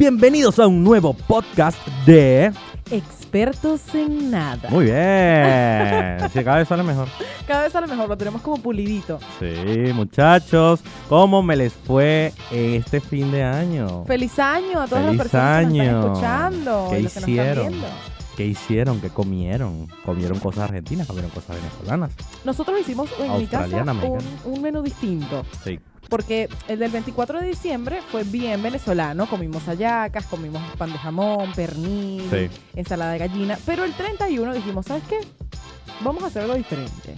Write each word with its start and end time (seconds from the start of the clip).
Bienvenidos 0.00 0.58
a 0.58 0.66
un 0.66 0.82
nuevo 0.82 1.12
podcast 1.12 1.76
de... 2.06 2.50
Expertos 2.90 3.82
en 3.94 4.30
nada. 4.30 4.70
Muy 4.70 4.86
bien. 4.86 6.30
Sí, 6.32 6.42
cada 6.42 6.56
vez 6.56 6.68
sale 6.68 6.82
mejor. 6.82 7.06
Cada 7.46 7.64
vez 7.64 7.76
a 7.76 7.82
lo 7.82 7.86
mejor 7.86 8.08
lo 8.08 8.16
tenemos 8.16 8.40
como 8.40 8.56
pulidito. 8.62 9.18
Sí, 9.38 9.92
muchachos. 9.92 10.80
¿Cómo 11.06 11.42
me 11.42 11.54
les 11.54 11.74
fue 11.74 12.32
este 12.50 13.02
fin 13.02 13.30
de 13.30 13.42
año? 13.42 14.06
Feliz 14.06 14.38
año 14.38 14.80
a 14.80 14.86
todas 14.86 15.04
Feliz 15.04 15.18
las 15.18 15.28
personas 15.28 15.58
que 15.58 15.66
nos 15.66 15.70
año. 15.70 15.82
están 15.82 16.06
escuchando. 16.06 16.86
¿Qué 16.90 16.98
y 16.98 17.02
los 17.02 17.12
que 17.12 17.20
nos 17.20 17.28
hicieron? 17.28 17.50
están 17.66 17.68
viendo. 17.68 18.19
¿Qué 18.40 18.46
hicieron? 18.46 19.02
¿Qué 19.02 19.10
comieron? 19.10 19.86
¿Comieron 20.02 20.38
cosas 20.38 20.64
argentinas? 20.64 21.06
¿Comieron 21.06 21.30
cosas 21.30 21.56
venezolanas? 21.56 22.10
Nosotros 22.42 22.80
hicimos 22.80 23.10
en 23.18 23.36
mi 23.36 23.46
casa 23.46 23.84
un, 24.46 24.62
menú 24.62 24.80
distinto. 24.80 25.44
Sí. 25.62 25.78
Porque 26.08 26.48
el 26.66 26.78
del 26.78 26.90
24 26.90 27.38
de 27.38 27.48
diciembre 27.48 28.00
fue 28.10 28.24
bien 28.24 28.62
venezolano. 28.62 29.26
Comimos 29.26 29.64
hallacas, 29.64 30.24
comimos 30.24 30.62
pan 30.78 30.90
de 30.90 30.96
jamón, 30.96 31.52
pernil, 31.52 32.22
Sí. 32.30 32.48
ensalada 32.76 33.12
de 33.12 33.18
gallina. 33.18 33.58
Pero 33.66 33.84
el 33.84 33.92
31 33.92 34.54
dijimos, 34.54 34.86
¿sabes 34.86 35.02
qué? 35.06 35.18
Vamos 36.02 36.22
a 36.22 36.28
hacer 36.28 36.44
algo 36.44 36.54
diferente. 36.54 37.14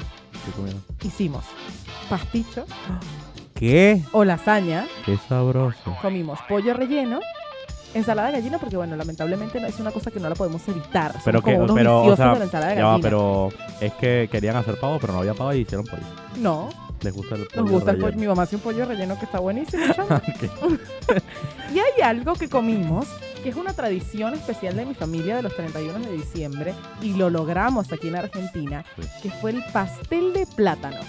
¿Qué? 0.99 1.07
Hicimos 1.07 1.45
pasticho 2.11 2.67
¿Qué? 3.55 4.03
o 4.11 4.25
lasaña. 4.25 4.89
Qué 5.07 5.17
sabroso. 5.29 5.97
Comimos 6.03 6.41
pollo 6.49 6.75
relleno, 6.75 7.21
ensalada 7.95 8.29
de 8.29 8.35
gallina, 8.39 8.59
porque 8.59 8.77
bueno, 8.77 8.97
lamentablemente 8.97 9.61
no 9.61 9.67
es 9.67 9.79
una 9.81 9.91
cosa 9.91 10.11
que 10.11 10.21
no 10.21 10.29
la 10.29 10.35
podemos 10.35 10.67
evitar. 10.69 11.13
Somos 11.13 11.25
Pero 11.25 11.43
que, 11.43 11.53
como 11.53 11.65
unos 11.65 11.77
pero, 11.77 11.99
o 11.99 12.03
viciosos 12.03 12.19
sea, 12.25 12.33
de 12.33 12.39
la 12.39 12.45
ensalada 12.45 12.71
de 12.71 12.77
ya 12.77 12.83
gallina. 12.87 13.03
pero 13.03 13.49
es 13.81 13.93
que 13.95 14.29
querían 14.31 14.57
hacer 14.57 14.79
pavo, 14.81 14.99
pero 15.01 15.13
no 15.13 15.19
había 15.21 15.35
pavo 15.35 15.53
y 15.55 15.59
hicieron 15.61 15.87
pollo. 15.87 16.03
No, 16.37 16.69
Les 17.03 17.13
gusta 17.15 17.35
el 17.35 17.47
pollo 17.47 17.63
nos 17.63 17.71
gusta 17.71 17.91
el 17.91 17.97
relleno. 17.97 18.11
pollo. 18.13 18.21
Mi 18.21 18.27
mamá 18.29 18.43
hace 18.45 18.57
un 18.57 18.63
pollo 18.63 18.85
relleno 18.87 19.19
que 19.19 19.25
está 19.25 19.39
buenísimo. 19.41 19.85
y 21.75 21.79
hay 21.79 22.03
algo 22.03 22.35
que 22.35 22.49
comimos, 22.49 23.07
que 23.43 23.49
es 23.51 23.57
una 23.57 23.73
tradición 23.73 24.35
especial 24.35 24.77
de 24.77 24.87
mi 24.87 24.95
familia 24.95 25.37
de 25.37 25.43
los 25.43 25.55
31 25.57 25.99
de 25.99 26.13
diciembre, 26.13 26.75
y 27.01 27.15
lo 27.15 27.29
logramos 27.31 27.93
aquí 27.93 28.09
en 28.09 28.17
Argentina, 28.17 28.85
Sí. 28.97 29.09
que 29.25 29.31
fue 29.31 29.51
el 29.51 29.63
pastel 29.73 30.33
de 30.33 30.47
plátano. 30.47 31.01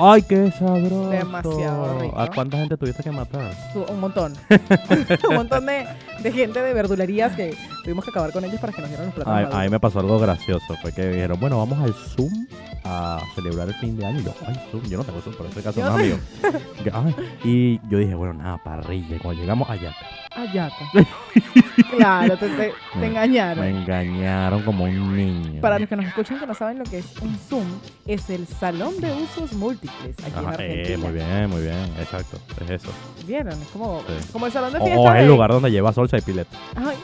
¡Ay, 0.00 0.22
qué 0.22 0.50
sabroso! 0.50 1.10
Demasiado 1.10 2.00
rico. 2.00 2.18
¿A 2.18 2.26
cuánta 2.28 2.56
gente 2.58 2.76
tuviste 2.76 3.02
que 3.02 3.10
matar? 3.10 3.52
Un 3.88 4.00
montón. 4.00 4.34
un 5.28 5.34
montón 5.34 5.66
de, 5.66 5.86
de 6.22 6.32
gente 6.32 6.60
de 6.60 6.74
verdulerías 6.74 7.36
que 7.36 7.56
tuvimos 7.84 8.04
que 8.04 8.10
acabar 8.10 8.32
con 8.32 8.44
ellos 8.44 8.60
para 8.60 8.72
que 8.72 8.80
nos 8.80 8.88
dieran 8.90 9.06
los 9.06 9.14
plátanos. 9.14 9.54
Ay, 9.54 9.60
a 9.60 9.64
mí 9.64 9.70
me 9.70 9.80
pasó 9.80 10.00
algo 10.00 10.18
gracioso. 10.18 10.74
Fue 10.80 10.92
que 10.92 11.06
dijeron, 11.08 11.38
bueno, 11.38 11.58
vamos 11.58 11.78
al 11.78 11.94
Zoom 11.94 12.46
a 12.84 13.20
celebrar 13.34 13.68
el 13.68 13.74
fin 13.74 13.96
de 13.96 14.06
año. 14.06 14.20
Y 14.20 14.24
yo, 14.24 14.34
ay, 14.46 14.54
Zoom, 14.70 14.82
yo 14.88 14.98
no 14.98 15.04
tengo 15.04 15.20
Zoom, 15.20 15.34
pero 15.36 15.48
este 15.48 15.62
caso 15.62 15.80
no, 15.80 15.94
ay, 15.96 17.14
y 17.44 17.80
yo 17.88 17.98
dije, 17.98 18.14
bueno, 18.14 18.34
nada, 18.34 18.58
parrilla. 18.62 19.18
Cuando 19.20 19.40
llegamos 19.40 19.68
allá, 19.70 19.94
Ayaca. 20.34 20.74
claro, 21.96 22.36
te, 22.38 22.48
te- 22.48 22.56
te 22.92 22.98
Me- 22.98 23.06
engañaron. 23.08 23.64
me 23.64 23.70
engañaron 23.82 24.62
como 24.62 24.84
un 24.84 25.16
niño. 25.16 25.60
Para 25.60 25.78
los 25.78 25.88
que 25.88 25.96
nos 25.96 26.06
escuchan 26.06 26.40
que 26.40 26.46
no 26.46 26.54
saben 26.54 26.78
lo 26.78 26.84
que 26.84 26.98
es 26.98 27.06
un 27.20 27.36
Zoom, 27.36 27.66
es 28.06 28.30
el 28.30 28.46
salón 28.46 28.98
de 29.00 29.12
usos 29.12 29.52
múltiples 29.52 30.16
aquí 30.20 30.32
en 30.32 30.38
Ajá, 30.38 30.48
Argentina. 30.50 30.88
eh, 30.88 30.96
muy 30.96 31.12
bien, 31.12 31.50
muy 31.50 31.60
bien, 31.62 31.84
exacto, 32.00 32.38
es 32.64 32.70
eso. 32.70 32.88
¿Vieron? 33.26 33.52
Es 33.60 33.68
como, 33.68 34.00
Sí. 34.06 34.28
como 34.32 34.46
el 34.46 34.52
salón 34.52 34.72
de 34.72 34.78
O, 34.78 34.84
fiesta. 34.84 35.00
o 35.00 35.14
es 35.14 35.20
el 35.22 35.28
lugar 35.28 35.50
donde 35.50 35.70
lleva 35.70 35.92
salsa 35.92 36.16
y 36.18 36.22
pileta, 36.22 36.56
Ay, 36.76 36.96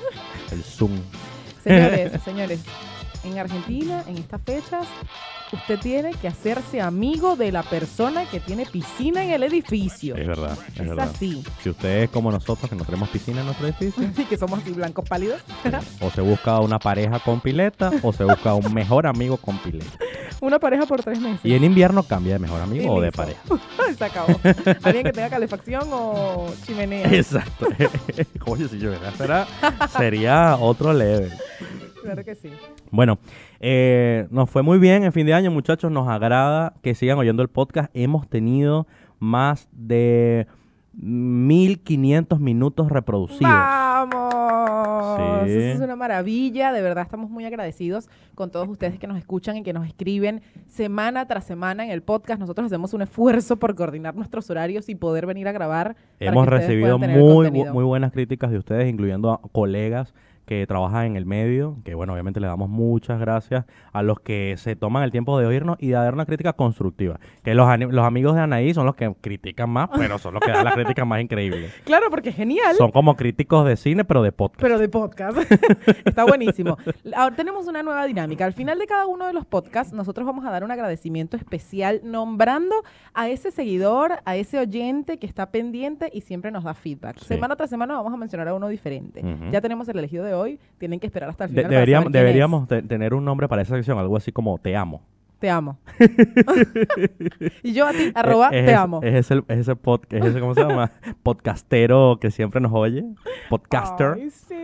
el 0.50 0.62
Zoom. 0.62 0.92
señores, 1.62 2.12
señores, 2.24 2.60
en 3.28 3.38
Argentina, 3.38 4.02
en 4.06 4.16
estas 4.18 4.40
fechas, 4.42 4.86
usted 5.52 5.78
tiene 5.78 6.12
que 6.12 6.28
hacerse 6.28 6.80
amigo 6.80 7.36
de 7.36 7.52
la 7.52 7.62
persona 7.62 8.24
que 8.30 8.40
tiene 8.40 8.66
piscina 8.66 9.24
en 9.24 9.30
el 9.30 9.42
edificio. 9.42 10.16
Es 10.16 10.26
verdad, 10.26 10.58
es, 10.74 10.80
Es 10.80 10.88
verdad. 10.88 11.10
así. 11.14 11.42
Si 11.62 11.70
usted 11.70 12.02
es 12.04 12.10
como 12.10 12.30
nosotros, 12.30 12.68
que 12.68 12.76
no 12.76 12.84
tenemos 12.84 13.08
piscina 13.08 13.40
en 13.40 13.46
nuestro 13.46 13.66
edificio, 13.68 14.02
Y 14.18 14.24
que 14.24 14.36
somos 14.36 14.60
así 14.60 14.70
blancos 14.72 15.08
pálidos. 15.08 15.40
o 16.00 16.10
se 16.10 16.20
busca 16.20 16.58
una 16.60 16.78
pareja 16.78 17.18
con 17.20 17.40
pileta, 17.40 17.90
o 18.02 18.12
se 18.12 18.24
busca 18.24 18.54
un 18.54 18.72
mejor 18.74 19.06
amigo 19.06 19.36
con 19.36 19.58
pileta. 19.58 19.86
Una 20.40 20.60
pareja 20.60 20.86
por 20.86 21.02
tres 21.02 21.18
meses. 21.18 21.40
Y 21.42 21.52
en 21.54 21.64
invierno 21.64 22.04
cambia 22.04 22.34
de 22.34 22.38
mejor 22.38 22.60
amigo 22.60 22.92
o 22.94 23.00
de 23.00 23.10
pareja. 23.10 23.40
Se 23.98 24.04
acabó. 24.04 24.38
Alguien 24.84 25.02
que 25.06 25.10
tenga 25.12 25.28
calefacción 25.30 25.88
o 25.90 26.46
chimenea. 26.64 27.12
Exacto. 27.12 27.66
Coño, 28.38 28.68
si 28.68 28.78
yo 28.78 28.92
era, 28.92 29.10
será- 29.16 29.48
sería 29.96 30.54
otro 30.60 30.92
level. 30.92 31.32
Claro 32.08 32.24
que 32.24 32.34
sí. 32.34 32.50
Bueno, 32.90 33.18
eh, 33.60 34.26
nos 34.30 34.48
fue 34.48 34.62
muy 34.62 34.78
bien 34.78 35.04
en 35.04 35.12
fin 35.12 35.26
de 35.26 35.34
año, 35.34 35.50
muchachos. 35.50 35.92
Nos 35.92 36.08
agrada 36.08 36.72
que 36.82 36.94
sigan 36.94 37.18
oyendo 37.18 37.42
el 37.42 37.48
podcast. 37.48 37.90
Hemos 37.92 38.26
tenido 38.28 38.86
más 39.18 39.68
de 39.72 40.46
1500 40.94 42.40
minutos 42.40 42.88
reproducidos. 42.90 43.42
¡Vamos! 43.42 45.18
Sí. 45.44 45.52
Eso 45.52 45.74
es 45.74 45.80
una 45.80 45.96
maravilla. 45.96 46.72
De 46.72 46.80
verdad, 46.80 47.04
estamos 47.04 47.28
muy 47.28 47.44
agradecidos 47.44 48.08
con 48.34 48.50
todos 48.50 48.68
ustedes 48.68 48.98
que 48.98 49.06
nos 49.06 49.18
escuchan 49.18 49.58
y 49.58 49.62
que 49.62 49.74
nos 49.74 49.86
escriben 49.86 50.40
semana 50.66 51.26
tras 51.26 51.44
semana 51.44 51.84
en 51.84 51.90
el 51.90 52.02
podcast. 52.02 52.40
Nosotros 52.40 52.66
hacemos 52.66 52.94
un 52.94 53.02
esfuerzo 53.02 53.58
por 53.58 53.74
coordinar 53.74 54.14
nuestros 54.14 54.48
horarios 54.48 54.88
y 54.88 54.94
poder 54.94 55.26
venir 55.26 55.46
a 55.46 55.52
grabar. 55.52 55.94
Hemos 56.20 56.48
recibido 56.48 56.98
muy, 56.98 57.50
muy 57.50 57.84
buenas 57.84 58.12
críticas 58.12 58.50
de 58.50 58.56
ustedes, 58.56 58.88
incluyendo 58.88 59.30
a 59.30 59.40
colegas 59.52 60.14
que 60.48 60.66
trabajan 60.66 61.04
en 61.04 61.16
el 61.16 61.26
medio, 61.26 61.76
que 61.84 61.94
bueno, 61.94 62.14
obviamente 62.14 62.40
le 62.40 62.46
damos 62.46 62.70
muchas 62.70 63.20
gracias 63.20 63.66
a 63.92 64.02
los 64.02 64.18
que 64.20 64.54
se 64.56 64.76
toman 64.76 65.02
el 65.02 65.10
tiempo 65.10 65.38
de 65.38 65.44
oírnos 65.44 65.76
y 65.78 65.88
de 65.88 65.92
dar 65.92 66.14
una 66.14 66.24
crítica 66.24 66.54
constructiva. 66.54 67.20
Que 67.44 67.54
los, 67.54 67.68
los 67.78 68.04
amigos 68.06 68.34
de 68.34 68.40
Anaí 68.40 68.72
son 68.72 68.86
los 68.86 68.96
que 68.96 69.14
critican 69.20 69.68
más, 69.68 69.90
pero 69.94 70.18
son 70.18 70.32
los 70.32 70.42
que 70.42 70.50
dan 70.50 70.64
las 70.64 70.72
críticas 70.74 71.06
más 71.06 71.20
increíbles. 71.20 71.74
Claro, 71.84 72.06
porque 72.10 72.30
es 72.30 72.36
genial. 72.36 72.76
Son 72.76 72.90
como 72.90 73.14
críticos 73.16 73.66
de 73.66 73.76
cine, 73.76 74.04
pero 74.04 74.22
de 74.22 74.32
podcast. 74.32 74.62
Pero 74.62 74.78
de 74.78 74.88
podcast. 74.88 75.38
Está 76.04 76.24
buenísimo. 76.24 76.76
Ahora 77.14 77.34
tenemos 77.34 77.66
una 77.66 77.82
nueva 77.82 78.04
dinámica. 78.06 78.44
Al 78.44 78.52
final 78.52 78.78
de 78.78 78.86
cada 78.86 79.06
uno 79.06 79.26
de 79.26 79.32
los 79.32 79.44
podcasts, 79.44 79.92
nosotros 79.92 80.26
vamos 80.26 80.44
a 80.44 80.50
dar 80.50 80.64
un 80.64 80.70
agradecimiento 80.70 81.36
especial 81.36 82.00
nombrando 82.04 82.74
a 83.14 83.28
ese 83.28 83.50
seguidor, 83.50 84.20
a 84.24 84.36
ese 84.36 84.58
oyente 84.58 85.18
que 85.18 85.26
está 85.26 85.50
pendiente 85.50 86.10
y 86.12 86.22
siempre 86.22 86.50
nos 86.50 86.64
da 86.64 86.74
feedback. 86.74 87.18
Sí. 87.18 87.26
Semana 87.26 87.56
tras 87.56 87.70
semana 87.70 87.94
vamos 87.94 88.12
a 88.12 88.16
mencionar 88.16 88.48
a 88.48 88.54
uno 88.54 88.68
diferente. 88.68 89.22
Ya 89.50 89.60
tenemos 89.60 89.88
el 89.88 89.98
elegido 89.98 90.24
de 90.24 90.34
hoy. 90.34 90.37
Tienen 90.78 91.00
que 91.00 91.06
esperar 91.06 91.30
hasta 91.30 91.44
el 91.44 91.50
De- 91.50 91.54
final. 91.62 91.68
para 91.70 91.74
deberíamos 91.80 92.12
deberíamos 92.12 92.68
te- 92.68 92.82
tener 92.82 93.14
un 93.14 93.24
nombre 93.24 93.48
para 93.48 93.62
esa 93.62 93.74
sección, 93.76 93.98
algo 93.98 94.16
así 94.16 94.32
como 94.32 94.58
Te 94.58 94.76
amo. 94.76 95.02
Te 95.40 95.48
amo. 95.50 95.78
y 97.62 97.72
yo 97.72 97.86
a 97.86 97.92
ti, 97.92 98.10
arroba, 98.14 98.48
Es- 98.48 98.56
es 98.60 98.66
te 98.66 98.74
amo. 98.74 99.00
Es 99.02 99.14
ese, 99.14 99.42
es 99.48 99.58
ese, 99.60 99.72
pod- 99.76 100.02
es 100.10 100.24
ese, 100.24 100.40
¿cómo 100.40 100.54
se 100.54 100.62
llama? 100.62 100.90
Podcastero 101.22 102.18
que 102.20 102.30
siempre 102.30 102.60
nos 102.60 102.72
oye. 102.72 103.04
Podcaster. 103.48 104.14
Ay, 104.14 104.30
sí, 104.30 104.54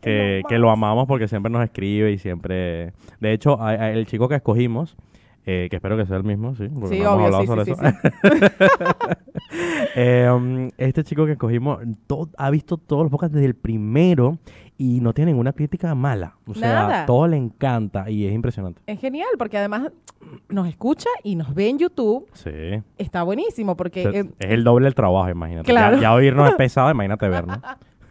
que, 0.00 0.42
que 0.48 0.58
lo 0.58 0.70
amamos 0.70 1.06
porque 1.06 1.28
siempre 1.28 1.50
nos 1.50 1.62
escribe 1.64 2.10
y 2.12 2.18
siempre... 2.18 2.92
De 3.20 3.32
hecho, 3.32 3.60
a- 3.60 3.70
a- 3.70 3.90
el 3.92 4.06
chico 4.06 4.28
que 4.28 4.34
escogimos, 4.36 4.96
eh, 5.46 5.68
que 5.70 5.76
espero 5.76 5.96
que 5.96 6.04
sea 6.06 6.16
el 6.16 6.24
mismo, 6.24 6.54
sí, 6.56 6.68
porque 6.68 6.96
Sí, 6.96 7.02
no 7.02 7.14
hemos 7.14 7.16
obvio, 7.16 7.24
hablado 7.26 7.42
sí, 7.42 7.46
sobre 7.46 7.64
sí, 7.64 7.70
eso. 7.72 7.82
Eh, 9.98 10.28
um, 10.30 10.68
este 10.76 11.02
chico 11.04 11.24
que 11.24 11.32
escogimos 11.32 11.78
ha 12.36 12.50
visto 12.50 12.76
todos 12.76 13.04
los 13.04 13.10
podcasts 13.10 13.34
desde 13.34 13.46
el 13.46 13.54
primero 13.54 14.38
y 14.76 15.00
no 15.00 15.14
tiene 15.14 15.30
ninguna 15.32 15.52
crítica 15.54 15.94
mala. 15.94 16.36
O 16.46 16.52
sea, 16.54 17.04
todo 17.06 17.26
le 17.26 17.36
encanta 17.38 18.10
y 18.10 18.26
es 18.26 18.34
impresionante. 18.34 18.82
Es 18.86 19.00
genial 19.00 19.28
porque 19.38 19.56
además 19.56 19.90
nos 20.50 20.68
escucha 20.68 21.08
y 21.22 21.36
nos 21.36 21.54
ve 21.54 21.68
en 21.70 21.78
YouTube. 21.78 22.28
Sí. 22.34 22.82
Está 22.98 23.22
buenísimo 23.22 23.76
porque... 23.76 24.06
O 24.06 24.12
sea, 24.12 24.20
eh, 24.20 24.30
es 24.38 24.50
el 24.50 24.64
doble 24.64 24.84
del 24.84 24.94
trabajo, 24.94 25.30
imagínate. 25.30 25.68
Ya- 25.68 25.72
Claro. 25.74 26.00
Ya, 26.02 26.12
oírnos 26.12 26.50
es 26.50 26.54
pesado, 26.56 26.90
imagínate 26.90 27.28
vernos. 27.28 27.58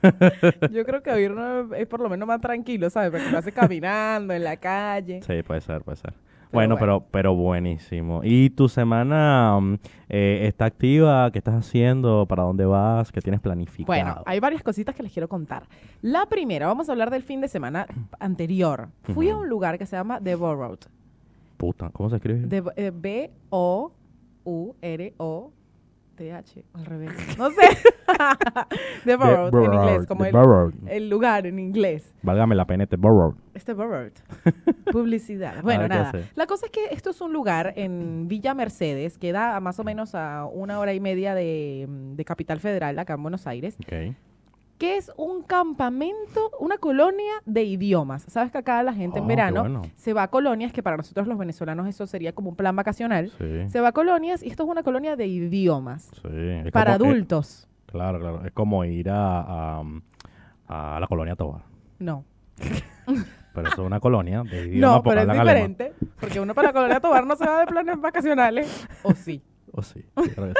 Yo 0.72 0.86
creo 0.86 1.04
que 1.04 1.12
oírnos 1.12 1.72
es 1.78 1.88
por 1.88 2.00
lo 2.00 2.10
menos 2.10 2.28
más 2.28 2.42
tranquilo, 2.42 2.90
¿sabes? 2.90 3.12
Porque 3.12 3.30
lo 3.32 3.38
hace 3.38 3.52
caminando 3.52 4.34
en 4.34 4.44
la 4.44 4.58
calle. 4.58 5.22
Sí, 5.22 5.44
puede 5.44 5.62
ser, 5.62 5.82
puede 5.84 5.98
ser. 5.98 6.14
Bueno, 6.52 6.76
bueno. 6.76 6.78
pero, 6.78 7.06
pero 7.12 7.36
buenísimo. 7.36 8.22
¿Y 8.24 8.50
tu 8.52 8.70
semana 8.70 9.58
um, 9.58 9.78
eh, 10.10 10.42
está 10.44 10.66
activa? 10.66 11.32
¿Qué 11.32 11.40
estás 11.40 11.56
haciendo? 11.56 12.26
¿Para 12.26 12.44
dónde 12.44 12.66
vas? 12.66 13.12
¿Qué 13.12 13.22
tienes 13.22 13.42
planificado? 13.42 13.86
Bueno, 13.86 14.24
hay 14.26 14.40
varias 14.40 14.64
cositas 14.64 14.96
que 14.96 15.04
les 15.04 15.12
quiero 15.12 15.28
contar. 15.28 15.68
La 16.02 16.26
primera, 16.28 16.68
vamos 16.68 16.90
a 16.90 16.92
hablar 16.92 17.12
del 17.12 17.24
fin 17.24 17.42
de 17.42 17.48
semana 17.48 17.88
anterior. 18.20 18.90
Fui 19.14 19.30
a 19.30 19.36
un 19.36 19.50
lugar 19.50 19.78
que 19.78 19.86
se 19.86 19.96
llama 19.96 20.20
The 20.22 20.36
Borrowed. 20.36 20.80
Puta, 21.58 21.90
¿cómo 21.90 22.10
se 22.10 22.18
escribe? 22.18 22.40
De, 22.42 22.64
eh, 22.76 23.30
B-O-U-R-O-T-H. 26.18 26.64
Al 26.74 26.86
revés. 26.86 27.12
No 27.38 27.50
sé. 27.52 27.62
The 29.06 29.16
Borrowed, 29.16 29.54
en 29.66 29.74
inglés. 29.74 30.06
Como 30.08 30.24
The 30.24 30.30
el, 30.30 30.36
Borrowed. 30.36 30.74
el 30.88 31.10
lugar 31.10 31.46
en 31.48 31.60
inglés. 31.60 32.14
Válgame 32.24 32.56
la 32.56 32.66
pena, 32.66 32.86
The 32.86 32.96
Borrowed. 32.96 33.36
Este 33.54 33.74
Borrowed. 33.74 34.14
Publicidad. 34.92 35.62
Bueno, 35.64 35.84
Ah, 35.84 35.88
¿qué 35.88 36.18
nada. 36.18 36.30
La 36.36 36.48
cosa 36.48 36.68
es 36.68 36.72
que 36.72 36.86
esto 36.92 37.10
es 37.12 37.22
un 37.22 37.34
lugar 37.34 37.74
en 37.76 38.28
Villa 38.28 38.54
Mercedes, 38.54 39.18
que 39.18 39.32
da 39.32 39.56
a 39.56 39.60
más 39.60 39.80
o 39.80 39.84
menos 39.84 40.16
a 40.16 40.46
una 40.46 40.80
hora 40.80 40.94
y 40.94 41.00
media 41.00 41.36
de, 41.36 41.88
de 41.90 42.26
Capital 42.26 42.60
Federal, 42.60 42.98
acá 43.00 43.14
en 43.16 43.22
Buenos 43.24 43.48
Aires, 43.48 43.78
Ok. 43.82 44.16
Que 44.78 44.98
es 44.98 45.12
un 45.18 45.42
campamento, 45.44 46.52
una 46.60 46.78
colonia 46.78 47.34
de 47.46 47.64
idiomas. 47.64 48.24
Sabes 48.28 48.52
que 48.52 48.58
acá 48.58 48.84
la 48.84 48.94
gente 48.94 49.20
Ah, 49.20 49.22
en 49.22 49.28
qué 49.28 49.36
verano 49.36 49.62
bueno. 49.62 49.82
se 49.96 50.14
va 50.14 50.24
a 50.24 50.28
colonias, 50.30 50.74
que 50.74 50.84
para 50.84 50.98
nosotros 50.98 51.28
los 51.28 51.38
venezolanos 51.38 51.88
eso 51.88 52.06
sería 52.08 52.34
como 52.34 52.50
un 52.50 52.56
plan 52.56 52.76
vacacional. 52.76 53.32
Sí, 53.38 53.70
Se 53.70 53.80
va 53.80 53.90
a 53.90 53.92
colonias 53.94 54.44
y 54.44 54.50
esto 54.50 54.64
es 54.64 54.70
una 54.70 54.84
colonia 54.84 55.16
de 55.16 55.28
idiomas 55.28 56.12
sí. 56.22 56.72
Para 56.74 56.98
como- 56.98 57.12
adultos. 57.12 57.68
claro, 57.86 58.20
claro. 58.20 58.46
Es 58.46 58.52
como 58.52 58.84
ir 58.84 59.10
a, 59.10 59.80
a, 59.80 59.84
A 60.68 61.00
la 61.00 61.08
colonia 61.08 61.36
Tobar. 61.36 61.62
No. 62.00 62.26
Pero 63.54 63.68
eso 63.70 63.82
es 63.84 63.88
una 63.88 64.02
colonia 64.02 64.44
de 64.44 64.68
idioma 64.68 64.96
No, 64.98 65.04
pero 65.04 65.22
es 65.22 65.30
alemán. 65.30 65.46
diferente. 65.48 65.94
Porque 66.20 66.42
uno 66.42 66.54
para 66.54 66.70
la 66.70 66.74
colonia 66.74 67.00
Tobar 67.00 67.26
no 67.26 67.38
se 67.38 67.46
va 67.48 67.60
de 67.62 67.68
planes 67.68 68.02
vacacionales. 68.02 68.88
¿O 69.04 69.14
sí? 69.14 69.42
Oh, 69.78 69.82
sí, 69.82 70.02
sí. 70.24 70.32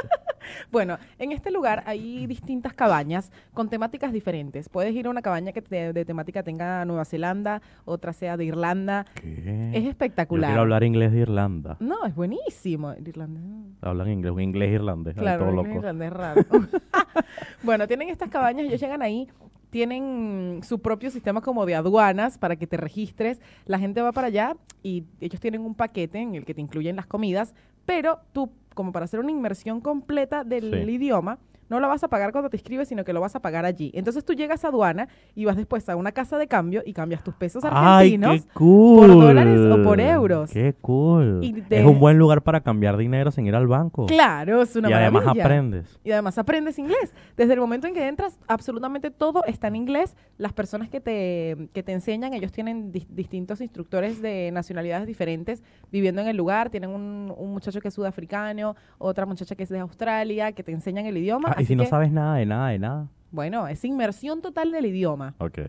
Bueno, 0.72 1.00
en 1.18 1.32
este 1.32 1.50
lugar 1.50 1.82
hay 1.88 2.28
distintas 2.28 2.72
cabañas 2.74 3.32
con 3.54 3.68
temáticas 3.68 4.14
diferentes. 4.14 4.70
Puedes 4.70 4.94
ir 4.94 5.08
a 5.08 5.10
una 5.10 5.24
cabaña 5.24 5.52
que 5.54 5.62
te- 5.64 5.92
de 5.92 6.06
temática 6.06 6.44
tenga 6.44 6.86
Nueva 6.86 7.04
Zelanda, 7.04 7.64
otra 7.84 8.14
sea 8.14 8.38
de 8.38 8.46
Irlanda. 8.46 9.08
¿Qué? 9.16 9.72
Es 9.74 9.84
Yo 9.84 9.90
espectacular. 9.90 10.50
quiero 10.52 10.62
hablar 10.62 10.84
inglés 10.84 11.12
de 11.14 11.20
Irlanda. 11.22 11.78
No, 11.80 12.06
es 12.06 12.14
buenísimo. 12.14 12.92
el 12.92 13.08
Irlandés. 13.08 13.44
Hablan 13.82 14.08
inglés, 14.10 14.34
un 14.34 14.42
inglés 14.42 14.72
irlandés. 14.72 15.16
Claro, 15.16 15.46
todo 15.50 15.66
irlandés 15.68 16.14
raro. 16.14 16.42
bueno, 17.64 17.88
tienen 17.88 18.10
estas 18.10 18.30
cabañas, 18.30 18.66
ellos 18.68 18.80
llegan 18.80 19.02
ahí, 19.02 19.28
tienen 19.70 20.62
su 20.64 20.80
propio 20.80 21.10
sistema 21.10 21.42
como 21.42 21.66
de 21.66 21.76
aduanas 21.76 22.38
para 22.38 22.56
que 22.56 22.68
te 22.68 22.78
registres. 22.78 23.42
La 23.66 23.80
gente 23.80 24.02
va 24.02 24.12
para 24.12 24.28
allá 24.28 24.56
y 24.84 25.06
ellos 25.20 25.40
tienen 25.42 25.62
un 25.62 25.76
paquete 25.76 26.20
en 26.20 26.36
el 26.36 26.46
que 26.46 26.54
te 26.54 26.62
incluyen 26.62 26.96
las 26.96 27.08
comidas, 27.08 27.54
pero 27.86 28.20
tú, 28.34 28.52
como 28.74 28.92
para 28.92 29.06
hacer 29.06 29.20
una 29.20 29.32
inmersión 29.32 29.82
completa 29.82 30.44
del 30.44 30.72
Sí. 30.86 30.92
idioma, 30.92 31.38
no 31.70 31.80
la 31.80 31.88
vas 31.88 32.04
a 32.04 32.08
pagar 32.08 32.32
cuando 32.32 32.50
te 32.50 32.58
inscribes, 32.58 32.88
sino 32.88 33.04
que 33.04 33.14
lo 33.14 33.22
vas 33.22 33.36
a 33.36 33.42
pagar 33.42 33.66
allí. 33.66 33.92
Entonces 33.94 34.24
tú 34.26 34.34
llegas 34.34 34.64
a 34.66 34.68
aduana 34.70 35.08
y 35.36 35.46
vas 35.46 35.56
después 35.56 35.88
a 35.90 35.96
una 35.96 36.12
casa 36.12 36.38
de 36.38 36.48
cambio 36.48 36.82
y 36.86 36.94
cambias 36.94 37.24
tus 37.24 37.34
pesos 37.36 37.64
¡Ay, 37.66 37.72
argentinos. 38.16 38.42
qué 38.46 38.50
cool! 38.54 39.08
dólares 39.08 39.60
o 39.72 39.84
por 39.84 40.00
euros. 40.00 40.52
¡Qué 40.52 40.74
cool! 40.82 41.40
Y 41.44 41.64
Es 41.70 41.86
un 41.86 42.00
buen 42.00 42.18
lugar 42.18 42.42
para 42.44 42.62
cambiar 42.62 42.98
dinero 42.98 43.32
sin 43.32 43.46
ir 43.48 43.56
al 43.56 43.68
banco. 43.68 44.06
Claro, 44.06 44.62
es 44.62 44.76
una 44.76 44.90
y 44.90 44.94
además 44.94 45.26
aprendes. 45.28 46.00
Y 46.04 46.12
además 46.12 46.38
aprendes 46.38 46.78
inglés. 46.80 47.14
Desde 47.38 47.54
el 47.54 47.60
momento 47.60 47.88
en 47.88 47.94
que 47.94 48.08
entras, 48.08 48.38
absolutamente 48.48 49.12
todo 49.12 49.44
está 49.46 49.68
en 49.68 49.76
inglés. 49.76 50.16
Las 50.38 50.54
personas 50.54 50.90
que 50.90 51.00
te, 51.02 51.70
que 51.74 51.82
te 51.84 51.92
enseñan, 51.94 52.34
ellos 52.34 52.52
tienen 52.52 52.92
dis- 52.92 53.08
distintos 53.08 53.62
instructores 53.62 54.22
de 54.22 54.52
nacionalidades 54.52 55.08
diferentes 55.08 55.64
viviendo 55.92 56.22
en 56.22 56.28
el 56.28 56.36
lugar. 56.38 56.70
Tienen 56.70 56.90
un, 56.90 57.34
un 57.36 57.52
muchacho 57.52 57.80
que 57.82 57.88
es 57.88 57.94
sudafricano, 57.94 58.76
otra 58.98 59.26
muchacha 59.26 59.56
que 59.56 59.64
es 59.64 59.70
de 59.70 59.80
Australia, 59.80 60.52
que 60.52 60.64
te 60.64 60.72
enseñan 60.72 61.06
el 61.06 61.18
idioma. 61.18 61.55
Y 61.60 61.66
si 61.66 61.76
no 61.76 61.86
sabes 61.86 62.12
nada 62.12 62.36
de 62.36 62.46
nada 62.46 62.70
de 62.70 62.80
nada. 62.80 63.08
Bueno, 63.32 63.68
es 63.68 63.84
inmersión 63.84 64.42
total 64.42 64.72
del 64.72 64.86
idioma. 64.86 65.36
Ok. 65.40 65.60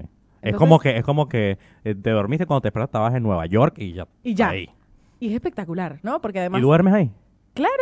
es 0.43 0.55
como 0.55 0.79
que 0.79 0.97
es 0.97 1.05
como 1.05 1.29
que 1.29 1.59
eh, 1.85 1.94
te 1.94 2.11
dormiste 2.11 2.47
cuando 2.47 2.61
te 2.61 2.69
despertas 2.69 2.88
estabas 2.88 3.15
en 3.15 3.23
Nueva 3.23 3.47
York 3.47 3.75
y 3.79 3.93
ya. 3.93 4.06
Y 4.23 4.35
ya. 4.35 4.50
Ahí. 4.50 4.69
Y 5.19 5.29
es 5.29 5.35
espectacular, 5.35 5.99
¿no? 6.03 6.21
Porque 6.21 6.38
¿Y 6.38 6.41
además, 6.41 6.62
duermes 6.62 6.94
ahí? 6.94 7.11
claro, 7.55 7.73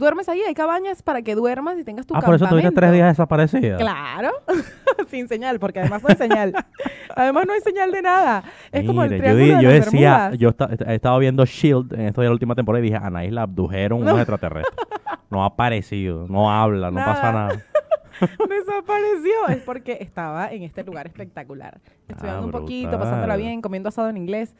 duermes 0.00 0.28
ahí. 0.28 0.40
Hay 0.46 0.54
cabañas 0.54 1.02
para 1.02 1.22
que 1.22 1.36
duermas 1.36 1.78
y 1.78 1.84
tengas 1.84 2.06
tu 2.06 2.14
ah, 2.16 2.20
por 2.20 2.34
eso 2.34 2.46
tuviste 2.48 2.72
tres 2.72 2.92
días 2.92 3.08
desaparecida. 3.08 3.76
Claro, 3.76 4.32
sin 5.08 5.28
señal, 5.28 5.60
porque 5.60 5.78
además 5.80 6.02
no 6.02 6.08
hay 6.08 6.16
señal. 6.16 6.52
además 7.14 7.46
no 7.46 7.52
hay 7.52 7.60
señal 7.60 7.92
de 7.92 8.02
nada. 8.02 8.42
Es 8.72 8.84
como 8.86 9.04
el 9.04 9.10
yo, 9.10 9.18
triángulo 9.18 9.44
de 9.56 9.62
yo 9.62 9.70
las 9.70 9.84
decía, 9.84 10.12
Bermudas. 10.30 10.38
yo 10.38 10.48
esta- 10.48 10.92
he 10.92 10.94
estado 10.96 11.18
viendo 11.20 11.44
Shield 11.44 11.92
en 11.94 12.00
esto 12.06 12.20
de 12.20 12.26
la 12.26 12.32
última 12.32 12.54
temporada 12.56 12.84
y 12.84 12.90
dije, 12.90 13.00
Anaís 13.00 13.32
la 13.32 13.42
abdujeron 13.42 14.02
unos 14.02 14.16
extraterrestres. 14.16 14.74
No 15.30 15.44
ha 15.44 15.46
aparecido, 15.46 16.26
no 16.28 16.50
habla, 16.50 16.90
no 16.90 16.96
pasa 17.04 17.30
Nada. 17.32 17.62
Desapareció. 18.20 19.48
Es 19.48 19.58
porque 19.64 19.98
estaba 20.00 20.48
en 20.52 20.62
este 20.62 20.84
lugar 20.84 21.06
espectacular. 21.06 21.80
Estudiando 22.08 22.42
Ah, 22.42 22.44
un 22.46 22.50
poquito, 22.50 22.88
brutal. 22.90 23.04
pasándola 23.06 23.36
bien, 23.36 23.62
comiendo 23.62 23.88
asado 23.88 24.08
en 24.10 24.16
inglés. 24.16 24.54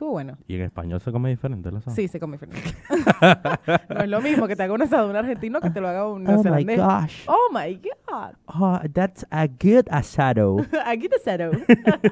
Estuvo 0.00 0.12
bueno. 0.12 0.38
Y 0.48 0.54
en 0.54 0.62
español 0.62 0.98
se 1.02 1.12
come 1.12 1.28
diferente, 1.28 1.70
¿lo 1.70 1.82
sabes? 1.82 1.94
Sí, 1.94 2.08
se 2.08 2.18
come 2.18 2.38
diferente. 2.38 2.74
no 3.90 4.00
es 4.00 4.08
lo 4.08 4.22
mismo 4.22 4.48
que 4.48 4.56
te 4.56 4.62
haga 4.62 4.72
un 4.72 4.80
asado 4.80 5.10
un 5.10 5.14
argentino 5.16 5.60
que 5.60 5.68
te 5.68 5.78
lo 5.78 5.88
haga 5.88 6.08
un 6.08 6.26
Oh 6.26 6.42
my 6.42 6.64
neozelandés. 6.64 6.78
gosh. 6.78 7.24
Oh 7.26 7.52
my 7.52 7.74
God. 8.08 8.32
Oh, 8.46 8.78
that's 8.94 9.26
a 9.30 9.46
good 9.46 9.84
asado. 9.90 10.56
Aquí 10.86 11.06
te 11.10 11.16
cero. 11.22 11.50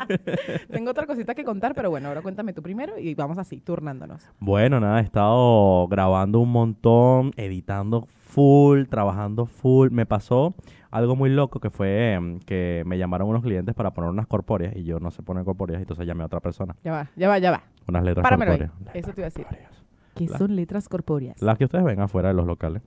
Tengo 0.70 0.90
otra 0.90 1.06
cosita 1.06 1.34
que 1.34 1.44
contar, 1.44 1.74
pero 1.74 1.88
bueno, 1.88 2.08
ahora 2.08 2.20
cuéntame 2.20 2.52
tú 2.52 2.60
primero 2.60 2.98
y 2.98 3.14
vamos 3.14 3.38
así, 3.38 3.58
turnándonos. 3.58 4.22
Bueno, 4.38 4.80
nada, 4.80 5.00
he 5.00 5.04
estado 5.04 5.88
grabando 5.88 6.40
un 6.40 6.52
montón, 6.52 7.32
editando 7.38 8.06
full, 8.18 8.84
trabajando 8.84 9.46
full. 9.46 9.88
Me 9.92 10.04
pasó 10.04 10.54
algo 10.90 11.16
muy 11.16 11.30
loco 11.30 11.60
que 11.60 11.70
fue 11.70 12.12
em, 12.14 12.38
que 12.40 12.82
me 12.86 12.96
llamaron 12.98 13.28
unos 13.28 13.42
clientes 13.42 13.74
para 13.74 13.92
poner 13.92 14.10
unas 14.10 14.26
corpóreas 14.26 14.74
y 14.76 14.84
yo 14.84 15.00
no 15.00 15.10
sé 15.10 15.22
poner 15.22 15.44
corpóreas, 15.44 15.80
entonces 15.80 16.06
llamé 16.06 16.22
a 16.22 16.26
otra 16.26 16.40
persona. 16.40 16.74
Ya 16.84 16.92
va, 16.92 17.10
ya 17.16 17.28
va, 17.28 17.38
ya 17.38 17.50
va. 17.50 17.62
Unas 17.86 18.04
letras 18.04 18.22
Páramelo 18.24 18.58
corpóreas. 18.58 18.96
Eso 18.96 19.12
te 19.12 19.20
iba 19.20 19.26
a 19.26 19.30
decir. 19.30 19.44
Corpóreas. 19.44 19.84
¿Qué 20.14 20.26
La- 20.26 20.38
son 20.38 20.56
letras 20.56 20.88
corpóreas? 20.88 21.40
Las 21.42 21.58
que 21.58 21.64
ustedes 21.64 21.84
ven 21.84 22.00
afuera 22.00 22.28
de 22.28 22.34
los 22.34 22.46
locales, 22.46 22.82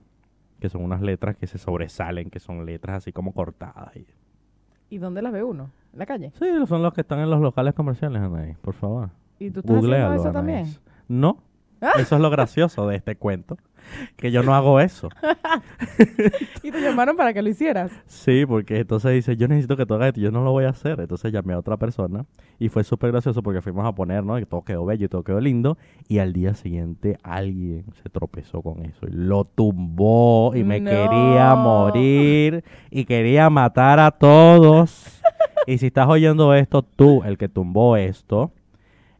que 0.60 0.68
son 0.68 0.82
unas 0.84 1.00
letras 1.00 1.36
que 1.36 1.46
se 1.46 1.58
sobresalen, 1.58 2.30
que 2.30 2.40
son 2.40 2.66
letras 2.66 2.96
así 2.98 3.12
como 3.12 3.32
cortadas. 3.32 3.96
Y... 3.96 4.06
¿Y 4.90 4.98
dónde 4.98 5.22
las 5.22 5.32
ve 5.32 5.42
uno? 5.42 5.70
¿En 5.92 5.98
la 5.98 6.06
calle? 6.06 6.30
Sí, 6.38 6.46
son 6.66 6.82
los 6.82 6.92
que 6.94 7.00
están 7.02 7.18
en 7.20 7.30
los 7.30 7.40
locales 7.40 7.74
comerciales, 7.74 8.20
Anaí, 8.22 8.54
por 8.60 8.74
favor. 8.74 9.10
¿Y 9.38 9.50
tú 9.50 9.60
estás 9.60 9.76
Googlealo, 9.76 10.06
haciendo 10.14 10.30
eso 10.30 10.38
Anaís. 10.38 10.74
también? 10.74 10.82
No, 11.08 11.38
Ah. 11.80 11.92
eso 11.98 12.14
es 12.16 12.20
lo 12.22 12.30
gracioso 12.30 12.86
de 12.86 12.96
este 12.96 13.16
cuento, 13.16 13.56
que 14.16 14.30
yo 14.30 14.42
no 14.42 14.54
hago 14.54 14.80
eso. 14.80 15.08
Y 16.62 16.70
te 16.70 16.80
llamaron 16.80 17.16
para 17.16 17.32
que 17.34 17.42
lo 17.42 17.48
hicieras. 17.48 17.90
Sí, 18.06 18.46
porque 18.46 18.78
entonces 18.78 19.12
dice, 19.12 19.36
yo 19.36 19.48
necesito 19.48 19.76
que 19.76 19.84
tú 19.84 19.94
hagas 19.94 20.08
esto, 20.08 20.20
yo 20.20 20.30
no 20.30 20.44
lo 20.44 20.52
voy 20.52 20.64
a 20.64 20.68
hacer. 20.70 21.00
Entonces 21.00 21.32
llamé 21.32 21.54
a 21.54 21.58
otra 21.58 21.76
persona 21.76 22.24
y 22.58 22.68
fue 22.68 22.84
súper 22.84 23.10
gracioso 23.10 23.42
porque 23.42 23.60
fuimos 23.62 23.84
a 23.84 23.92
poner, 23.94 24.24
¿no? 24.24 24.38
Y 24.38 24.46
todo 24.46 24.62
quedó 24.62 24.84
bello 24.86 25.06
y 25.06 25.08
todo 25.08 25.24
quedó 25.24 25.40
lindo. 25.40 25.76
Y 26.08 26.18
al 26.18 26.32
día 26.32 26.54
siguiente 26.54 27.18
alguien 27.22 27.84
se 28.02 28.08
tropezó 28.08 28.62
con 28.62 28.84
eso 28.84 29.06
y 29.06 29.10
lo 29.12 29.44
tumbó 29.44 30.52
y 30.54 30.62
me 30.64 30.80
No. 30.80 30.90
quería 30.90 31.54
morir 31.56 32.64
y 32.90 33.04
quería 33.04 33.50
matar 33.50 33.98
a 33.98 34.12
todos. 34.12 35.20
y 35.66 35.78
si 35.78 35.86
estás 35.86 36.08
oyendo 36.08 36.54
esto, 36.54 36.82
tú, 36.82 37.22
el 37.24 37.36
que 37.38 37.48
tumbó 37.48 37.96
esto, 37.96 38.52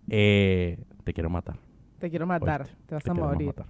eh, 0.08 0.78
te 1.04 1.12
quiero 1.12 1.28
matar. 1.30 1.56
Te 1.98 2.08
quiero 2.10 2.26
matar. 2.26 2.62
Oíste, 2.62 2.76
Te 2.86 2.94
vas 2.94 3.04
te 3.04 3.10
a 3.10 3.14
morir. 3.14 3.46
matar. 3.48 3.66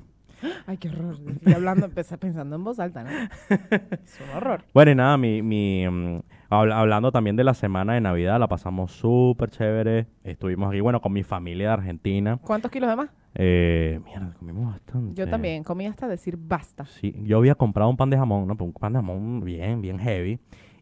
Ay, 0.67 0.77
qué 0.79 0.89
horror. 0.89 1.17
Estoy 1.35 1.53
hablando, 1.53 1.87
empecé 1.87 2.19
pensando 2.19 2.57
en 2.57 2.65
voz 2.65 2.79
alta, 2.81 3.05
¿no? 3.05 3.11
Es 3.51 4.21
un 4.21 4.37
horror. 4.37 4.65
Bueno, 4.75 4.91
y 4.91 4.95
nada, 4.95 5.17
mi, 5.17 5.43
mi, 5.43 5.87
mm, 5.89 6.21
habla- 6.51 6.79
hablando 6.81 7.13
también 7.13 7.37
de 7.37 7.45
la 7.45 7.55
semana 7.55 7.95
de 7.95 8.01
Navidad, 8.01 8.39
la 8.41 8.49
pasamos 8.49 8.93
súper 8.93 9.51
chévere. 9.51 10.07
Estuvimos 10.25 10.71
aquí, 10.71 10.81
bueno, 10.81 11.01
con 11.01 11.13
mi 11.13 11.23
familia 11.23 11.69
de 11.69 11.73
Argentina. 11.75 12.39
¿Cuántos 12.43 12.71
kilos 12.71 12.91
de 12.91 12.97
más? 12.97 13.11
Eh, 13.35 14.01
mierda, 14.05 14.35
comimos 14.39 14.73
bastante. 14.73 15.15
Yo 15.15 15.29
también. 15.29 15.65
Comí 15.65 15.87
hasta 15.87 16.07
decir 16.09 16.37
basta. 16.39 16.85
Sí, 16.85 17.15
yo 17.25 17.39
había 17.39 17.55
comprado 17.55 17.89
un 17.89 17.97
pan 17.97 18.11
de 18.11 18.17
jamón, 18.19 18.47
¿no? 18.47 18.57
Un 18.59 18.73
pan 18.73 18.93
de 18.93 18.99
jamón 18.99 19.41
bien, 19.45 19.81
bien 19.81 19.99
heavy. 19.99 20.39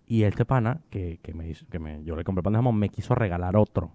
Y 0.07 0.25
este 0.25 0.45
pana, 0.45 0.81
que, 0.91 1.21
que 1.23 1.33
me 1.35 1.49
hizo, 1.49 1.65
que 1.71 1.79
me, 1.79 2.03
yo 2.03 2.17
le 2.17 2.25
compré 2.25 2.43
pan 2.43 2.53
de 2.55 2.59
jamón, 2.59 2.77
me 2.77 2.89
quiso 2.89 3.15
regalar 3.15 3.57
otro. 3.57 3.93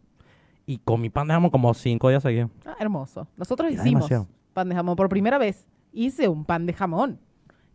Y 0.66 0.78
comí 0.78 1.10
pan 1.10 1.28
de 1.28 1.34
jamón 1.34 1.50
como 1.52 1.74
cinco 1.74 2.08
días 2.10 2.24
seguidos. 2.24 2.50
Ah, 2.66 2.76
hermoso. 2.80 3.28
Nosotros 3.36 3.70
Era 3.74 3.82
hicimos 3.82 4.10
demasiado. 4.10 4.28
Pan 4.56 4.70
de 4.70 4.76
jamón. 4.76 4.96
Por 4.96 5.10
primera 5.10 5.38
vez 5.38 5.68
hice 5.92 6.28
un 6.30 6.46
pan 6.46 6.66
de 6.66 6.74
jamón. 6.74 7.20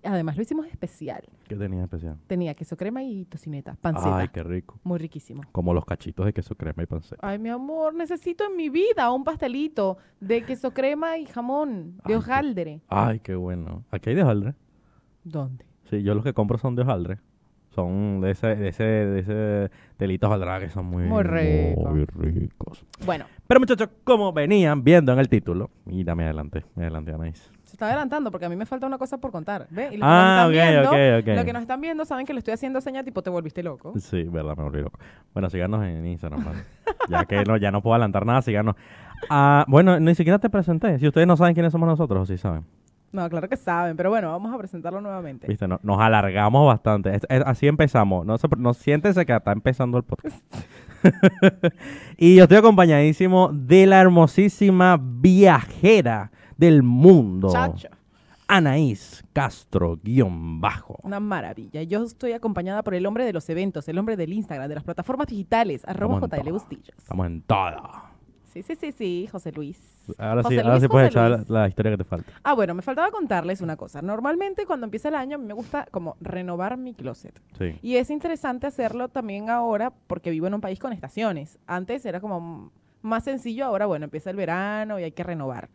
Además 0.03 0.35
lo 0.37 0.43
hicimos 0.43 0.67
especial. 0.67 1.23
¿Qué 1.47 1.55
tenía 1.57 1.83
especial? 1.83 2.17
Tenía 2.27 2.55
queso 2.55 2.75
crema 2.79 3.03
y 3.03 3.27
tocineta. 3.27 3.77
Panceta. 3.83 4.17
Ay, 4.17 4.29
qué 4.29 4.43
rico. 4.43 4.81
Muy 4.83 4.99
riquísimo. 4.99 5.43
Como 5.53 5.75
los 5.75 5.85
cachitos 5.85 6.25
de 6.25 6.33
queso 6.33 6.55
crema 6.55 6.83
y 6.83 6.87
panceta. 6.87 7.19
Ay, 7.21 7.39
mi 7.39 7.51
amor, 7.51 7.95
necesito 7.95 8.45
en 8.47 8.57
mi 8.57 8.71
vida 8.71 9.13
un 9.13 9.25
pastelito 9.25 9.99
de 10.19 10.43
queso 10.47 10.73
crema 10.73 11.19
y 11.19 11.27
jamón 11.27 11.97
de 11.99 12.03
Ay, 12.03 12.09
qué- 12.09 12.17
hojaldre. 12.17 12.81
Ay, 12.89 13.21
qué 13.21 13.35
bueno. 13.35 13.85
Aquí 13.91 14.09
hay 14.09 14.17
de 14.17 14.23
hojaldre. 14.23 14.55
¿Dónde? 15.23 15.67
Sí, 15.91 16.03
yo 16.03 16.15
los 16.15 16.25
que 16.25 16.33
compro 16.33 16.57
son 16.57 16.77
de 16.77 16.83
hojaldre. 16.83 17.19
Son 17.75 18.21
de 18.21 18.33
ese, 18.33 18.49
de 18.57 18.69
ese, 18.69 18.83
de 18.83 19.19
ese 19.21 19.71
telito 19.97 20.27
hojaldre 20.27 20.59
que 20.67 20.71
son 20.71 20.87
muy, 20.87 21.05
Muy 21.05 21.23
rico. 21.23 21.89
muy 21.91 22.05
ricos. 22.05 22.85
Bueno, 23.07 23.27
Pero 23.47 23.61
muchachos, 23.61 23.89
como 24.03 24.33
venían 24.33 24.83
viendo 24.83 25.13
en 25.13 25.21
el 25.21 25.29
título, 25.29 25.71
mira, 25.85 26.15
me 26.17 26.25
adelanté, 26.25 26.65
me 26.75 26.83
adelanté, 26.83 27.13
Anaís. 27.13 27.49
se 27.63 27.73
está 27.77 27.87
adelantando 27.87 28.33
porque 28.33 28.47
a 28.47 28.49
mí 28.49 28.57
me 28.57 28.67
falta 28.67 28.89
una 28.89 28.99
cosa 28.99 29.19
por 29.19 29.31
contar. 29.31 29.69
¿Ve? 29.71 29.91
Y 29.93 29.99
los 29.99 30.03
Ah, 30.03 30.11
que 30.11 30.27
nos 30.27 30.31
están 30.31 30.47
ok, 30.47 30.53
viendo, 30.53 30.91
ok, 30.91 31.23
ok. 31.23 31.37
Los 31.37 31.45
que 31.45 31.53
nos 31.53 31.63
están 31.63 31.81
viendo 31.81 32.05
saben 32.05 32.27
que 32.27 32.33
le 32.33 32.39
estoy 32.41 32.55
haciendo 32.55 32.81
señas 32.81 33.05
tipo 33.05 33.23
te 33.23 33.31
volviste 33.31 33.63
loco. 33.63 33.93
Sí, 33.99 34.25
verdad, 34.25 34.57
me 34.57 34.65
volví 34.65 34.81
loco. 34.83 34.99
Bueno, 35.33 35.49
síganos 35.49 35.85
en 35.85 36.05
Instagram, 36.07 36.45
¿vale? 36.45 36.59
ya 37.09 37.25
que 37.25 37.45
no, 37.45 37.57
ya 37.57 37.71
no 37.71 37.83
puedo 37.83 37.95
adelantar 37.95 38.27
nada, 38.27 38.43
síganos. 38.43 38.75
Ah, 39.29 39.65
bueno, 39.69 40.01
ni 40.01 40.15
siquiera 40.17 40.41
te 40.41 40.51
presenté. 40.51 40.99
Si 40.99 41.07
ustedes 41.07 41.27
no 41.29 41.37
saben 41.37 41.55
quiénes 41.55 41.71
somos 41.71 41.87
nosotros, 41.89 42.23
o 42.23 42.27
sí 42.27 42.37
saben. 42.37 42.65
No, 43.13 43.29
claro 43.29 43.49
que 43.49 43.57
saben, 43.57 43.97
pero 43.97 44.09
bueno, 44.11 44.31
vamos 44.31 44.55
a 44.55 44.59
presentarlo 44.59 45.01
nuevamente. 45.01 45.47
Viste, 45.49 45.67
No- 45.67 45.81
nos 45.83 45.99
alargamos 46.01 46.67
bastante. 46.67 47.15
Es- 47.17 47.27
es- 47.29 47.43
así 47.45 47.67
empezamos. 47.67 48.25
No, 48.25 48.39
se, 48.39 48.47
no 48.57 48.73
siéntense 48.75 49.27
que 49.27 49.35
está 49.35 49.51
empezando 49.53 49.99
el 49.99 50.05
podcast. 50.05 50.37
y 52.19 52.37
yo 52.37 52.43
estoy 52.45 52.59
acompañadísimo 52.59 53.51
de 53.53 53.87
la 53.87 54.01
hermosísima 54.01 54.99
viajera 55.01 56.31
del 56.57 56.83
mundo. 56.83 57.49
Chacho, 57.51 57.89
Anaís 58.47 59.25
Castro, 59.33 59.99
guion 60.03 60.61
bajo. 60.61 60.99
una 61.03 61.21
maravilla. 61.21 61.83
Yo 61.85 62.03
estoy 62.05 62.33
acompañada 62.33 62.83
por 62.83 62.95
el 62.95 63.07
hombre 63.07 63.25
de 63.25 63.33
los 63.33 63.49
eventos, 63.49 63.89
el 63.89 63.97
hombre 63.99 64.17
del 64.17 64.33
Instagram, 64.33 64.69
de 64.69 64.75
las 64.75 64.85
plataformas 64.85 65.29
digitales, 65.29 65.83
arroba 65.87 66.19
JL. 66.21 66.51
Bustillos. 66.53 66.97
Estamos 66.99 67.27
en 67.27 67.43
todo. 67.43 68.10
Sí, 68.53 68.63
sí, 68.63 68.75
sí, 68.75 68.93
sí, 68.93 69.29
José 69.31 69.53
Luis. 69.53 69.79
Ahora 70.19 70.43
sí, 70.43 70.49
José 70.49 70.61
ahora 70.61 70.71
Luis, 70.73 70.83
sí 70.83 70.89
puedes 70.89 71.15
José 71.15 71.27
echar 71.27 71.51
la, 71.51 71.69
historia 71.69 71.93
que 71.93 71.99
te 71.99 72.05
falta. 72.05 72.33
Ah, 72.43 72.55
bueno, 72.55 72.75
me 72.75 72.83
faltaba 72.83 73.11
contarles 73.13 73.61
una 73.61 73.77
cosa. 73.77 74.03
Normalmente 74.03 74.67
cuando 74.67 74.87
empieza 74.87 75.09
el 75.09 75.15
año 75.15 75.37
a 75.37 75.39
mí 75.39 75.47
me 75.47 75.55
gusta 75.55 75.87
como 75.91 76.17
renovar 76.21 76.77
mi 76.77 76.95
closet. 76.95 77.41
Sí. 77.57 77.79
Y 77.81 77.97
es 77.97 78.11
interesante 78.11 78.67
hacerlo 78.67 79.09
también 79.09 79.51
ahora 79.51 79.93
porque 80.09 80.31
vivo 80.31 80.49
en 80.49 80.55
un 80.55 80.61
país 80.61 80.81
con 80.81 80.93
estaciones. 80.93 81.59
Antes 81.67 82.05
era 82.05 82.21
como 82.21 82.73
más 83.03 83.25
sencillo, 83.25 83.67
ahora 83.67 83.87
bueno, 83.87 84.05
empieza 84.05 84.31
el 84.31 84.37
verano 84.37 84.99
y 84.99 85.05
hay 85.05 85.13
que 85.13 85.23
renovar. 85.23 85.69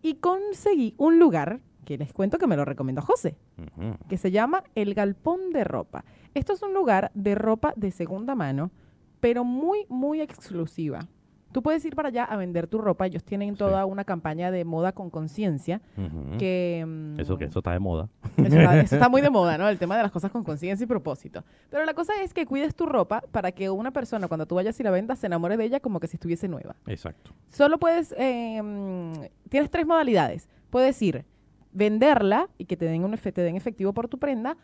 Y 0.00 0.14
conseguí 0.14 0.94
un 0.96 1.18
lugar 1.18 1.60
que 1.84 1.98
les 1.98 2.12
cuento 2.12 2.38
que 2.38 2.46
me 2.46 2.56
lo 2.56 2.64
recomendó 2.64 3.02
José, 3.02 3.36
que 4.08 4.16
se 4.16 4.30
llama 4.30 4.64
El 4.74 4.94
Galpón 4.94 5.50
de 5.52 5.64
Ropa. 5.64 6.04
Esto 6.32 6.54
es 6.54 6.62
un 6.62 6.72
lugar 6.74 7.10
de 7.14 7.34
ropa 7.34 7.74
de 7.76 7.90
segunda 7.90 8.34
mano, 8.34 8.70
pero 9.20 9.44
muy, 9.44 9.86
muy 9.88 10.20
exclusiva. 10.20 11.06
Tú 11.54 11.62
puedes 11.62 11.84
ir 11.84 11.94
para 11.94 12.08
allá 12.08 12.24
a 12.24 12.36
vender 12.36 12.66
tu 12.66 12.78
ropa. 12.78 13.06
Ellos 13.06 13.22
tienen 13.22 13.52
Sí. 13.52 13.58
toda 13.58 13.86
una 13.86 14.02
campaña 14.04 14.50
de 14.50 14.64
moda 14.64 14.90
con 14.90 15.08
conciencia 15.08 15.80
que... 16.36 16.84
mm, 16.84 17.20
Eso 17.20 17.38
que 17.38 17.44
eso 17.44 17.60
está 17.60 17.70
de 17.70 17.78
moda. 17.78 18.08
eso 18.36 18.46
está, 18.58 18.80
eso 18.80 18.96
está 18.96 19.08
muy 19.08 19.20
de 19.22 19.30
moda, 19.30 19.56
¿no? 19.56 19.68
El 19.68 19.78
tema 19.78 19.96
de 19.96 20.02
las 20.02 20.10
cosas 20.10 20.32
con 20.32 20.42
conciencia 20.42 20.82
y 20.82 20.86
propósito. 20.88 21.44
Pero 21.70 21.84
la 21.84 21.94
cosa 21.94 22.12
es 22.24 22.34
que 22.34 22.44
cuides 22.44 22.74
tu 22.74 22.86
ropa 22.86 23.22
para 23.30 23.52
que 23.52 23.70
una 23.70 23.92
persona, 23.92 24.26
cuando 24.26 24.46
tú 24.46 24.56
vayas 24.56 24.78
y 24.80 24.82
la 24.82 24.90
vendas, 24.90 25.20
se 25.20 25.28
enamore 25.28 25.56
de 25.56 25.64
ella 25.64 25.78
como 25.78 26.00
que 26.00 26.08
si 26.08 26.16
estuviese 26.16 26.48
nueva. 26.48 26.74
Exacto. 26.88 27.30
Solo 27.50 27.78
puedes, 27.78 28.12
eh, 28.18 28.60
mm, 28.60 29.12
tienes 29.48 29.70
tres 29.70 29.86
modalidades. 29.86 30.48
Puedes 30.70 31.00
ir, 31.02 31.24
venderla 31.72 32.48
y 32.58 32.64
que 32.64 32.76
te 32.76 32.86
den, 32.86 33.04
un 33.04 33.16
te 33.16 33.40
den 33.42 33.54
efectivo 33.56 33.92
por 33.92 34.08
tu 34.08 34.18
prenda, 34.18 34.56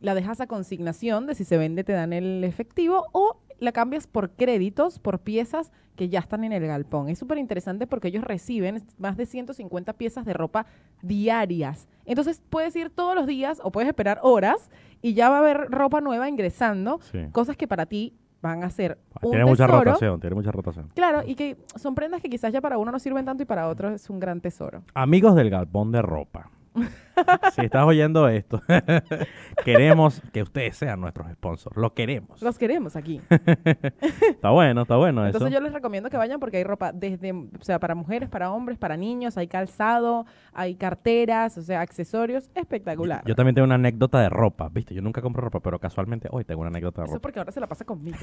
la 0.00 0.14
dejas 0.14 0.40
a 0.40 0.46
consignación 0.46 1.26
de 1.26 1.34
si 1.34 1.44
se 1.44 1.58
vende 1.58 1.82
te 1.84 1.92
dan 1.92 2.12
el 2.12 2.44
efectivo 2.44 3.06
o 3.12 3.36
la 3.58 3.72
cambias 3.72 4.06
por 4.06 4.30
créditos, 4.30 4.98
por 4.98 5.18
piezas 5.20 5.72
que 5.96 6.08
ya 6.08 6.20
están 6.20 6.44
en 6.44 6.52
el 6.52 6.64
galpón. 6.66 7.08
Es 7.08 7.18
súper 7.18 7.38
interesante 7.38 7.86
porque 7.86 8.08
ellos 8.08 8.22
reciben 8.24 8.82
más 8.98 9.16
de 9.16 9.26
150 9.26 9.92
piezas 9.94 10.24
de 10.24 10.32
ropa 10.32 10.66
diarias. 11.02 11.88
Entonces 12.04 12.40
puedes 12.50 12.74
ir 12.76 12.90
todos 12.90 13.14
los 13.14 13.26
días 13.26 13.60
o 13.64 13.70
puedes 13.72 13.88
esperar 13.88 14.20
horas 14.22 14.70
y 15.02 15.14
ya 15.14 15.28
va 15.28 15.36
a 15.36 15.40
haber 15.40 15.68
ropa 15.70 16.00
nueva 16.00 16.28
ingresando, 16.28 17.00
Sí. 17.10 17.18
cosas 17.32 17.56
que 17.56 17.66
para 17.66 17.86
ti 17.86 18.14
van 18.40 18.62
a 18.62 18.70
ser 18.70 18.98
un 19.22 19.30
Tiene 19.32 19.44
mucha 19.46 19.66
tesoro. 19.66 19.84
rotación, 19.84 20.20
tiene 20.20 20.36
mucha 20.36 20.52
rotación. 20.52 20.88
Claro, 20.94 21.22
y 21.26 21.34
que 21.34 21.56
son 21.74 21.96
prendas 21.96 22.22
que 22.22 22.28
quizás 22.30 22.52
ya 22.52 22.60
para 22.60 22.78
uno 22.78 22.92
no 22.92 22.98
sirven 23.00 23.24
tanto 23.24 23.42
y 23.42 23.46
para 23.46 23.68
otro 23.68 23.90
es 23.90 24.08
un 24.10 24.20
gran 24.20 24.40
tesoro. 24.40 24.82
Amigos 24.94 25.34
del 25.34 25.50
galpón 25.50 25.90
de 25.90 26.02
ropa. 26.02 26.50
si 27.54 27.62
estás 27.62 27.84
oyendo 27.84 28.28
esto, 28.28 28.62
queremos 29.64 30.20
que 30.32 30.42
ustedes 30.42 30.76
sean 30.76 31.00
nuestros 31.00 31.30
sponsors. 31.32 31.76
Lo 31.76 31.94
queremos. 31.94 32.40
Los 32.42 32.58
queremos 32.58 32.96
aquí. 32.96 33.20
Está 33.30 34.50
bueno, 34.50 34.82
está 34.82 34.96
bueno 34.96 35.22
eso. 35.26 35.36
Entonces 35.38 35.52
yo 35.54 35.60
les 35.60 35.72
recomiendo 35.72 36.10
que 36.10 36.16
vayan 36.16 36.38
porque 36.40 36.58
hay 36.58 36.64
ropa 36.64 36.92
desde, 36.92 37.32
o 37.32 37.48
sea, 37.62 37.78
para 37.78 37.94
mujeres, 37.94 38.28
para 38.28 38.50
hombres, 38.52 38.78
para 38.78 38.96
niños, 38.96 39.36
hay 39.36 39.48
calzado, 39.48 40.26
hay 40.52 40.74
carteras, 40.76 41.58
o 41.58 41.62
sea, 41.62 41.80
accesorios, 41.80 42.50
espectacular. 42.54 43.22
Yo 43.26 43.34
también 43.34 43.54
tengo 43.54 43.66
una 43.66 43.74
anécdota 43.76 44.20
de 44.20 44.28
ropa, 44.28 44.68
¿viste? 44.68 44.94
Yo 44.94 45.02
nunca 45.02 45.20
compro 45.22 45.42
ropa, 45.42 45.60
pero 45.60 45.78
casualmente 45.78 46.28
hoy 46.30 46.44
tengo 46.44 46.60
una 46.60 46.68
anécdota 46.68 47.02
de 47.02 47.06
Eso 47.06 47.14
ropa. 47.14 47.22
porque 47.22 47.38
ahora 47.40 47.52
se 47.52 47.60
la 47.60 47.66
pasa 47.66 47.84
conmigo. 47.84 48.18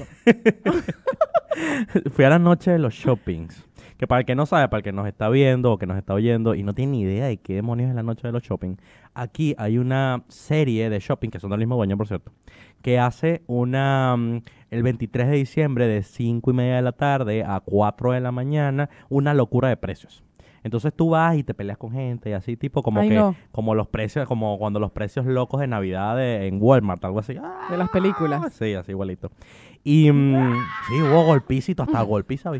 Fui 2.12 2.24
a 2.24 2.30
la 2.30 2.38
noche 2.38 2.70
de 2.70 2.78
los 2.78 2.94
shoppings. 2.94 3.65
Que 3.98 4.06
para 4.06 4.20
el 4.20 4.26
que 4.26 4.34
no 4.34 4.44
sabe, 4.46 4.68
para 4.68 4.78
el 4.78 4.84
que 4.84 4.92
nos 4.92 5.06
está 5.06 5.28
viendo 5.30 5.72
o 5.72 5.78
que 5.78 5.86
nos 5.86 5.96
está 5.96 6.12
oyendo 6.14 6.54
y 6.54 6.62
no 6.62 6.74
tiene 6.74 6.92
ni 6.92 7.00
idea 7.02 7.26
de 7.26 7.38
qué 7.38 7.54
demonios 7.54 7.88
es 7.88 7.94
la 7.96 8.02
noche 8.02 8.26
de 8.28 8.32
los 8.32 8.42
shopping, 8.42 8.76
aquí 9.14 9.54
hay 9.58 9.78
una 9.78 10.22
serie 10.28 10.90
de 10.90 10.98
shopping, 10.98 11.30
que 11.30 11.40
son 11.40 11.50
del 11.50 11.60
mismo 11.60 11.76
dueño, 11.76 11.96
por 11.96 12.06
cierto, 12.06 12.30
que 12.82 12.98
hace 12.98 13.42
una 13.46 14.14
mm, 14.16 14.42
el 14.70 14.82
23 14.82 15.28
de 15.28 15.36
diciembre 15.36 15.86
de 15.86 16.02
5 16.02 16.50
y 16.50 16.54
media 16.54 16.76
de 16.76 16.82
la 16.82 16.92
tarde 16.92 17.42
a 17.42 17.60
4 17.60 18.12
de 18.12 18.20
la 18.20 18.32
mañana, 18.32 18.90
una 19.08 19.32
locura 19.32 19.68
de 19.70 19.76
precios. 19.78 20.22
Entonces 20.62 20.92
tú 20.94 21.10
vas 21.10 21.36
y 21.36 21.44
te 21.44 21.54
peleas 21.54 21.78
con 21.78 21.92
gente 21.92 22.30
y 22.30 22.32
así 22.32 22.56
tipo 22.56 22.82
como 22.82 23.00
Ay, 23.00 23.10
que 23.10 23.14
no. 23.14 23.36
como 23.52 23.76
los 23.76 23.86
precios 23.86 24.26
como 24.26 24.58
cuando 24.58 24.80
los 24.80 24.90
precios 24.90 25.24
locos 25.24 25.60
de 25.60 25.68
Navidad 25.68 26.16
de- 26.16 26.48
en 26.48 26.58
Walmart 26.60 27.04
algo 27.04 27.20
así. 27.20 27.36
¡Ah! 27.40 27.68
De 27.70 27.76
las 27.76 27.88
películas. 27.90 28.52
Sí, 28.52 28.74
así 28.74 28.90
igualito. 28.90 29.30
Y 29.84 30.10
mm, 30.10 30.54
sí, 30.88 31.00
hubo 31.02 31.24
golpicito, 31.24 31.84
hasta 31.84 32.02
golpiza. 32.02 32.50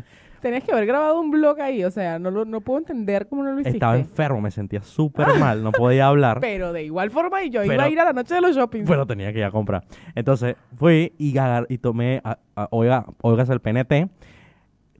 Tenías 0.41 0.63
que 0.63 0.71
haber 0.71 0.85
grabado 0.85 1.19
un 1.19 1.31
blog 1.31 1.59
ahí, 1.59 1.83
o 1.83 1.89
sea, 1.91 2.19
no, 2.19 2.29
lo, 2.31 2.45
no 2.45 2.61
puedo 2.61 2.79
entender 2.79 3.27
cómo 3.27 3.43
no 3.43 3.51
lo 3.53 3.59
hiciste. 3.59 3.77
Estaba 3.77 3.97
enfermo, 3.97 4.39
me 4.39 4.51
sentía 4.51 4.81
súper 4.81 5.27
mal, 5.39 5.63
no 5.63 5.71
podía 5.71 6.07
hablar, 6.07 6.39
Pero 6.39 6.71
de 6.73 6.83
igual 6.83 7.09
forma, 7.11 7.43
y 7.43 7.49
yo 7.49 7.63
iba 7.63 7.83
a 7.83 7.89
ir 7.89 7.99
a 7.99 8.05
la 8.05 8.13
noche 8.13 8.35
de 8.35 8.41
los 8.41 8.55
shopping. 8.55 8.83
pero 8.85 9.05
tenía 9.07 9.33
que 9.33 9.39
ir 9.39 9.45
a 9.45 9.51
comprar. 9.51 9.83
Entonces 10.15 10.55
fui 10.77 11.13
y, 11.17 11.33
tomé, 11.79 12.21
a- 12.23 12.37
a- 12.55 12.67
oiga, 12.71 13.05
oigas 13.21 13.49
el 13.49 13.59
PNT, 13.59 14.09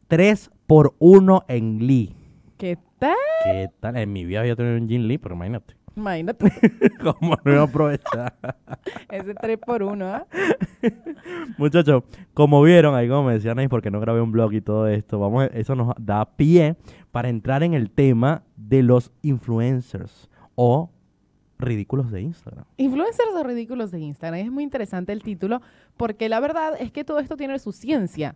3 0.08 0.52
por 0.66 0.96
1 1.00 1.46
en 1.48 1.86
Lee. 1.86 2.16
¿Qué 2.58 2.78
tal? 3.00 3.16
¿Qué 3.44 3.70
tal? 3.80 3.96
En 3.98 4.12
mi 4.12 4.26
vida 4.26 4.40
había 4.40 4.56
tenido 4.56 4.76
un 4.76 4.90
Gin 4.90 5.08
Lee, 5.08 5.18
pero 5.20 5.36
imagínate. 5.36 5.76
Imagínate, 5.98 6.52
¿Cómo 7.04 7.36
no 7.44 7.52
iba 7.52 7.62
a 7.62 7.66
aprovechar? 7.66 8.36
ese 9.10 9.34
3 9.34 9.58
por 9.58 9.82
1 9.82 10.06
¿ah? 10.06 10.28
Muchachos, 11.58 12.04
como 12.36 12.62
vieron, 12.62 12.94
ahí 12.94 13.10
como 13.10 13.24
me 13.24 13.34
decían 13.34 13.58
ahí, 13.58 13.68
porque 13.68 13.90
no 13.90 14.00
grabé 14.00 14.22
un 14.22 14.32
blog 14.32 14.54
y 14.54 14.62
todo 14.62 14.88
esto, 14.88 15.18
vamos, 15.20 15.44
a- 15.44 15.48
eso 15.48 15.74
nos 15.76 15.94
da 15.98 16.24
pie 16.38 16.76
para 17.12 17.30
entrar 17.30 17.64
en 17.64 17.74
el 17.74 17.90
tema 17.90 18.44
de 18.56 18.84
los 18.84 19.12
influencers 19.24 20.30
o 20.54 20.92
ridículos 21.58 22.12
de 22.12 22.22
Instagram. 22.22 22.66
Influencers 22.78 23.30
o 23.36 23.44
ridículos 23.44 23.90
de 23.90 24.00
Instagram. 24.00 24.40
Es 24.42 24.52
muy 24.52 24.64
interesante 24.64 25.12
el 25.14 25.24
título 25.24 25.62
porque 25.98 26.30
la 26.30 26.40
verdad 26.40 26.74
es 26.80 26.92
que 26.92 27.04
todo 27.04 27.18
esto 27.20 27.36
tiene 27.38 27.58
su 27.58 27.72
ciencia. 27.72 28.36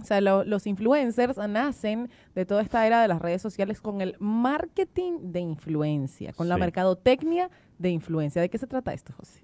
O 0.00 0.04
sea, 0.04 0.20
lo- 0.20 0.44
los 0.44 0.66
influencers 0.66 1.38
nacen 1.48 2.10
de 2.34 2.44
toda 2.44 2.62
esta 2.62 2.86
era 2.86 3.00
de 3.02 3.08
las 3.08 3.20
redes 3.20 3.40
sociales 3.42 3.80
con 3.80 4.00
el 4.00 4.14
marketing 4.18 5.32
de 5.32 5.40
influencia, 5.40 6.32
con 6.34 6.48
la 6.48 6.56
mercadotecnia 6.58 7.50
de 7.78 7.90
influencia. 7.90 8.42
¿De 8.42 8.48
qué 8.50 8.58
se 8.58 8.66
trata 8.66 8.92
esto, 8.92 9.12
José? 9.16 9.42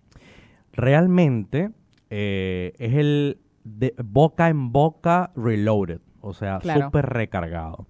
Realmente 0.72 1.70
eh, 2.10 2.72
es 2.78 2.94
el 2.94 3.38
de 3.64 3.94
boca 4.04 4.48
en 4.48 4.72
boca 4.72 5.32
reloaded, 5.36 6.00
o 6.20 6.32
sea, 6.34 6.58
Claro. 6.58 6.86
súper 6.86 7.06
recargado. 7.06 7.86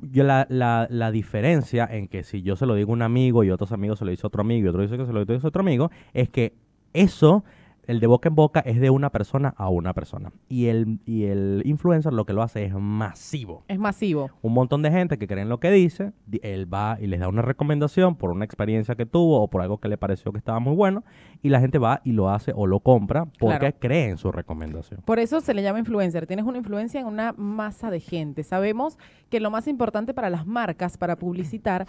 Yo 0.00 0.24
la, 0.24 0.46
la, 0.50 0.86
la 0.90 1.10
diferencia 1.10 1.88
en 1.90 2.06
que 2.08 2.22
si 2.22 2.42
yo 2.42 2.54
se 2.56 2.66
lo 2.66 2.74
digo 2.74 2.92
a 2.92 2.94
un 2.94 3.02
amigo 3.02 3.44
y 3.44 3.50
otros 3.50 3.72
amigos 3.72 3.98
se 3.98 4.04
lo 4.04 4.10
dice 4.10 4.22
a 4.26 4.28
otro 4.28 4.42
amigo 4.42 4.66
y 4.66 4.68
otro 4.68 4.82
dice 4.82 4.96
que 4.98 5.06
se 5.06 5.12
lo 5.12 5.24
dice 5.24 5.46
a 5.46 5.48
otro 5.48 5.60
amigo, 5.62 5.90
es 6.12 6.28
que 6.28 6.54
eso, 6.92 7.44
el 7.86 8.00
de 8.00 8.06
boca 8.06 8.28
en 8.28 8.34
boca, 8.34 8.60
es 8.60 8.80
de 8.80 8.90
una 8.90 9.10
persona 9.10 9.54
a 9.56 9.68
una 9.68 9.92
persona. 9.94 10.32
Y 10.48 10.66
el, 10.66 10.98
y 11.06 11.24
el 11.24 11.62
influencer 11.64 12.12
lo 12.12 12.24
que 12.26 12.32
lo 12.32 12.42
hace 12.42 12.64
es 12.64 12.74
masivo. 12.74 13.64
Es 13.68 13.78
masivo. 13.78 14.30
Un 14.42 14.52
montón 14.54 14.82
de 14.82 14.90
gente 14.90 15.18
que 15.18 15.26
creen 15.26 15.48
lo 15.48 15.60
que 15.60 15.70
dice, 15.70 16.12
di- 16.26 16.40
él 16.42 16.72
va 16.72 16.98
y 17.00 17.06
les 17.06 17.20
da 17.20 17.28
una 17.28 17.42
recomendación 17.42 18.16
por 18.16 18.30
una 18.30 18.44
experiencia 18.44 18.94
que 18.94 19.06
tuvo 19.06 19.40
o 19.42 19.48
por 19.48 19.62
algo 19.62 19.78
que 19.78 19.88
le 19.88 19.96
pareció 19.98 20.32
que 20.32 20.38
estaba 20.38 20.58
muy 20.58 20.74
bueno, 20.74 21.04
y 21.42 21.48
la 21.50 21.60
gente 21.60 21.78
va 21.78 22.00
y 22.04 22.12
lo 22.12 22.28
hace 22.30 22.52
o 22.54 22.66
lo 22.66 22.80
compra 22.80 23.26
porque 23.38 23.58
Claro. 23.58 23.76
cree 23.78 24.08
en 24.10 24.16
su 24.18 24.32
recomendación. 24.32 25.00
Por 25.04 25.18
eso 25.18 25.40
se 25.40 25.54
le 25.54 25.62
llama 25.62 25.78
influencer. 25.78 26.26
Tienes 26.26 26.44
una 26.44 26.58
influencia 26.58 27.00
en 27.00 27.06
una 27.06 27.32
masa 27.36 27.90
de 27.90 28.00
gente. 28.00 28.42
Sabemos 28.42 28.98
que 29.30 29.40
lo 29.40 29.50
más 29.50 29.68
importante 29.68 30.14
para 30.14 30.30
las 30.30 30.46
marcas, 30.46 30.96
para 30.98 31.16
publicitar, 31.16 31.86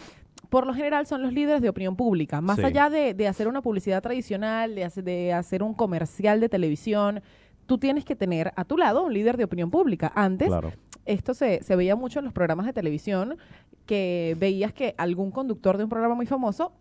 por 0.49 0.65
lo 0.65 0.73
general 0.73 1.05
son 1.07 1.21
los 1.21 1.33
líderes 1.33 1.61
de 1.61 1.69
opinión 1.69 1.95
pública. 1.95 2.41
Más 2.41 2.57
Sí. 2.57 2.63
allá 2.65 2.89
de, 2.89 3.13
de 3.13 3.27
hacer 3.27 3.47
una 3.47 3.61
publicidad 3.61 4.01
tradicional, 4.01 4.75
de 4.75 4.83
hacer, 4.85 5.03
de 5.03 5.33
hacer 5.33 5.63
un 5.63 5.73
comercial 5.73 6.39
de 6.39 6.49
televisión, 6.49 7.21
tú 7.65 7.77
tienes 7.77 8.05
que 8.05 8.15
tener 8.15 8.53
a 8.55 8.63
tu 8.63 8.77
lado 8.77 9.03
un 9.03 9.13
líder 9.13 9.37
de 9.37 9.43
opinión 9.43 9.69
pública. 9.69 10.11
Antes, 10.15 10.47
Claro. 10.47 10.71
esto 11.05 11.33
se, 11.33 11.61
se 11.63 11.75
veía 11.75 11.95
mucho 11.95 12.19
en 12.19 12.25
los 12.25 12.33
programas 12.33 12.65
de 12.65 12.73
televisión, 12.73 13.37
que 13.85 14.35
veías 14.39 14.73
que 14.73 14.95
algún 14.97 15.31
conductor 15.31 15.77
de 15.77 15.83
un 15.83 15.89
programa 15.89 16.15
muy 16.15 16.25
famoso 16.25 16.71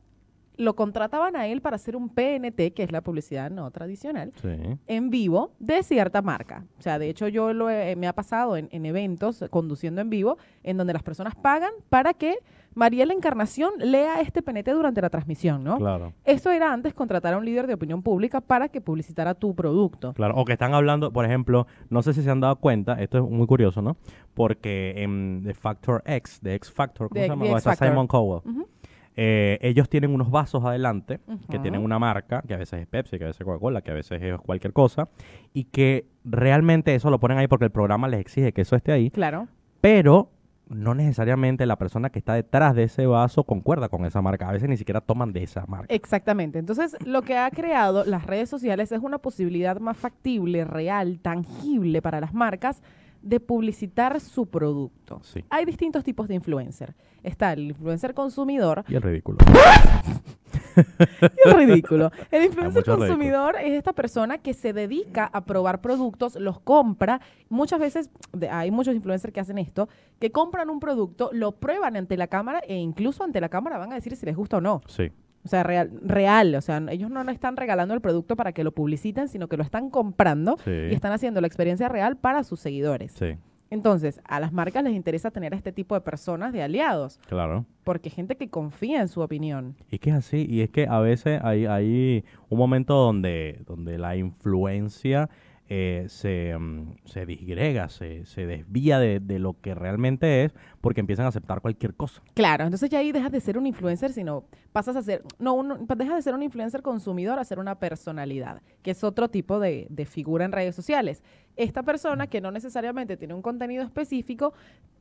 lo 0.56 0.74
contrataban 0.74 1.36
a 1.36 1.46
él 1.46 1.60
para 1.60 1.76
hacer 1.76 1.96
un 1.96 2.08
PNT, 2.08 2.72
que 2.72 2.82
es 2.82 2.92
la 2.92 3.00
publicidad 3.02 3.50
no 3.50 3.70
tradicional, 3.70 4.32
Sí. 4.40 4.48
en 4.86 5.10
vivo 5.10 5.52
de 5.58 5.82
cierta 5.82 6.22
marca. 6.22 6.64
O 6.78 6.82
sea, 6.82 6.98
de 6.98 7.08
hecho 7.10 7.28
yo 7.28 7.52
lo 7.52 7.68
he- 7.70 7.94
me 7.96 8.06
ha 8.08 8.12
pasado 8.14 8.56
en, 8.56 8.68
en 8.72 8.86
eventos 8.86 9.42
eh, 9.42 9.48
conduciendo 9.48 10.00
en 10.00 10.08
vivo, 10.10 10.38
en 10.62 10.76
donde 10.76 10.92
las 10.92 11.02
personas 11.02 11.34
pagan 11.34 11.72
para 11.90 12.14
que 12.14 12.36
Mariela 12.74 13.14
Encarnación 13.14 13.70
lea 13.78 14.20
este 14.20 14.42
PNT 14.42 14.68
durante 14.72 15.00
la 15.00 15.08
transmisión, 15.08 15.64
¿no? 15.64 15.78
Claro. 15.78 16.12
Esto 16.24 16.50
era 16.50 16.72
antes 16.74 16.92
contratar 16.92 17.32
a 17.32 17.38
un 17.38 17.44
líder 17.46 17.66
de 17.66 17.72
opinión 17.72 18.02
pública 18.02 18.42
para 18.42 18.68
que 18.68 18.82
publicitara 18.82 19.32
tu 19.34 19.54
producto. 19.54 20.12
Claro, 20.12 20.34
o 20.36 20.44
que 20.44 20.52
están 20.52 20.74
hablando, 20.74 21.10
por 21.10 21.24
ejemplo, 21.24 21.66
no 21.88 22.02
sé 22.02 22.12
si 22.12 22.22
se 22.22 22.30
han 22.30 22.40
dado 22.40 22.56
cuenta, 22.56 23.00
esto 23.00 23.16
es 23.18 23.24
muy 23.30 23.46
curioso, 23.46 23.80
¿no? 23.80 23.96
Porque 24.34 24.92
en 25.02 25.40
The 25.44 25.54
Factor 25.54 26.02
X, 26.04 26.40
de 26.42 26.54
X 26.56 26.70
Factor, 26.70 27.08
¿cómo 27.08 27.18
De- 27.20 27.26
se 27.26 27.30
llama? 27.30 27.44
O 27.46 27.58
Factor. 27.60 27.88
Simon 27.88 28.06
Cowell. 28.06 28.42
Ujú. 28.44 28.68
Eh, 29.16 29.58
ellos 29.62 29.88
tienen 29.88 30.12
unos 30.14 30.30
vasos 30.30 30.62
adelante 30.64 31.20
que 31.50 31.58
tienen 31.58 31.82
una 31.82 31.98
marca, 31.98 32.42
que 32.46 32.52
a 32.54 32.58
veces 32.58 32.80
es 32.82 32.86
Pepsi, 32.86 33.16
que 33.18 33.24
a 33.24 33.28
veces 33.28 33.40
es 33.40 33.44
Coca-Cola, 33.46 33.80
que 33.80 33.90
a 33.90 33.94
veces 33.94 34.22
es 34.22 34.38
cualquier 34.40 34.72
cosa, 34.74 35.08
y 35.54 35.64
que 35.64 36.06
realmente 36.24 36.94
eso 36.94 37.08
lo 37.10 37.18
ponen 37.18 37.38
ahí 37.38 37.48
porque 37.48 37.64
el 37.64 37.70
programa 37.70 38.08
les 38.08 38.20
exige 38.20 38.52
que 38.52 38.60
eso 38.62 38.76
esté 38.76 38.92
ahí, 38.92 39.10
Claro. 39.10 39.48
pero 39.80 40.30
no 40.68 40.94
necesariamente 40.96 41.64
la 41.64 41.76
persona 41.76 42.10
que 42.10 42.18
está 42.18 42.34
detrás 42.34 42.74
de 42.74 42.82
ese 42.82 43.06
vaso 43.06 43.44
concuerda 43.44 43.88
con 43.88 44.04
esa 44.04 44.20
marca. 44.20 44.48
A 44.48 44.52
veces 44.52 44.68
ni 44.68 44.76
siquiera 44.76 45.00
toman 45.00 45.32
de 45.32 45.44
esa 45.44 45.64
marca. 45.66 45.94
Exactamente. 45.94 46.58
Entonces, 46.58 46.96
lo 47.06 47.22
que 47.22 47.38
ha 47.38 47.48
creado 47.52 48.04
las 48.04 48.26
redes 48.26 48.50
sociales 48.50 48.90
es 48.90 48.98
una 49.00 49.18
posibilidad 49.18 49.78
más 49.78 49.96
factible, 49.96 50.64
real, 50.64 51.20
tangible 51.20 52.02
para 52.02 52.20
las 52.20 52.34
marcas 52.34 52.82
de 53.26 53.40
publicitar 53.40 54.20
su 54.20 54.46
producto. 54.46 55.20
Sí. 55.22 55.44
Hay 55.50 55.64
distintos 55.64 56.04
tipos 56.04 56.28
de 56.28 56.36
influencer. 56.36 56.94
Está 57.24 57.52
el 57.52 57.70
influencer 57.70 58.14
consumidor 58.14 58.84
Y 58.88 58.94
el 58.94 59.02
ridículo. 59.02 59.38
y 60.76 61.48
el 61.48 61.56
ridículo. 61.56 62.12
El 62.30 62.44
influencer 62.44 62.84
ridículo. 62.84 62.98
consumidor 62.98 63.56
es 63.56 63.72
esta 63.72 63.92
persona 63.92 64.38
que 64.38 64.54
se 64.54 64.72
dedica 64.72 65.28
a 65.32 65.44
probar 65.44 65.80
productos, 65.80 66.36
los 66.36 66.60
compra. 66.60 67.20
Muchas 67.48 67.80
veces, 67.80 68.10
hay 68.48 68.70
muchos 68.70 68.94
influencers 68.94 69.34
que 69.34 69.40
hacen 69.40 69.58
esto, 69.58 69.88
que 70.20 70.30
compran 70.30 70.70
un 70.70 70.78
producto, 70.78 71.30
lo 71.32 71.52
prueban 71.52 71.96
ante 71.96 72.16
la 72.16 72.28
cámara 72.28 72.60
e 72.60 72.76
incluso 72.76 73.24
ante 73.24 73.40
la 73.40 73.48
cámara 73.48 73.76
van 73.76 73.90
a 73.90 73.96
decir 73.96 74.14
si 74.14 74.24
les 74.24 74.36
gusta 74.36 74.58
o 74.58 74.60
no. 74.60 74.82
Sí. 74.86 75.10
O 75.46 75.48
sea, 75.48 75.62
real, 75.62 75.90
real. 76.02 76.54
O 76.56 76.60
sea, 76.60 76.82
ellos 76.90 77.08
no 77.08 77.22
le 77.24 77.30
están 77.32 77.56
regalando 77.56 77.94
el 77.94 78.00
producto 78.00 78.34
para 78.34 78.50
que 78.52 78.64
lo 78.64 78.72
publiciten, 78.72 79.28
sino 79.28 79.46
que 79.48 79.56
lo 79.56 79.62
están 79.62 79.90
comprando 79.90 80.56
Sí. 80.64 80.70
y 80.90 80.94
están 80.94 81.12
haciendo 81.12 81.40
la 81.40 81.46
experiencia 81.46 81.88
real 81.88 82.16
para 82.16 82.42
sus 82.42 82.58
seguidores. 82.58 83.12
Sí. 83.12 83.36
Entonces, 83.70 84.20
a 84.24 84.38
las 84.38 84.52
marcas 84.52 84.84
les 84.84 84.92
interesa 84.94 85.30
tener 85.30 85.52
a 85.52 85.56
este 85.56 85.72
tipo 85.72 85.94
de 85.96 86.00
personas 86.00 86.52
de 86.52 86.62
aliados, 86.62 87.18
Claro. 87.28 87.64
porque 87.84 88.10
gente 88.10 88.36
que 88.36 88.48
confía 88.48 89.00
en 89.00 89.08
su 89.08 89.20
opinión. 89.22 89.74
Y 89.90 89.98
que 89.98 90.10
es 90.10 90.16
así, 90.16 90.46
y 90.48 90.60
es 90.60 90.70
que 90.70 90.86
a 90.88 91.00
veces 91.00 91.40
hay, 91.42 91.66
hay 91.66 92.24
un 92.48 92.58
momento 92.58 92.94
donde, 92.94 93.60
donde 93.66 93.98
la 93.98 94.16
influencia 94.16 95.28
eh, 95.68 96.06
se, 96.08 96.56
mm, 96.56 96.94
se 97.04 97.26
disgrega, 97.26 97.88
se, 97.88 98.24
se 98.24 98.46
desvía 98.46 98.98
de, 98.98 99.18
de 99.20 99.38
lo 99.38 99.60
que 99.60 99.74
realmente 99.74 100.44
es, 100.44 100.54
porque 100.80 101.00
empiezan 101.00 101.26
a 101.26 101.28
aceptar 101.28 101.60
cualquier 101.60 101.94
cosa. 101.94 102.22
Claro, 102.34 102.64
entonces 102.64 102.88
ya 102.88 103.00
ahí 103.00 103.10
dejas 103.10 103.32
de 103.32 103.40
ser 103.40 103.58
un 103.58 103.66
influencer, 103.66 104.12
sino 104.12 104.44
pasas 104.72 104.94
a 104.96 105.02
ser, 105.02 105.22
no, 105.38 105.54
uno, 105.54 105.76
dejas 105.96 106.16
de 106.16 106.22
ser 106.22 106.34
un 106.34 106.42
influencer 106.42 106.82
consumidor 106.82 107.38
a 107.38 107.44
ser 107.44 107.58
una 107.58 107.78
personalidad, 107.80 108.62
que 108.82 108.92
es 108.92 109.02
otro 109.02 109.28
tipo 109.28 109.58
de, 109.58 109.86
de 109.90 110.06
figura 110.06 110.44
en 110.44 110.52
redes 110.52 110.76
sociales. 110.76 111.22
Esta 111.56 111.82
persona 111.82 112.28
que 112.28 112.40
no 112.40 112.50
necesariamente 112.50 113.16
tiene 113.16 113.34
un 113.34 113.42
contenido 113.42 113.82
específico 113.82 114.52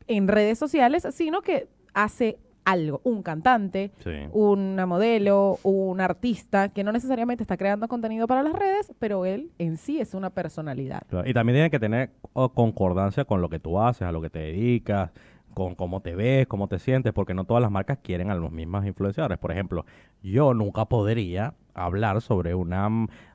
en 0.08 0.28
redes 0.28 0.58
sociales, 0.58 1.08
sino 1.12 1.42
que 1.42 1.68
hace 1.94 2.40
algo, 2.66 3.00
un 3.04 3.22
cantante, 3.24 3.92
Sí. 4.00 4.12
una 4.34 4.86
modelo, 4.86 5.60
un 5.64 6.02
artista 6.02 6.70
que 6.70 6.84
no 6.84 6.92
necesariamente 6.92 7.44
está 7.44 7.58
creando 7.58 7.88
contenido 7.88 8.28
para 8.28 8.44
las 8.44 8.54
redes, 8.54 8.92
pero 9.00 9.26
él 9.26 9.52
en 9.60 9.78
sí 9.78 10.00
es 10.02 10.14
una 10.14 10.32
personalidad. 10.32 11.04
Y 11.26 11.34
también 11.34 11.56
tiene 11.56 11.70
que 11.70 11.80
tener 11.80 12.10
concordancia 12.54 13.26
con 13.26 13.42
lo 13.42 13.50
que 13.50 13.60
tú 13.60 13.80
haces, 13.80 14.02
a 14.08 14.12
lo 14.12 14.22
que 14.22 14.30
te 14.30 14.40
dedicas, 14.40 15.12
con 15.54 15.76
cómo 15.76 16.02
te 16.02 16.16
ves, 16.16 16.48
cómo 16.48 16.68
te 16.68 16.80
sientes, 16.80 17.14
porque 17.14 17.34
no 17.34 17.46
todas 17.46 17.62
las 17.62 17.72
marcas 17.72 18.00
quieren 18.02 18.30
a 18.30 18.36
los 18.36 18.52
mismos 18.52 18.86
influenciadores. 18.86 19.38
Por 19.38 19.52
ejemplo, 19.52 19.86
yo 20.22 20.54
nunca 20.54 20.86
podría 20.86 21.54
hablar 21.74 22.22
sobre 22.22 22.56
una, 22.56 22.90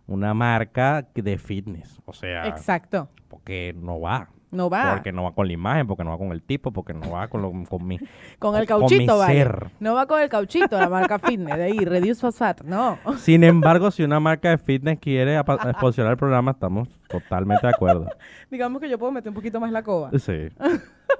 una 0.07 0.35
marca 0.35 1.07
de 1.15 1.39
fitness, 1.39 2.01
o 2.05 2.13
sea, 2.13 2.47
Exacto. 2.49 3.09
porque 3.29 3.75
no 3.79 4.01
va. 4.01 4.29
No 4.51 4.69
va. 4.69 4.95
Porque 4.95 5.13
no 5.13 5.23
va 5.25 5.33
con 5.33 5.47
la 5.47 5.53
imagen, 5.53 5.87
porque 5.87 6.03
no 6.03 6.11
va 6.11 6.19
con 6.19 6.33
el 6.33 6.43
tipo, 6.43 6.73
porque 6.73 6.93
no 6.93 7.11
va 7.13 7.29
con, 7.29 7.41
lo, 7.43 7.53
con 7.69 7.87
mi... 7.87 7.99
Con 8.39 8.57
el 8.57 8.67
con 8.67 8.81
mi 8.81 8.89
cauchito, 8.89 9.19
vale. 9.19 9.35
ser. 9.35 9.67
No 9.81 9.95
va 9.95 10.07
con 10.07 10.21
el 10.21 10.29
cauchito, 10.29 10.79
la 10.79 10.89
marca 10.89 11.19
fitness, 11.19 11.57
de 11.57 11.65
ahí, 11.65 11.79
Reduce 11.85 12.33
Fat, 12.33 12.63
no. 12.63 12.99
Sin 13.19 13.45
embargo, 13.45 13.91
si 13.91 14.03
una 14.03 14.19
marca 14.19 14.51
de 14.51 14.59
fitness 14.59 14.99
quiere 14.99 15.37
exposicionar 15.39 16.13
el 16.13 16.19
programa, 16.19 16.51
estamos 16.53 16.89
totalmente 17.09 17.67
de 17.67 17.73
acuerdo. 17.73 18.07
Digamos 18.51 18.81
que 18.81 18.89
yo 18.89 18.99
puedo 18.99 19.13
meter 19.13 19.29
un 19.29 19.35
poquito 19.35 19.61
más 19.61 19.71
la 19.71 19.83
coba. 19.83 20.11
Sí, 20.19 20.49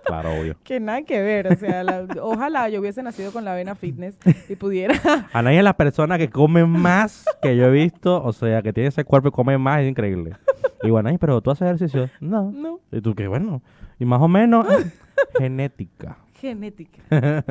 claro, 0.05 0.31
obvio. 0.33 0.57
Que 0.65 0.81
nada 0.81 1.03
que 1.03 1.21
ver, 1.21 1.47
o 1.53 1.57
sea, 1.57 1.85
la- 1.85 2.07
ojalá 2.23 2.69
yo 2.69 2.81
hubiese 2.81 3.03
nacido 3.03 3.33
con 3.33 3.45
la 3.45 3.55
vena 3.55 3.75
fitness 3.75 4.19
y 4.49 4.57
pudiera. 4.57 4.95
Anaí 5.33 5.57
es 5.59 5.65
la 5.65 5.75
persona 5.77 6.19
que 6.19 6.31
come 6.31 6.65
más 6.65 7.25
que 7.43 7.57
yo 7.57 7.67
he 7.67 7.71
visto, 7.71 8.23
o 8.23 8.33
sea, 8.33 8.63
que 8.63 8.73
tiene 8.73 8.89
ese 8.89 9.05
cuerpo 9.05 9.29
y 9.29 9.33
come 9.33 9.57
más, 9.59 9.83
es 9.83 9.89
increíble. 9.91 10.37
Y 10.83 10.91
bueno, 10.91 11.09
Anaí, 11.09 11.19
pero 11.19 11.41
tú 11.41 11.51
haces 11.51 11.67
ejercicio. 11.67 12.09
No. 12.21 12.51
No, 12.51 12.81
Y 12.91 13.01
tú, 13.01 13.15
qué 13.15 13.29
bueno. 13.29 13.63
Y 13.99 14.05
más 14.05 14.21
o 14.21 14.29
menos, 14.29 14.67
genética. 15.39 16.17
genética. 16.35 17.03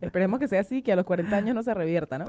Esperemos 0.00 0.40
que 0.40 0.48
sea 0.48 0.60
así, 0.60 0.82
que 0.82 0.92
a 0.92 0.96
los 0.96 1.04
40 1.04 1.36
años 1.36 1.54
no 1.54 1.62
se 1.62 1.74
revierta, 1.74 2.18
¿no? 2.18 2.26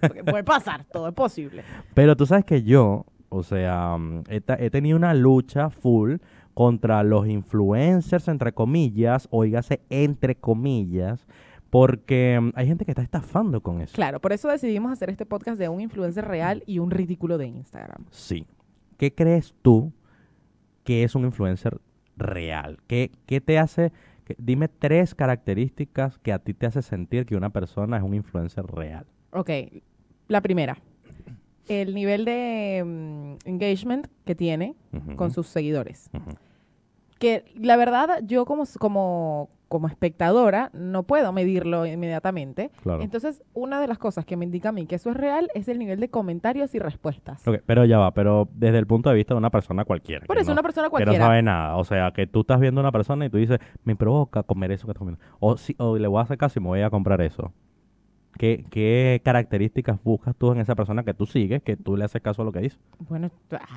Porque 0.00 0.24
puede 0.24 0.44
pasar, 0.44 0.84
todo 0.84 1.08
es 1.08 1.14
posible. 1.14 1.62
Pero 1.94 2.16
tú 2.16 2.24
sabes 2.24 2.44
que 2.46 2.62
yo, 2.62 3.04
o 3.28 3.42
sea, 3.42 3.96
mm, 3.98 4.24
he, 4.28 4.42
he 4.58 4.70
tenido 4.70 4.96
una 4.96 5.12
lucha 5.12 5.68
full 5.68 6.16
contra 6.54 7.02
los 7.02 7.26
influencers, 7.28 8.28
entre 8.28 8.52
comillas, 8.52 9.28
oígase, 9.30 9.82
entre 9.90 10.36
comillas, 10.36 11.26
porque 11.68 12.38
mm, 12.40 12.52
hay 12.54 12.66
gente 12.66 12.84
que 12.86 12.92
está 12.92 13.02
estafando 13.02 13.62
con 13.62 13.80
eso. 13.82 13.94
Claro, 13.94 14.20
por 14.20 14.32
eso 14.32 14.48
decidimos 14.48 14.90
hacer 14.90 15.10
este 15.10 15.26
podcast 15.26 15.58
de 15.58 15.68
un 15.68 15.80
influencer 15.80 16.26
real 16.26 16.62
y 16.66 16.78
un 16.78 16.90
ridículo 16.90 17.36
de 17.36 17.46
Instagram. 17.46 18.06
Sí. 18.10 18.46
¿Qué 19.00 19.14
crees 19.14 19.54
tú 19.62 19.94
que 20.84 21.04
es 21.04 21.14
un 21.14 21.24
influencer 21.24 21.80
real? 22.18 22.76
¿Qué, 22.86 23.10
qué 23.24 23.40
te 23.40 23.58
hace? 23.58 23.92
que- 24.26 24.36
dime 24.38 24.68
tres 24.68 25.14
características 25.14 26.18
que 26.18 26.34
a 26.34 26.38
ti 26.38 26.52
te 26.52 26.66
hace 26.66 26.82
sentir 26.82 27.24
que 27.24 27.34
una 27.34 27.48
persona 27.48 27.96
es 27.96 28.02
un 28.02 28.12
influencer 28.12 28.66
real. 28.66 29.06
Ok, 29.32 29.48
la 30.28 30.42
primera. 30.42 30.76
El 31.66 31.94
nivel 31.94 32.26
de 32.26 32.82
mm, 32.84 33.48
engagement 33.48 34.06
que 34.26 34.34
tiene 34.34 34.76
con 35.16 35.30
sus 35.30 35.46
seguidores. 35.46 36.10
que 37.18 37.46
la 37.54 37.78
verdad 37.78 38.20
yo 38.26 38.44
como, 38.44 38.64
como, 38.78 39.48
como 39.70 39.86
espectadora 39.86 40.68
no 40.74 41.04
puedo 41.04 41.32
medirlo 41.32 41.86
inmediatamente. 41.86 42.70
Claro. 42.82 43.02
Entonces, 43.02 43.42
una 43.54 43.80
de 43.80 43.86
las 43.86 43.98
cosas 43.98 44.24
que 44.24 44.36
me 44.36 44.44
indica 44.44 44.70
a 44.70 44.72
mí 44.72 44.84
que 44.86 44.96
eso 44.96 45.10
es 45.10 45.16
real 45.16 45.48
es 45.54 45.68
el 45.68 45.78
nivel 45.78 46.00
de 46.00 46.08
comentarios 46.10 46.74
y 46.74 46.80
respuestas. 46.80 47.40
Pero 47.66 47.84
ya 47.84 47.98
va, 47.98 48.10
pero 48.12 48.48
desde 48.52 48.78
el 48.78 48.86
punto 48.88 49.10
de 49.10 49.14
vista 49.14 49.32
de 49.34 49.38
una 49.38 49.50
persona 49.50 49.84
cualquiera. 49.84 50.26
Por 50.26 50.34
que 50.36 50.42
eso, 50.42 50.50
no- 50.50 50.54
una 50.54 50.62
persona 50.64 50.88
Que 50.88 50.90
cualquiera. 50.90 51.18
no 51.20 51.24
sabe 51.24 51.42
nada. 51.42 51.76
O 51.76 51.84
sea, 51.84 52.10
que 52.10 52.26
tú 52.26 52.40
estás 52.40 52.58
viendo 52.58 52.80
a 52.80 52.82
una 52.82 52.92
persona 52.92 53.24
y 53.26 53.30
tú 53.30 53.36
dices, 53.38 53.60
me 53.84 53.94
provoca 53.94 54.42
comer 54.42 54.72
eso 54.72 54.86
que 54.88 54.90
estás 54.90 54.98
comiendo. 54.98 55.22
O, 55.38 55.56
si, 55.56 55.76
o 55.78 55.96
le 55.96 56.08
voy 56.08 56.18
a 56.18 56.22
hacer 56.22 56.36
caso 56.36 56.58
y 56.58 56.62
me 56.62 56.68
voy 56.68 56.80
a 56.82 56.90
comprar 56.90 57.20
eso. 57.22 57.52
¿Qué, 58.38 58.64
¿Qué 58.70 59.20
características 59.22 60.02
buscas 60.02 60.34
tú 60.34 60.52
en 60.52 60.60
esa 60.60 60.74
persona 60.74 61.02
que 61.02 61.12
tú 61.12 61.26
sigues, 61.26 61.62
que 61.62 61.76
tú 61.76 61.96
le 61.96 62.04
haces 62.04 62.22
caso 62.22 62.40
a 62.40 62.44
lo 62.44 62.52
que 62.52 62.60
dice? 62.60 62.78
Bueno, 63.00 63.30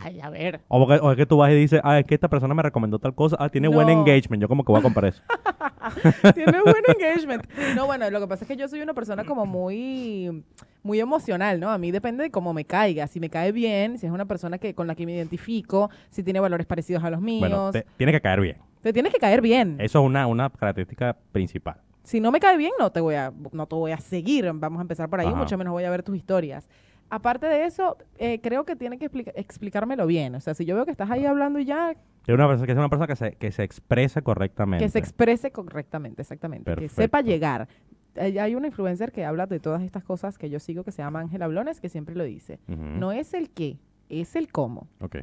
ay, 0.04 0.22
a 0.22 0.30
ver. 0.30 0.62
O, 0.70 0.80
porque- 0.86 1.02
o 1.04 1.12
es 1.12 1.18
que 1.18 1.26
tú 1.26 1.38
vas 1.38 1.52
y 1.52 1.56
dices, 1.56 1.82
ah, 1.84 2.00
es 2.00 2.06
que 2.06 2.13
esta 2.16 2.30
persona 2.30 2.54
me 2.54 2.63
recomendó 2.63 2.98
tal 3.00 3.13
cosa, 3.13 3.36
ah, 3.39 3.50
tiene 3.50 3.68
buen 3.68 3.89
engagement, 3.89 4.42
yo 4.42 4.48
como 4.48 4.63
que 4.63 4.72
voy 4.72 4.80
a 4.80 4.84
comprar 4.84 5.06
eso. 5.06 5.22
Tiene 6.34 6.62
buen 6.62 6.76
engagement. 6.98 7.44
No, 7.76 7.86
bueno, 7.88 8.10
lo 8.10 8.20
que 8.22 8.28
pasa 8.28 8.46
es 8.46 8.48
que 8.48 8.56
yo 8.56 8.68
soy 8.70 8.82
una 8.82 8.94
persona 8.94 9.26
como 9.26 9.46
muy 9.46 10.44
muy 10.82 11.00
emocional, 11.00 11.60
¿no? 11.60 11.70
A 11.70 11.78
mí 11.78 11.92
depende 11.92 12.24
de 12.24 12.32
cómo 12.32 12.54
me 12.54 12.63
caiga. 12.66 13.08
Si 13.08 13.20
me 13.20 13.30
cae 13.30 13.52
bien, 13.52 13.98
si 13.98 14.06
es 14.06 14.12
una 14.12 14.26
persona 14.26 14.58
que 14.60 14.74
con 14.76 14.88
la 14.88 14.96
que 14.96 15.06
me 15.06 15.13
identifico, 15.13 15.89
si 16.10 16.24
tiene 16.24 16.39
valores 16.39 16.66
parecidos 16.68 17.04
a 17.04 17.10
los 17.10 17.22
míos. 17.22 17.39
Bueno, 17.39 17.72
te- 17.72 17.86
tiene 17.98 18.12
que 18.13 18.22
caer 18.22 18.39
bien. 18.42 18.58
te 18.82 18.92
tienes 18.94 19.13
que 19.13 19.20
caer 19.20 19.42
bien. 19.42 19.76
Eso 19.80 20.00
es 20.00 20.06
una, 20.06 20.28
una 20.28 20.50
característica 20.50 21.16
principal. 21.32 21.78
Si 22.04 22.20
no 22.20 22.32
me 22.32 22.39
cae 22.39 22.58
bien, 22.58 22.72
no 22.80 22.92
te 22.92 23.00
voy 23.02 23.16
a, 23.16 23.32
no 23.52 23.66
te 23.66 23.76
voy 23.76 23.92
a 23.92 23.98
seguir. 23.98 24.52
Vamos 24.54 24.80
a 24.80 24.82
empezar 24.82 25.10
por 25.10 25.20
ahí, 25.20 25.28
Ajá. 25.28 25.36
mucho 25.36 25.58
menos 25.58 25.72
voy 25.72 25.84
a 25.86 25.89
ver 25.89 26.04
tus 26.04 26.16
historias. 26.16 26.68
Aparte 27.10 27.46
de 27.48 27.66
eso, 27.66 27.98
eh, 28.18 28.39
creo 28.42 28.66
que 28.66 28.76
tiene 28.76 28.98
que 28.98 29.06
explica- 29.06 29.32
explicármelo 29.36 30.06
bien. 30.08 30.36
O 30.36 30.39
sea, 30.42 30.54
si 30.54 30.66
yo 30.66 30.76
veo 30.76 30.86
que 30.86 30.92
estás 30.92 31.10
ahí 31.12 31.26
hablando 31.26 31.60
y 31.60 31.66
ya, 31.66 31.92
Es 32.26 32.34
una 32.34 32.48
persona 32.48 32.66
que 32.68 32.74
una 32.74 32.89
persona 32.89 33.08
que 33.08 33.16
se, 33.16 33.32
que 33.34 33.52
se 33.52 33.63
exprese 33.63 34.22
correctamente. 34.22 34.84
que 34.86 34.89
se 34.89 35.00
exprese 35.00 35.52
correctamente, 35.52 36.22
exactamente. 36.22 36.74
Que 36.76 36.89
sepa 36.89 37.22
llegar. 37.22 37.68
Hay 38.16 38.56
una 38.56 38.68
influencer 38.68 39.12
que 39.12 39.26
habla 39.26 39.46
de 39.48 39.60
todas 39.60 39.82
estas 39.82 40.04
cosas 40.04 40.38
que 40.38 40.50
yo 40.50 40.60
sigo 40.60 40.84
que 40.84 40.92
se 40.92 41.02
llama 41.02 41.20
Ángela 41.20 41.48
Blones, 41.48 41.80
que 41.82 41.89
siempre 41.89 42.16
lo 42.16 42.24
dice. 42.24 42.60
No 42.68 43.12
es 43.12 43.34
el 43.34 43.50
qué, 43.50 43.78
es 44.10 44.36
el 44.36 44.52
cómo. 44.52 44.88
Ok, 45.02 45.16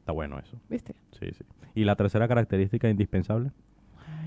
está 0.00 0.12
bueno 0.12 0.38
eso. 0.38 0.58
¿Viste? 0.68 0.94
Sí, 1.18 1.26
sí. 1.32 1.44
¿Y 1.74 1.84
la 1.84 1.96
tercera 1.96 2.26
característica 2.28 2.88
indispensable? 2.88 3.52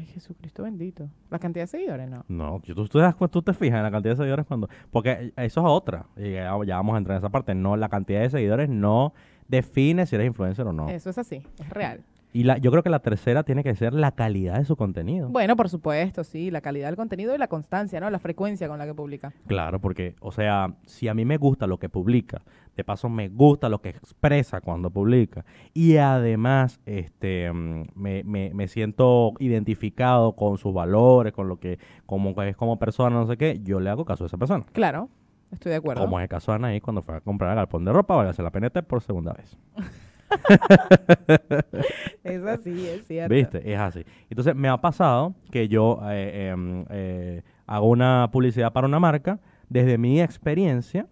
Ay, 0.04 0.10
Jesucristo 0.10 0.64
bendito. 0.64 1.10
La 1.30 1.40
cantidad 1.40 1.64
de 1.64 1.68
seguidores, 1.68 2.10
no. 2.10 2.26
No, 2.28 2.62
tú, 2.62 3.00
das 3.00 3.16
tú 3.32 3.42
te 3.42 3.54
fijas 3.54 3.78
en 3.78 3.84
la 3.84 3.92
cantidad 3.92 4.14
de 4.14 4.18
seguidores 4.18 4.46
cuando... 4.46 4.68
Porque 4.92 5.32
eso 5.38 5.62
es 5.62 5.66
otra. 5.66 6.08
Y 6.18 6.34
ya, 6.34 6.52
ya 6.66 6.76
vamos 6.76 6.96
a 6.96 6.98
entrar 6.98 7.16
en 7.16 7.20
esa 7.20 7.30
parte. 7.30 7.56
No, 7.56 7.78
la 7.78 7.88
cantidad 7.88 8.20
de 8.20 8.30
seguidores 8.30 8.68
no 8.68 9.14
define 9.48 10.06
si 10.06 10.16
eres 10.16 10.28
influencer 10.28 10.68
o 10.68 10.74
no. 10.74 10.90
Eso 10.90 11.10
es 11.10 11.18
así, 11.18 11.42
es 11.58 11.70
real. 11.70 12.04
Y 12.34 12.44
la, 12.44 12.58
yo 12.58 12.72
creo 12.72 12.82
que 12.82 12.90
la 12.90 13.00
tercera 13.00 13.44
tiene 13.44 13.64
que 13.64 13.76
ser 13.76 13.94
la 13.94 14.12
calidad 14.12 14.58
de 14.58 14.66
su 14.66 14.76
contenido. 14.76 15.30
Bueno, 15.30 15.56
por 15.56 15.70
supuesto, 15.70 16.24
sí, 16.24 16.50
la 16.50 16.62
calidad 16.62 16.88
del 16.88 16.96
contenido 16.96 17.36
y 17.36 17.38
la 17.38 17.48
constancia, 17.48 18.00
¿no? 18.00 18.10
La 18.10 18.18
frecuencia 18.18 18.68
con 18.68 18.80
la 18.80 18.88
que 18.88 18.96
publica. 18.96 19.34
Claro, 19.46 19.80
porque, 19.80 20.16
o 20.20 20.32
sea, 20.32 20.74
si 20.86 21.08
a 21.08 21.14
mí 21.14 21.26
me 21.26 21.38
gusta 21.38 21.68
lo 21.68 21.78
que 21.78 21.90
publica, 21.90 22.42
de 22.76 22.84
paso 22.84 23.08
me 23.08 23.30
gusta 23.30 23.70
lo 23.70 23.82
que 23.82 23.90
expresa 23.90 24.62
cuando 24.62 24.90
publica, 24.90 25.46
y 25.76 25.98
además 25.98 26.82
este 26.88 27.54
mm, 27.54 27.84
me, 27.94 28.24
me, 28.24 28.52
me 28.52 28.68
siento 28.68 29.34
identificado 29.38 30.34
con 30.36 30.58
sus 30.58 30.74
valores, 30.74 31.34
con 31.34 31.48
lo 31.48 31.60
que 31.60 31.78
como 32.08 32.42
es 32.42 32.58
como 32.58 32.80
persona, 32.80 33.16
no 33.16 33.28
sé 33.28 33.38
qué, 33.38 33.60
yo 33.64 33.80
le 33.80 33.92
hago 33.92 34.06
caso 34.06 34.24
a 34.24 34.28
esa 34.28 34.38
persona. 34.38 34.66
Claro, 34.72 35.10
estoy 35.52 35.70
de 35.70 35.76
acuerdo. 35.76 36.02
Como 36.02 36.20
es 36.20 36.24
el 36.24 36.30
caso 36.30 36.52
de 36.52 36.56
Anaí 36.56 36.82
cuando 36.82 37.04
fue 37.04 37.18
a 37.18 37.22
comprar 37.22 37.52
el 37.52 37.58
galpón 37.58 37.86
de 37.86 37.94
ropa, 37.94 38.16
váyase 38.16 38.42
la 38.42 38.50
PNT 38.50 38.82
por 38.82 39.02
segunda 39.04 39.34
vez. 39.34 39.56
Es 42.24 42.44
así, 42.46 42.88
es 42.88 43.06
cierto. 43.06 43.34
¿Viste? 43.34 43.74
Es 43.74 43.80
así. 43.80 44.06
Entonces, 44.30 44.56
me 44.56 44.70
ha 44.70 44.78
pasado 44.78 45.36
que 45.52 45.68
yo 45.68 46.00
eh, 46.06 46.50
em, 46.52 46.86
eh, 46.90 47.42
hago 47.68 47.90
una 47.90 48.30
publicidad 48.32 48.72
para 48.72 48.88
una 48.88 49.00
marca 49.00 49.40
desde 49.70 49.98
mi 49.98 50.22
experiencia 50.22 51.08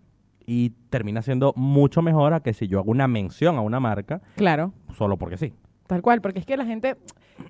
y 0.46 0.72
termina 0.90 1.22
siendo 1.22 1.54
mucho 1.56 2.02
mejor 2.02 2.34
a 2.34 2.40
que 2.42 2.54
si 2.54 2.68
yo 2.68 2.80
hago 2.80 2.92
una 2.92 3.08
mención 3.08 3.58
a 3.58 3.62
una 3.62 3.80
marca 3.80 4.22
Claro, 4.36 4.74
solo 4.98 5.18
porque 5.18 5.38
sí. 5.38 5.54
tal 5.88 6.02
cual, 6.02 6.22
porque 6.22 6.40
es 6.40 6.46
que 6.46 6.58
la 6.58 6.66
gente, 6.66 6.96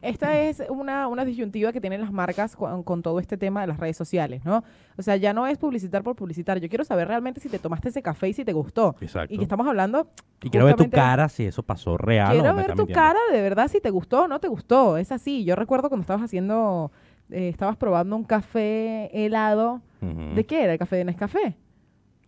esta 0.02 0.40
es 0.40 0.64
una, 0.70 1.08
una 1.08 1.26
disyuntiva 1.26 1.72
que 1.72 1.82
tienen 1.82 2.02
las 2.02 2.12
marcas 2.12 2.56
con, 2.56 2.84
con 2.84 3.02
todo 3.02 3.20
este 3.20 3.38
tema 3.38 3.62
de 3.62 3.68
las 3.68 3.78
redes 3.78 3.98
sociales, 3.98 4.44
¿no? 4.46 4.64
O 4.98 5.02
sea, 5.02 5.16
ya 5.16 5.34
no 5.34 5.48
es 5.48 5.58
publicitar 5.58 6.04
por 6.04 6.16
publicitar. 6.16 6.60
Yo 6.60 6.70
quiero 6.70 6.84
saber 6.84 7.08
realmente 7.08 7.40
si 7.40 7.50
te 7.50 7.60
tomaste 7.60 7.90
ese 7.90 8.02
café 8.02 8.30
y 8.30 8.34
si 8.34 8.46
te 8.46 8.54
gustó. 8.54 8.96
Exacto. 9.02 9.34
Y 9.34 9.38
que 9.38 9.44
estamos 9.44 9.68
hablando. 9.68 10.08
Y 10.44 10.50
quiero 10.50 10.66
ver 10.66 10.76
tu 10.76 10.90
cara 10.90 11.30
si 11.30 11.46
eso 11.46 11.62
pasó 11.64 11.98
real 11.98 12.32
Quiero 12.32 12.56
ver 12.56 12.76
tu 12.76 12.88
cara 12.88 13.20
de 13.32 13.42
verdad 13.42 13.68
si 13.68 13.80
te 13.80 13.90
gustó 13.90 14.24
o 14.24 14.28
no 14.28 14.40
te 14.40 14.48
gustó. 14.48 14.98
Es 14.98 15.12
así. 15.12 15.44
Yo 15.44 15.56
recuerdo 15.56 15.90
cuando 15.90 16.02
estabas 16.02 16.24
haciendo, 16.24 16.92
eh, 17.30 17.50
estabas 17.50 17.78
probando 17.78 18.16
un 18.16 18.24
café 18.24 19.10
helado. 19.14 19.82
¿De 20.36 20.46
qué 20.46 20.64
era? 20.64 20.74
¿El 20.74 20.80
café 20.80 20.96
de 20.96 21.06
Nescafé? 21.06 21.56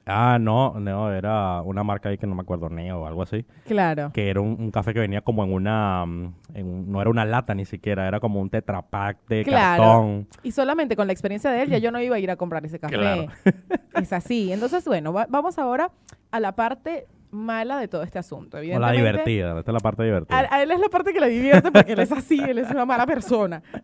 Ah, 0.05 0.37
no, 0.39 0.73
no, 0.79 1.13
era 1.13 1.61
una 1.61 1.83
marca 1.83 2.09
ahí 2.09 2.17
que 2.17 2.27
no 2.27 2.35
me 2.35 2.41
acuerdo, 2.41 2.69
Neo 2.69 3.01
o 3.01 3.07
algo 3.07 3.21
así. 3.21 3.45
Claro. 3.65 4.11
Que 4.13 4.29
era 4.29 4.41
un, 4.41 4.57
un 4.59 4.69
café 4.71 4.93
que 4.93 4.99
venía 4.99 5.21
como 5.21 5.43
en 5.43 5.53
una... 5.53 6.05
mm, 6.05 6.33
en 6.55 6.67
un- 6.67 6.91
no 6.91 6.99
era 7.01 7.09
una 7.09 7.23
lata 7.25 7.55
ni 7.55 7.63
siquiera, 7.65 8.07
era 8.07 8.19
como 8.19 8.41
un 8.41 8.49
tetrapack 8.49 9.25
de 9.27 9.43
Claro. 9.43 9.83
cartón. 9.83 10.27
Y 10.43 10.51
solamente 10.51 10.95
con 10.97 11.07
la 11.07 11.13
experiencia 11.13 11.51
de 11.51 11.61
él 11.63 11.69
ya 11.69 11.77
yo 11.77 11.91
no 11.91 12.01
iba 12.01 12.15
a 12.17 12.19
ir 12.19 12.29
a 12.31 12.35
comprar 12.35 12.65
ese 12.65 12.79
café. 12.79 12.95
Claro. 12.95 13.27
Es 13.95 14.11
así. 14.11 14.51
Entonces, 14.51 14.83
bueno, 14.85 15.13
va- 15.13 15.27
vamos 15.29 15.57
ahora 15.57 15.91
a 16.31 16.39
la 16.39 16.53
parte 16.53 17.05
mala 17.33 17.77
de 17.79 17.87
todo 17.87 18.03
este 18.03 18.19
asunto. 18.19 18.57
O 18.57 18.79
la 18.79 18.91
divertida, 18.91 19.57
esta 19.59 19.71
es 19.71 19.73
la 19.73 19.79
parte 19.79 20.03
divertida. 20.03 20.37
A, 20.39 20.55
a 20.55 20.63
él 20.63 20.71
es 20.71 20.79
la 20.79 20.87
parte 20.89 21.11
que 21.13 21.19
le 21.19 21.27
divierte 21.29 21.71
porque 21.71 21.93
él 21.93 21.99
es 21.99 22.11
así, 22.11 22.39
él 22.39 22.59
es 22.59 22.69
una 22.71 22.85
mala 22.85 23.05
persona. 23.05 23.61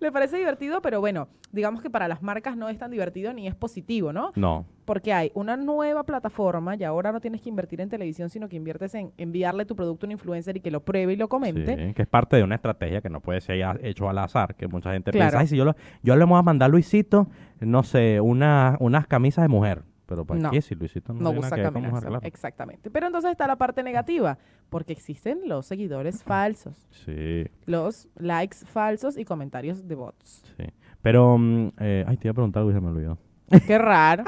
Le 0.00 0.12
parece 0.12 0.36
divertido, 0.36 0.82
pero 0.82 1.00
bueno, 1.00 1.28
digamos 1.50 1.80
que 1.80 1.88
para 1.90 2.06
las 2.08 2.22
marcas 2.22 2.56
no 2.56 2.68
es 2.68 2.78
tan 2.78 2.90
divertido 2.90 3.32
ni 3.32 3.46
es 3.48 3.54
positivo, 3.54 4.12
¿no? 4.12 4.32
No, 4.36 4.66
Porque 4.84 5.12
hay 5.12 5.30
una 5.34 5.56
nueva 5.56 6.04
plataforma 6.04 6.76
y 6.76 6.84
ahora 6.84 7.10
no 7.12 7.20
tienes 7.20 7.40
que 7.40 7.48
invertir 7.48 7.80
en 7.80 7.88
televisión, 7.88 8.28
sino 8.28 8.48
que 8.48 8.56
inviertes 8.56 8.94
en 8.94 9.12
enviarle 9.16 9.64
tu 9.64 9.74
producto 9.74 10.04
a 10.04 10.08
un 10.08 10.12
influencer 10.12 10.56
y 10.56 10.60
que 10.60 10.70
lo 10.70 10.80
pruebe 10.84 11.14
y 11.14 11.16
lo 11.16 11.28
comente. 11.28 11.76
sí, 11.88 11.94
que 11.94 12.02
es 12.02 12.08
parte 12.08 12.36
de 12.36 12.42
una 12.44 12.56
estrategia 12.56 13.00
que 13.00 13.08
no 13.08 13.20
puede 13.20 13.40
ser 13.40 13.56
hecho 13.82 14.08
al 14.08 14.18
azar, 14.18 14.54
que 14.54 14.68
mucha 14.68 14.92
gente 14.92 15.10
Claro. 15.10 15.30
piensa, 15.30 15.40
ay, 15.40 15.46
si 15.46 15.56
yo, 15.56 15.64
lo- 15.64 15.76
yo 16.02 16.16
le 16.16 16.24
voy 16.24 16.38
a 16.38 16.42
mandar 16.42 16.66
a 16.66 16.70
Luisito, 16.70 17.28
no 17.60 17.82
sé, 17.82 18.20
una, 18.20 18.76
unas 18.80 19.06
camisas 19.06 19.42
de 19.44 19.48
mujer. 19.48 19.82
Pero 20.06 20.24
¿para 20.24 20.40
No. 20.40 20.50
qué 20.50 20.60
si 20.60 20.74
Luisito 20.74 21.12
no, 21.14 21.20
No 21.32 21.38
usa 21.38 21.56
que 21.56 21.62
ver? 21.70 22.20
Exactamente. 22.22 22.90
Pero 22.90 23.06
entonces 23.06 23.30
está 23.30 23.46
la 23.46 23.56
parte 23.56 23.82
negativa, 23.82 24.38
porque 24.68 24.92
existen 24.92 25.40
los 25.46 25.66
seguidores 25.66 26.22
falsos, 26.22 26.86
Sí, 26.90 27.46
los 27.66 28.08
likes 28.16 28.58
falsos 28.66 29.16
y 29.16 29.24
comentarios 29.24 29.86
de 29.88 29.94
bots. 29.94 30.42
sí. 30.56 30.64
Pero, 31.02 31.36
mm, 31.38 31.72
eh, 31.80 32.04
ay, 32.06 32.16
te 32.16 32.28
iba 32.28 32.32
a 32.32 32.34
preguntar 32.34 32.60
algo 32.60 32.70
y 32.70 32.74
se 32.74 32.80
me 32.80 32.88
olvidó. 32.88 33.18
Qué 33.66 33.76
raro, 33.78 34.24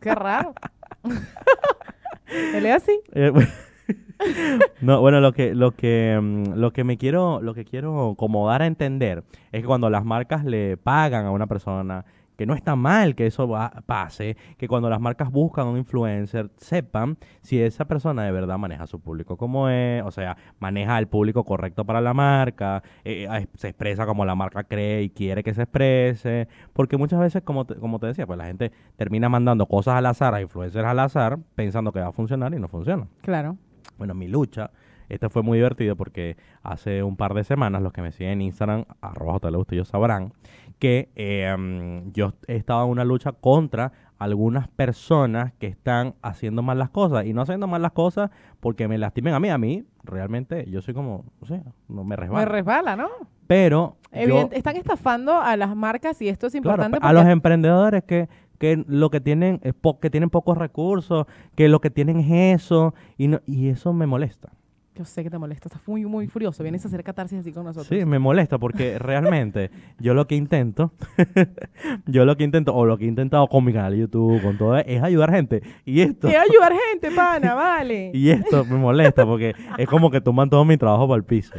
qué 0.00 0.14
raro. 0.14 0.54
Él 2.54 2.66
es 2.66 2.74
así. 2.82 3.00
Eh, 3.12 3.32
no, 4.80 5.00
bueno, 5.00 5.20
lo 5.20 5.32
que, 5.32 5.54
lo 5.54 5.72
que, 5.72 6.18
mm, 6.20 6.52
lo 6.54 6.72
que 6.72 6.84
me 6.84 6.96
quiero, 6.96 7.40
lo 7.42 7.54
que 7.54 7.64
quiero 7.64 8.14
como 8.16 8.46
dar 8.48 8.62
a 8.62 8.66
entender 8.66 9.24
es 9.50 9.60
que 9.62 9.66
cuando 9.66 9.90
las 9.90 10.04
marcas 10.04 10.44
le 10.44 10.76
pagan 10.76 11.26
a 11.26 11.30
una 11.32 11.46
persona, 11.48 12.04
que 12.40 12.46
no 12.46 12.54
está 12.54 12.74
mal 12.74 13.14
que 13.14 13.26
eso 13.26 13.46
va- 13.46 13.70
pase, 13.84 14.34
que 14.56 14.66
cuando 14.66 14.88
las 14.88 14.98
marcas 14.98 15.30
buscan 15.30 15.66
a 15.66 15.70
un 15.72 15.76
influencer, 15.76 16.50
sepan 16.56 17.18
si 17.42 17.60
esa 17.60 17.84
persona 17.84 18.24
de 18.24 18.32
verdad 18.32 18.56
maneja 18.56 18.86
su 18.86 18.98
público 18.98 19.36
como 19.36 19.68
es, 19.68 20.02
o 20.02 20.10
sea, 20.10 20.38
maneja 20.58 20.98
el 20.98 21.06
público 21.06 21.44
correcto 21.44 21.84
para 21.84 22.00
la 22.00 22.14
marca, 22.14 22.82
eh, 23.04 23.28
se 23.56 23.68
expresa 23.68 24.06
como 24.06 24.24
la 24.24 24.34
marca 24.34 24.64
cree 24.64 25.02
y 25.02 25.10
quiere 25.10 25.42
que 25.42 25.52
se 25.52 25.64
exprese, 25.64 26.48
porque 26.72 26.96
muchas 26.96 27.20
veces, 27.20 27.42
como 27.42 27.66
te, 27.66 27.74
como 27.74 27.98
te 27.98 28.06
decía, 28.06 28.26
pues 28.26 28.38
la 28.38 28.46
gente 28.46 28.72
termina 28.96 29.28
mandando 29.28 29.66
cosas 29.66 29.96
al 29.96 30.06
azar 30.06 30.34
a 30.34 30.40
influencers 30.40 30.86
al 30.86 30.98
azar, 30.98 31.38
pensando 31.54 31.92
que 31.92 32.00
va 32.00 32.06
a 32.06 32.12
funcionar 32.12 32.54
y 32.54 32.58
no 32.58 32.68
funciona. 32.68 33.06
Claro. 33.20 33.58
Bueno, 33.98 34.14
mi 34.14 34.28
lucha, 34.28 34.70
este 35.10 35.28
fue 35.28 35.42
muy 35.42 35.58
divertido 35.58 35.94
porque 35.94 36.38
hace 36.62 37.02
un 37.02 37.16
par 37.16 37.34
de 37.34 37.44
semanas, 37.44 37.82
los 37.82 37.92
que 37.92 38.00
me 38.00 38.12
siguen 38.12 38.32
en 38.34 38.42
Instagram, 38.42 38.84
arroba 39.02 39.40
ellos 39.72 39.88
sabrán, 39.88 40.32
que 40.80 41.10
eh, 41.14 42.02
yo 42.12 42.32
he 42.48 42.56
estado 42.56 42.84
en 42.84 42.90
una 42.90 43.04
lucha 43.04 43.30
contra 43.30 43.92
algunas 44.18 44.66
personas 44.68 45.52
que 45.58 45.66
están 45.68 46.14
haciendo 46.22 46.62
mal 46.62 46.78
las 46.78 46.90
cosas 46.90 47.24
y 47.26 47.32
no 47.32 47.42
haciendo 47.42 47.66
mal 47.68 47.80
las 47.82 47.92
cosas 47.92 48.30
porque 48.58 48.88
me 48.88 48.98
lastimen 48.98 49.32
a 49.34 49.40
mí. 49.40 49.48
A 49.50 49.56
mí, 49.58 49.84
realmente, 50.02 50.68
yo 50.68 50.82
soy 50.82 50.92
como, 50.94 51.24
o 51.40 51.46
sea, 51.46 51.62
no 51.88 52.02
me 52.02 52.10
Me 52.10 52.16
resbala. 52.16 52.44
resbala, 52.46 52.96
¿no? 52.96 53.08
Pero 53.46 53.96
yo, 54.26 54.48
están 54.52 54.76
estafando 54.76 55.40
a 55.40 55.56
las 55.56 55.74
marcas 55.76 56.20
y 56.20 56.28
esto 56.28 56.48
es 56.48 56.52
Claro, 56.54 56.82
importante 56.82 56.98
a 57.06 57.12
los 57.12 57.26
emprendedores 57.26 58.04
que, 58.04 58.28
que 58.58 58.84
lo 58.86 59.10
que 59.10 59.20
tienen 59.20 59.60
es 59.62 59.72
po- 59.74 59.98
que 60.00 60.10
tienen 60.10 60.28
pocos 60.30 60.56
recursos, 60.58 61.26
que 61.54 61.68
lo 61.68 61.80
que 61.80 61.90
tienen 61.90 62.18
es 62.20 62.60
eso 62.62 62.94
y 63.16 63.28
no, 63.28 63.40
y 63.46 63.68
eso 63.68 63.92
me 63.92 64.06
molesta. 64.06 64.52
Yo 65.00 65.06
sé 65.06 65.22
que 65.22 65.30
te 65.30 65.38
molesta, 65.38 65.66
estás 65.68 65.80
muy, 65.88 66.04
muy 66.04 66.26
furioso. 66.26 66.62
Vienes 66.62 66.84
a 66.84 66.88
hacer 66.88 67.02
catarsis 67.02 67.38
así 67.38 67.52
con 67.52 67.64
nosotros. 67.64 67.86
Sí, 67.86 68.04
me 68.04 68.18
molesta 68.18 68.58
porque 68.58 68.98
realmente 68.98 69.70
yo 69.98 70.12
lo 70.12 70.26
que 70.26 70.34
intento, 70.34 70.92
yo 72.06 72.26
lo 72.26 72.36
que 72.36 72.44
intento, 72.44 72.74
o 72.74 72.84
lo 72.84 72.98
que 72.98 73.06
he 73.06 73.08
intentado 73.08 73.46
con 73.48 73.64
mi 73.64 73.72
canal 73.72 73.92
de 73.92 74.00
YouTube, 74.00 74.42
con 74.42 74.58
todo, 74.58 74.76
es 74.76 75.02
ayudar 75.02 75.30
gente. 75.32 75.62
Y 75.86 76.02
esto, 76.02 76.28
Y 76.28 76.34
ayudar 76.34 76.74
gente, 76.90 77.10
pana, 77.12 77.54
vale. 77.54 78.10
y 78.12 78.28
esto 78.28 78.66
me 78.66 78.76
molesta 78.76 79.24
porque 79.24 79.54
es 79.78 79.88
como 79.88 80.10
que 80.10 80.20
toman 80.20 80.50
todo 80.50 80.66
mi 80.66 80.76
trabajo 80.76 81.08
para 81.08 81.16
el 81.16 81.24
piso. 81.24 81.54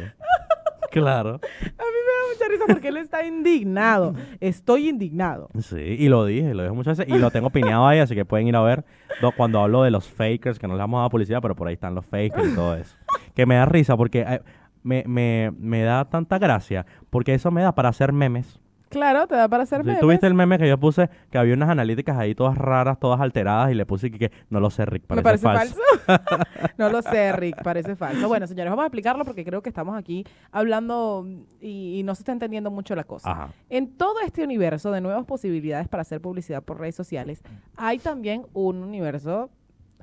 Claro. 0.92 1.30
A 1.30 1.38
mí 1.38 1.40
me 1.72 1.78
da 1.80 2.34
mucha 2.34 2.48
risa 2.50 2.64
porque 2.68 2.88
él 2.88 2.98
está 2.98 3.24
indignado. 3.26 4.14
Estoy 4.40 4.90
indignado. 4.90 5.48
Sí, 5.58 5.78
y 5.80 6.08
lo 6.10 6.26
dije, 6.26 6.52
lo 6.54 6.62
dije 6.64 6.74
muchas 6.74 6.98
veces, 6.98 7.12
y 7.12 7.18
lo 7.18 7.30
tengo 7.30 7.48
pineado 7.50 7.86
ahí, 7.86 7.98
así 7.98 8.14
que 8.14 8.24
pueden 8.26 8.46
ir 8.46 8.56
a 8.56 8.60
ver 8.60 8.84
do- 9.22 9.32
cuando 9.32 9.60
hablo 9.60 9.82
de 9.84 9.90
los 9.90 10.06
fakers, 10.06 10.58
que 10.58 10.66
no 10.68 10.74
les 10.74 10.80
vamos 10.80 10.98
a 10.98 11.02
dar 11.02 11.10
publicidad, 11.10 11.40
pero 11.40 11.56
por 11.56 11.66
ahí 11.66 11.74
están 11.74 11.94
los 11.94 12.04
fakers 12.04 12.52
y 12.52 12.54
todo 12.54 12.76
eso. 12.76 12.94
Que 13.34 13.46
me 13.46 13.54
da 13.56 13.64
risa 13.64 13.96
porque 13.96 14.20
eh, 14.20 14.40
me, 14.82 15.04
me, 15.06 15.52
me 15.58 15.82
da 15.82 16.04
tanta 16.04 16.38
gracia, 16.38 16.86
porque 17.10 17.34
eso 17.34 17.50
me 17.50 17.62
da 17.62 17.74
para 17.74 17.88
hacer 17.88 18.12
memes. 18.12 18.58
Claro, 18.92 19.26
te 19.26 19.34
da 19.34 19.48
para 19.48 19.62
hacer 19.62 19.82
memes. 19.84 20.00
tú 20.00 20.08
viste 20.08 20.26
el 20.26 20.34
meme 20.34 20.58
que 20.58 20.68
yo 20.68 20.78
puse, 20.78 21.08
que 21.30 21.38
había 21.38 21.54
unas 21.54 21.70
analíticas 21.70 22.18
ahí 22.18 22.34
todas 22.34 22.58
raras, 22.58 22.98
todas 23.00 23.22
alteradas, 23.22 23.70
y 23.70 23.74
le 23.74 23.86
puse 23.86 24.10
que, 24.10 24.18
que 24.18 24.32
no 24.50 24.60
lo 24.60 24.68
sé, 24.68 24.84
Rick, 24.84 25.04
Me 25.08 25.22
parece, 25.22 25.44
parece 25.44 25.74
falso. 25.74 25.80
falso. 26.04 26.44
no 26.76 26.90
lo 26.90 27.00
sé, 27.00 27.32
Rick, 27.32 27.62
parece 27.62 27.96
falso. 27.96 28.28
Bueno, 28.28 28.46
señores, 28.46 28.70
vamos 28.70 28.82
a 28.82 28.86
explicarlo 28.88 29.24
porque 29.24 29.46
creo 29.46 29.62
que 29.62 29.70
estamos 29.70 29.96
aquí 29.96 30.26
hablando 30.50 31.26
y, 31.58 32.00
y 32.00 32.02
no 32.02 32.14
se 32.14 32.20
está 32.20 32.32
entendiendo 32.32 32.70
mucho 32.70 32.94
la 32.94 33.04
cosa. 33.04 33.30
Ajá. 33.30 33.48
En 33.70 33.96
todo 33.96 34.20
este 34.26 34.44
universo 34.44 34.90
de 34.92 35.00
nuevas 35.00 35.24
posibilidades 35.24 35.88
para 35.88 36.02
hacer 36.02 36.20
publicidad 36.20 36.62
por 36.62 36.78
redes 36.78 36.94
sociales, 36.94 37.42
hay 37.76 37.98
también 37.98 38.44
un 38.52 38.82
universo 38.82 39.48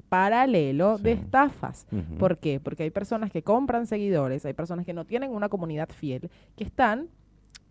paralelo 0.10 0.98
de 0.98 1.14
estafas. 1.14 1.88
¿Por 2.18 2.38
qué? 2.40 2.60
Porque 2.60 2.84
hay 2.84 2.90
personas 2.90 3.32
que 3.32 3.44
compran 3.44 3.88
seguidores, 3.88 4.46
hay 4.46 4.54
personas 4.54 4.86
que 4.86 4.94
no 4.94 5.06
tienen 5.06 5.32
una 5.32 5.50
comunidad 5.50 5.90
fiel, 5.90 6.30
que 6.56 6.64
están 6.64 7.08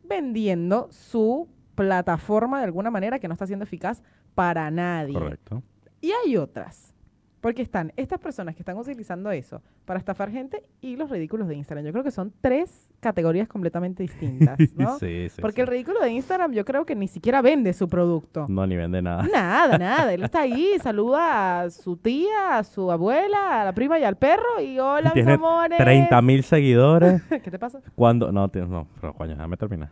vendiendo 0.05 0.89
su 0.91 1.49
plataforma 1.75 2.59
de 2.59 2.65
alguna 2.65 2.91
manera 2.91 3.19
que 3.19 3.29
no 3.29 3.35
está 3.35 3.47
siendo 3.47 3.65
eficaz 3.65 4.03
para 4.35 4.71
nadie. 4.71 5.15
Correcto. 5.15 5.63
Y 6.01 6.13
hay 6.13 6.37
otras. 6.37 6.95
Porque 7.41 7.63
están 7.63 7.93
estas 7.97 8.19
personas 8.19 8.55
que 8.55 8.63
están 8.63 8.77
utilizando 8.77 9.31
eso 9.31 9.63
para 9.85 9.99
estafar 9.99 10.31
gente 10.31 10.65
y 10.81 10.97
los 10.97 11.09
ridículos 11.11 11.47
de 11.49 11.55
Instagram. 11.55 11.85
Yo 11.85 11.93
creo 11.93 12.05
que 12.05 12.11
son 12.11 12.33
tres 12.41 12.89
categorías 13.01 13.47
completamente 13.47 14.03
distintas, 14.03 14.59
¿no? 14.77 14.99
sí, 14.99 15.29
sí. 15.29 15.41
Porque 15.41 15.57
sí. 15.57 15.61
el 15.63 15.67
ridículo 15.69 16.01
de 16.01 16.11
Instagram 16.11 16.53
yo 16.53 16.65
creo 16.65 16.85
que 16.85 16.97
ni 16.97 17.07
siquiera 17.07 17.41
vende 17.41 17.73
su 17.73 17.89
producto. 17.89 18.47
No, 18.49 18.67
ni 18.67 18.77
vende 18.77 19.03
nada. 19.03 19.23
Nada, 19.23 19.79
nada. 19.79 20.13
Él 20.13 20.25
está 20.25 20.41
ahí, 20.41 20.73
saluda 20.83 21.63
a 21.63 21.71
su 21.71 21.97
tía, 21.97 22.59
a 22.59 22.65
su 22.65 22.91
abuela, 22.91 23.63
a 23.63 23.65
la 23.67 23.73
prima 23.73 23.99
y 23.99 24.05
al 24.05 24.17
perro 24.17 24.61
y 24.61 24.79
hola, 24.79 25.13
mis 25.15 25.27
amores. 25.27 25.79
30 25.79 26.23
mil 26.23 26.43
seguidores. 26.43 27.23
¿Qué 27.29 27.51
te 27.51 27.59
pasa? 27.59 27.81
Cuando, 27.95 28.33
no, 28.33 28.51
no, 28.53 28.89
pero 29.01 29.15
coño, 29.15 29.31
déjame 29.33 29.57
terminar. 29.57 29.91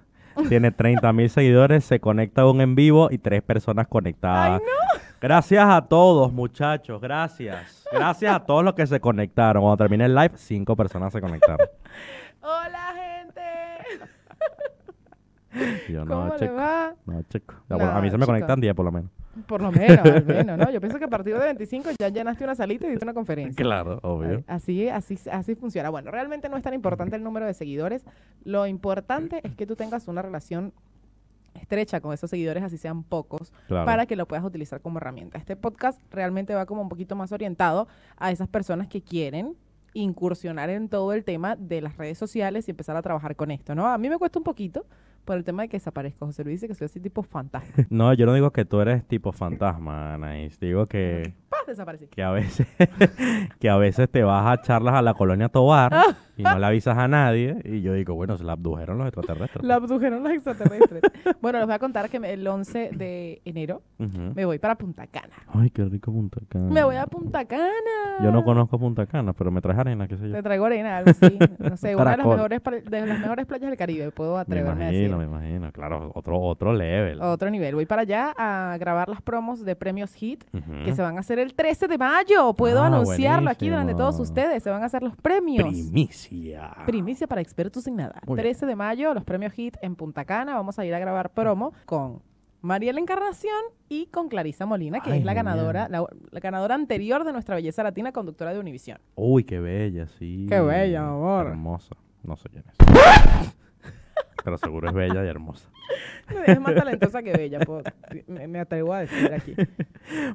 Tiene 0.48 0.70
30 0.70 1.12
mil 1.12 1.30
seguidores, 1.30 1.84
se 1.84 1.98
conecta 1.98 2.42
a 2.42 2.50
un 2.50 2.60
en 2.60 2.74
vivo 2.74 3.08
y 3.10 3.18
tres 3.18 3.42
personas 3.42 3.86
conectadas. 3.88 4.60
Ay, 4.60 4.66
no. 4.66 5.00
Gracias 5.20 5.64
a 5.66 5.80
todos, 5.82 6.32
muchachos, 6.32 7.00
gracias. 7.00 7.84
Gracias 7.90 8.34
a 8.34 8.40
todos 8.40 8.62
los 8.64 8.74
que 8.74 8.86
se 8.86 9.00
conectaron. 9.00 9.62
Cuando 9.62 9.76
termine 9.78 10.04
el 10.04 10.14
live, 10.14 10.32
cinco 10.36 10.76
personas 10.76 11.12
se 11.12 11.20
conectaron. 11.20 11.66
Hola, 12.42 12.94
gente. 12.94 13.42
Yo, 15.92 16.00
¿Cómo 16.06 16.26
no, 16.26 16.28
le 16.34 16.38
chico. 16.38 16.54
va? 16.54 16.94
No. 17.06 17.20
Ya, 17.22 17.40
bueno, 17.76 17.90
a 17.92 18.00
mí 18.02 18.10
se 18.10 18.16
me 18.18 18.22
chico. 18.24 18.26
conectan 18.26 18.60
10 18.60 18.74
por 18.74 18.84
lo 18.84 18.92
menos. 18.92 19.10
Por 19.46 19.62
lo 19.62 19.72
menos, 19.72 20.04
al 20.04 20.24
menos, 20.26 20.58
¿no? 20.58 20.70
Yo 20.70 20.80
pienso 20.80 20.98
que 20.98 21.04
a 21.06 21.08
partir 21.08 21.34
de 21.34 21.44
25 21.44 21.90
ya 21.98 22.08
llenaste 22.10 22.44
una 22.44 22.54
salita 22.54 22.86
y 22.86 22.90
diste 22.90 23.04
una 23.04 23.14
conferencia. 23.14 23.62
Claro, 23.62 23.98
obvio. 24.02 24.44
Así, 24.46 24.88
así, 24.88 25.18
así 25.30 25.54
funciona. 25.54 25.88
Bueno, 25.90 26.10
realmente 26.10 26.48
no 26.50 26.56
es 26.58 26.62
tan 26.62 26.74
importante 26.74 27.16
el 27.16 27.22
número 27.22 27.46
de 27.46 27.54
seguidores. 27.54 28.04
Lo 28.44 28.66
importante 28.66 29.40
es 29.42 29.54
que 29.54 29.66
tú 29.66 29.76
tengas 29.76 30.08
una 30.08 30.20
relación 30.22 30.72
estrecha 31.56 32.00
con 32.00 32.12
esos 32.12 32.30
seguidores, 32.30 32.62
así 32.62 32.78
sean 32.78 33.02
pocos, 33.02 33.52
Claro. 33.68 33.84
para 33.86 34.06
que 34.06 34.16
lo 34.16 34.26
puedas 34.26 34.44
utilizar 34.44 34.80
como 34.80 34.98
herramienta. 34.98 35.38
Este 35.38 35.56
podcast 35.56 36.00
realmente 36.10 36.54
va 36.54 36.66
como 36.66 36.82
un 36.82 36.88
poquito 36.88 37.16
más 37.16 37.32
orientado 37.32 37.88
a 38.16 38.30
esas 38.30 38.48
personas 38.48 38.88
que 38.88 39.02
quieren 39.02 39.56
incursionar 39.94 40.68
en 40.70 40.88
todo 40.88 41.12
el 41.14 41.24
tema 41.24 41.56
de 41.56 41.80
las 41.80 41.96
redes 41.96 42.18
sociales 42.18 42.68
y 42.68 42.70
empezar 42.70 42.96
a 42.96 43.02
trabajar 43.02 43.34
con 43.34 43.50
esto, 43.50 43.74
¿no? 43.74 43.86
A 43.86 43.96
mí 43.98 44.08
me 44.10 44.18
cuesta 44.18 44.38
un 44.38 44.44
poquito 44.44 44.84
por 45.24 45.36
el 45.36 45.42
tema 45.44 45.62
de 45.62 45.68
que 45.68 45.78
desaparezco. 45.78 46.26
José 46.26 46.44
Luis 46.44 46.60
dice 46.60 46.68
que 46.68 46.74
soy 46.74 46.84
así 46.84 47.00
tipo 47.00 47.22
fantasma. 47.22 47.66
No, 47.90 48.12
yo 48.12 48.26
no 48.26 48.34
digo 48.34 48.50
que 48.52 48.64
tú 48.64 48.80
eres 48.80 49.04
tipo 49.08 49.32
fantasma, 49.32 50.14
Anaís. 50.14 50.60
Digo 50.60 50.86
que, 50.86 51.34
¡Pah! 51.48 51.56
Desaparecí. 51.66 52.06
que 52.08 52.22
a 52.22 52.30
veces 52.30 52.66
que 53.60 53.68
a 53.68 53.76
veces 53.76 54.08
te 54.10 54.22
vas 54.22 54.46
a 54.46 54.62
charlas 54.62 54.94
a 54.94 55.02
la 55.02 55.14
colonia 55.14 55.48
Tobar 55.48 55.92
Ah. 55.94 56.04
y 56.36 56.42
no 56.42 56.58
le 56.58 56.66
avisas 56.66 56.96
a 56.98 57.08
nadie. 57.08 57.56
Y 57.64 57.80
yo 57.82 57.92
digo, 57.94 58.14
bueno, 58.14 58.36
se 58.36 58.44
la 58.44 58.52
abdujeron 58.52 58.98
los 58.98 59.06
extraterrestres. 59.08 59.64
La 59.64 59.76
abdujeron 59.76 60.22
los 60.22 60.32
extraterrestres. 60.32 61.02
bueno, 61.40 61.58
les 61.58 61.66
voy 61.66 61.74
a 61.74 61.78
contar 61.78 62.08
que 62.10 62.20
me- 62.20 62.32
el 62.32 62.46
11 62.46 62.90
de 62.92 63.40
enero 63.44 63.82
Ujú. 63.98 64.32
me 64.34 64.44
voy 64.44 64.58
para 64.58 64.74
Punta 64.76 65.06
Cana. 65.06 65.34
Ay, 65.48 65.70
qué 65.70 65.84
rico 65.84 66.12
Punta 66.12 66.40
Cana. 66.48 66.68
Me 66.70 66.84
voy 66.84 66.96
a 66.96 67.06
Punta 67.06 67.44
Cana. 67.44 67.62
Yo 68.22 68.30
no 68.32 68.44
conozco 68.44 68.78
Punta 68.78 69.06
Cana, 69.06 69.32
pero 69.32 69.50
me 69.50 69.60
traes 69.60 69.78
arena, 69.78 70.06
qué 70.08 70.16
sé 70.16 70.28
yo. 70.28 70.34
Te 70.34 70.42
traigo 70.42 70.66
arena, 70.66 70.98
algo 70.98 71.10
así. 71.10 71.38
No 71.58 71.76
sé, 71.76 71.94
una 71.96 72.04
de 72.12 72.16
las, 72.16 72.16
Caracol. 72.16 72.36
mejores, 72.36 72.60
pla- 72.60 72.80
de 72.80 73.06
las 73.06 73.20
mejores 73.20 73.46
playas 73.46 73.68
del 73.70 73.76
Caribe, 73.78 74.10
puedo 74.10 74.34
Me 74.34 74.40
atreverme 74.40 74.84
a 74.84 74.86
decir. 74.88 75.06
imagino, 75.06 75.18
me 75.18 75.24
imagino. 75.38 75.72
Claro, 75.72 76.12
otro, 76.14 76.38
otro 76.40 76.72
level. 76.72 77.20
Otro 77.22 77.50
nivel. 77.50 77.74
Voy 77.74 77.86
para 77.86 78.02
allá 78.02 78.34
a 78.36 78.76
grabar 78.78 79.08
las 79.08 79.22
promos 79.22 79.64
de 79.64 79.74
premios 79.76 80.12
Hit 80.14 80.44
Ujú. 80.52 80.84
que 80.84 80.94
se 80.94 81.02
van 81.02 81.16
a 81.16 81.20
hacer 81.20 81.36
el 81.46 81.54
13 81.54 81.88
de 81.88 81.98
mayo. 81.98 82.52
Puedo 82.54 82.82
Ah, 82.82 82.86
anunciarlo 82.86 83.48
aquí 83.50 83.68
delante 83.68 83.92
de 83.92 83.98
todos 83.98 84.16
buenísimo. 84.18 84.42
ustedes. 84.44 84.62
Se 84.62 84.70
van 84.70 84.82
a 84.82 84.86
hacer 84.86 85.02
los 85.02 85.16
premios. 85.16 85.66
Primicia. 85.68 86.76
Primicia 86.86 87.26
para 87.26 87.40
expertos 87.40 87.86
en 87.86 87.96
nada. 87.96 88.20
Muy 88.26 88.36
bien. 88.36 88.44
13 88.44 88.66
de 88.66 88.76
mayo, 88.76 89.14
los 89.14 89.24
premios 89.24 89.52
Hit 89.52 89.76
en 89.80 89.96
Punta 89.96 90.24
Cana. 90.24 90.54
Vamos 90.54 90.78
a 90.78 90.84
ir 90.84 90.94
a 90.94 90.98
grabar 90.98 91.30
promo 91.30 91.72
con 91.86 92.20
Mariela 92.62 92.98
Encarnación 93.00 93.54
y 93.88 94.06
con 94.06 94.28
Clarisa 94.28 94.66
Molina, 94.66 95.00
que 95.00 95.12
Ay, 95.12 95.20
es 95.20 95.24
la 95.24 95.34
ganadora, 95.34 95.88
la, 95.88 96.04
la 96.30 96.40
ganadora 96.40 96.74
anterior 96.74 97.24
de 97.24 97.32
nuestra 97.32 97.54
belleza 97.54 97.82
latina, 97.82 98.12
conductora 98.12 98.52
de 98.52 98.58
Univisión. 98.58 98.98
Uy, 99.14 99.44
qué 99.44 99.60
bella, 99.60 100.06
sí. 100.18 100.46
Qué 100.48 100.60
bella, 100.60 101.06
amor. 101.08 101.46
Hermosa. 101.46 101.94
No 102.24 102.36
sé 102.36 102.48
quién 102.48 102.64
es. 102.66 103.56
Pero 104.44 104.58
seguro 104.58 104.88
es 104.88 104.94
bella 104.94 105.24
y 105.24 105.28
hermosa. 105.28 105.68
Es 106.46 106.60
más 106.60 106.74
talentosa 106.74 107.22
que 107.22 107.32
bella, 107.32 107.58
puedo- 107.60 107.82
me, 108.26 108.46
me 108.48 108.58
atrevo 108.60 108.92
a 108.94 109.00
decir 109.00 109.32
aquí. 109.32 109.54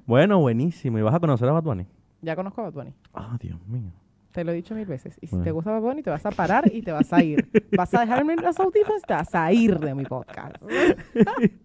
Bueno, 0.06 0.40
buenísimo. 0.40 0.98
¿Y 1.00 1.02
vas 1.02 1.14
a 1.16 1.20
conocer 1.20 1.48
a 1.50 1.52
Bad 1.54 1.64
Bunny? 1.64 1.86
Ya 2.22 2.36
conozco 2.36 2.62
a 2.62 2.66
Bad 2.66 2.74
Bunny. 2.74 2.94
Ah, 3.14 3.38
Dios 3.40 3.60
mío. 3.68 3.92
Te 4.32 4.44
lo 4.46 4.52
he 4.52 4.56
dicho 4.56 4.74
mil 4.76 4.86
veces. 4.86 5.18
Y 5.22 5.28
si 5.28 5.32
Bueno. 5.36 5.44
te 5.44 5.52
gusta 5.52 5.72
Bad 5.72 5.82
Bunny, 5.82 6.04
te 6.04 6.10
vas 6.10 6.26
a 6.26 6.32
parar 6.32 6.70
y 6.74 6.82
te 6.82 6.92
vas 6.92 7.12
a 7.12 7.22
ir. 7.24 7.50
Vas 7.76 7.94
a 7.94 8.02
dejarme 8.02 8.36
los 8.38 8.60
audífonos 8.60 9.02
y 9.04 9.08
te 9.08 9.14
vas 9.14 9.36
a 9.36 9.52
ir 9.52 9.78
de 9.80 9.94
mi 9.96 10.04
podcast. 10.06 10.56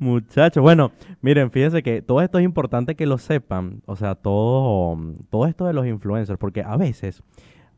Muchachos, 0.00 0.62
bueno, 0.62 0.90
miren, 1.20 1.50
fíjense 1.52 1.82
que 1.84 2.02
todo 2.02 2.20
esto 2.20 2.38
es 2.40 2.44
importante 2.44 2.96
que 2.96 3.06
lo 3.06 3.18
sepan, 3.18 3.82
o 3.86 3.94
sea, 3.94 4.16
todo, 4.16 4.98
todo 5.30 5.46
esto 5.46 5.64
de 5.66 5.72
los 5.72 5.86
influencers, 5.86 6.38
porque 6.40 6.62
a 6.62 6.76
veces, 6.76 7.22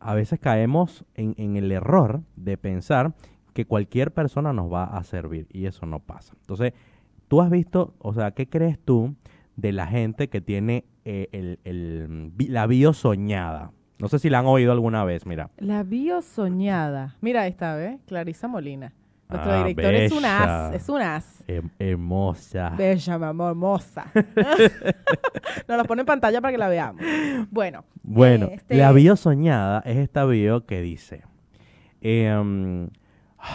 a 0.00 0.14
veces 0.14 0.40
caemos 0.40 1.04
en, 1.14 1.34
en 1.36 1.56
el 1.56 1.70
error 1.70 2.22
de 2.36 2.56
pensar 2.56 3.12
que 3.56 3.64
cualquier 3.64 4.12
persona 4.12 4.52
nos 4.52 4.70
va 4.70 4.84
a 4.84 5.02
servir 5.02 5.46
y 5.50 5.64
eso 5.64 5.86
no 5.86 5.98
pasa. 5.98 6.34
Entonces, 6.40 6.74
tú 7.26 7.40
has 7.40 7.48
visto, 7.50 7.94
o 7.98 8.12
sea, 8.12 8.32
¿qué 8.32 8.46
crees 8.46 8.78
tú 8.78 9.14
de 9.56 9.72
la 9.72 9.86
gente 9.86 10.28
que 10.28 10.42
tiene 10.42 10.84
eh, 11.06 11.56
el, 11.64 12.32
la 12.52 12.66
bio 12.66 12.92
soñada? 12.92 13.72
No 13.98 14.08
sé 14.08 14.18
si 14.18 14.28
la 14.28 14.40
han 14.40 14.46
oído 14.46 14.72
alguna 14.72 15.04
vez, 15.04 15.24
mira. 15.24 15.48
La 15.56 15.82
bio 15.84 16.20
soñada. 16.20 17.16
Mira 17.22 17.46
esta, 17.46 17.74
¿ves? 17.76 17.98
Clarisa 18.06 18.46
Molina. 18.46 18.92
Nuestro 19.30 19.52
Ah, 19.52 19.64
director 19.64 19.94
es 19.94 20.12
un 20.12 20.24
as, 20.26 20.74
es 20.74 20.88
un 20.90 21.00
as. 21.00 21.42
Hem- 21.48 21.70
hermosa. 21.78 22.74
Bella, 22.76 23.18
mi 23.18 23.24
amor, 23.24 23.50
hermosa. 23.52 24.04
Nos 25.66 25.76
la 25.78 25.84
pone 25.84 26.02
en 26.02 26.06
pantalla 26.06 26.40
para 26.42 26.52
que 26.52 26.58
la 26.58 26.68
veamos. 26.68 27.02
Bueno. 27.50 27.84
Bueno, 28.02 28.48
este, 28.52 28.76
la 28.76 28.92
bio 28.92 29.16
soñada 29.16 29.80
es 29.86 29.96
esta 29.96 30.26
bio 30.26 30.64
que 30.66 30.80
dice 30.82 31.22
em, 32.02 32.88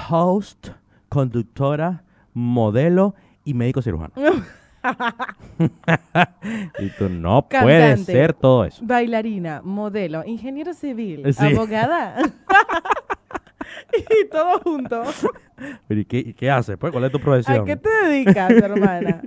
host, 0.10 0.70
conductora, 1.10 2.04
modelo 2.34 3.16
y 3.44 3.54
médico 3.54 3.82
cirujano. 3.82 4.14
y 6.80 6.90
tú 6.98 7.10
no 7.10 7.48
puedes 7.48 8.06
ser 8.06 8.34
todo 8.34 8.66
eso. 8.66 8.84
Bailarina, 8.84 9.62
modelo, 9.64 10.24
ingeniero 10.26 10.74
civil, 10.74 11.34
Sí. 11.34 11.54
abogada. 11.54 12.16
y 13.94 14.30
todo 14.30 14.60
junto. 14.62 15.04
¿y 15.90 16.06
qué, 16.06 16.34
qué 16.34 16.50
haces? 16.50 16.78
Pues? 16.78 16.92
¿Cuál 16.92 17.06
es 17.06 17.12
tu 17.12 17.20
profesión? 17.20 17.62
¿A 17.62 17.66
qué 17.66 17.76
te 17.76 17.90
dedicas, 17.90 18.52
hermana? 18.52 19.22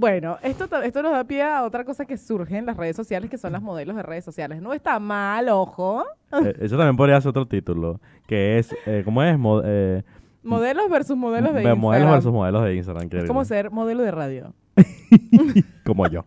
Bueno, 0.00 0.38
esto, 0.42 0.64
esto 0.82 1.02
nos 1.02 1.12
da 1.12 1.24
pie 1.24 1.42
a 1.42 1.62
otra 1.62 1.84
cosa 1.84 2.06
que 2.06 2.16
surge 2.16 2.56
en 2.56 2.64
las 2.64 2.74
redes 2.78 2.96
sociales, 2.96 3.28
que 3.28 3.36
son 3.36 3.52
las 3.52 3.60
modelos 3.60 3.94
de 3.96 4.02
redes 4.02 4.24
sociales. 4.24 4.62
No 4.62 4.72
está 4.72 4.98
mal, 4.98 5.50
ojo. 5.50 6.04
Eh, 6.32 6.54
eso 6.60 6.78
también 6.78 6.96
podría 6.96 7.20
ser 7.20 7.28
otro 7.28 7.46
título, 7.46 8.00
que 8.26 8.58
es, 8.58 8.74
eh, 8.86 9.02
¿cómo 9.04 9.22
es? 9.22 9.38
Mo- 9.38 9.60
eh, 9.62 10.02
Modelos 10.42 10.88
versus 10.88 11.18
modelos 11.18 11.52
de 11.52 11.58
Instagram. 11.60 11.78
modelos 11.78 12.10
versus 12.12 12.32
modelos 12.32 12.64
de 12.64 12.74
Instagram. 12.76 13.08
Es 13.12 13.24
como 13.26 13.44
ser 13.44 13.70
modelo 13.70 14.02
de 14.02 14.10
radio. 14.10 14.54
como 15.84 16.06
yo. 16.08 16.24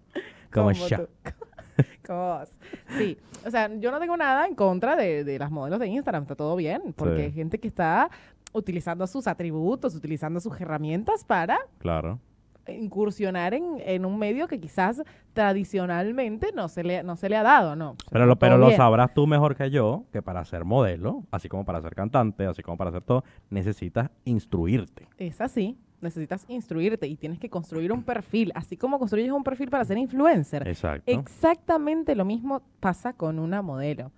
Como, 0.54 0.68
Como 0.72 0.88
yo. 0.88 0.98
tú. 0.98 1.08
Como 2.06 2.20
vos. 2.38 2.50
Sí, 2.98 3.18
o 3.44 3.50
sea, 3.50 3.74
yo 3.80 3.90
no 3.90 4.00
tengo 4.00 4.16
nada 4.18 4.46
en 4.46 4.54
contra 4.54 4.96
de, 4.96 5.24
de 5.24 5.40
las 5.40 5.50
modelos 5.50 5.80
de 5.80 5.88
Instagram, 5.88 6.22
está 6.24 6.36
todo 6.36 6.56
bien, 6.56 6.94
porque 6.96 7.16
Sí. 7.16 7.22
hay 7.24 7.32
gente 7.32 7.60
que 7.60 7.68
está 7.70 8.12
utilizando 8.52 9.08
sus 9.08 9.26
atributos, 9.26 9.96
utilizando 9.96 10.40
sus 10.40 10.62
herramientas 10.62 11.24
para 11.26 11.58
Claro. 11.80 12.20
Incursionar 12.68 13.54
en, 13.54 13.82
en 13.86 14.06
un 14.06 14.18
medio 14.18 14.48
que 14.48 14.60
quizás 14.60 15.04
tradicionalmente 15.34 16.52
no 16.54 16.68
se 16.70 16.84
le, 16.84 17.04
no 17.04 17.16
se 17.16 17.30
le 17.30 17.36
ha 17.36 17.44
dado, 17.44 17.76
¿no? 17.76 17.96
Pero, 18.12 18.26
lo, 18.26 18.38
pero 18.38 18.58
lo 18.58 18.68
bien. 18.68 18.78
sabrás 18.78 19.14
tú 19.14 19.28
mejor 19.28 19.56
que 19.56 19.70
yo, 19.70 20.06
que 20.12 20.22
para 20.22 20.44
ser 20.46 20.64
modelo, 20.64 21.24
así 21.32 21.50
como 21.50 21.66
para 21.66 21.82
ser 21.82 21.96
cantante, 21.96 22.46
así 22.46 22.62
como 22.62 22.78
para 22.78 22.90
hacer 22.90 23.04
todo, 23.04 23.24
necesitas 23.50 24.10
instruirte. 24.26 25.08
Es 25.18 25.42
así, 25.42 25.78
necesitas 26.02 26.46
instruirte 26.48 27.08
y 27.08 27.16
tienes 27.16 27.40
que 27.40 27.50
construir 27.50 27.92
un 27.92 28.04
perfil, 28.04 28.52
así 28.56 28.78
como 28.78 29.00
construyes 29.00 29.32
un 29.32 29.44
perfil 29.44 29.70
para 29.70 29.86
ser 29.86 29.98
influencer. 29.98 30.68
Exacto. 30.68 31.12
Exactamente 31.12 32.16
lo 32.16 32.26
mismo 32.26 32.62
pasa 32.80 33.14
con 33.14 33.40
una 33.40 33.62
modelo. 33.62 34.12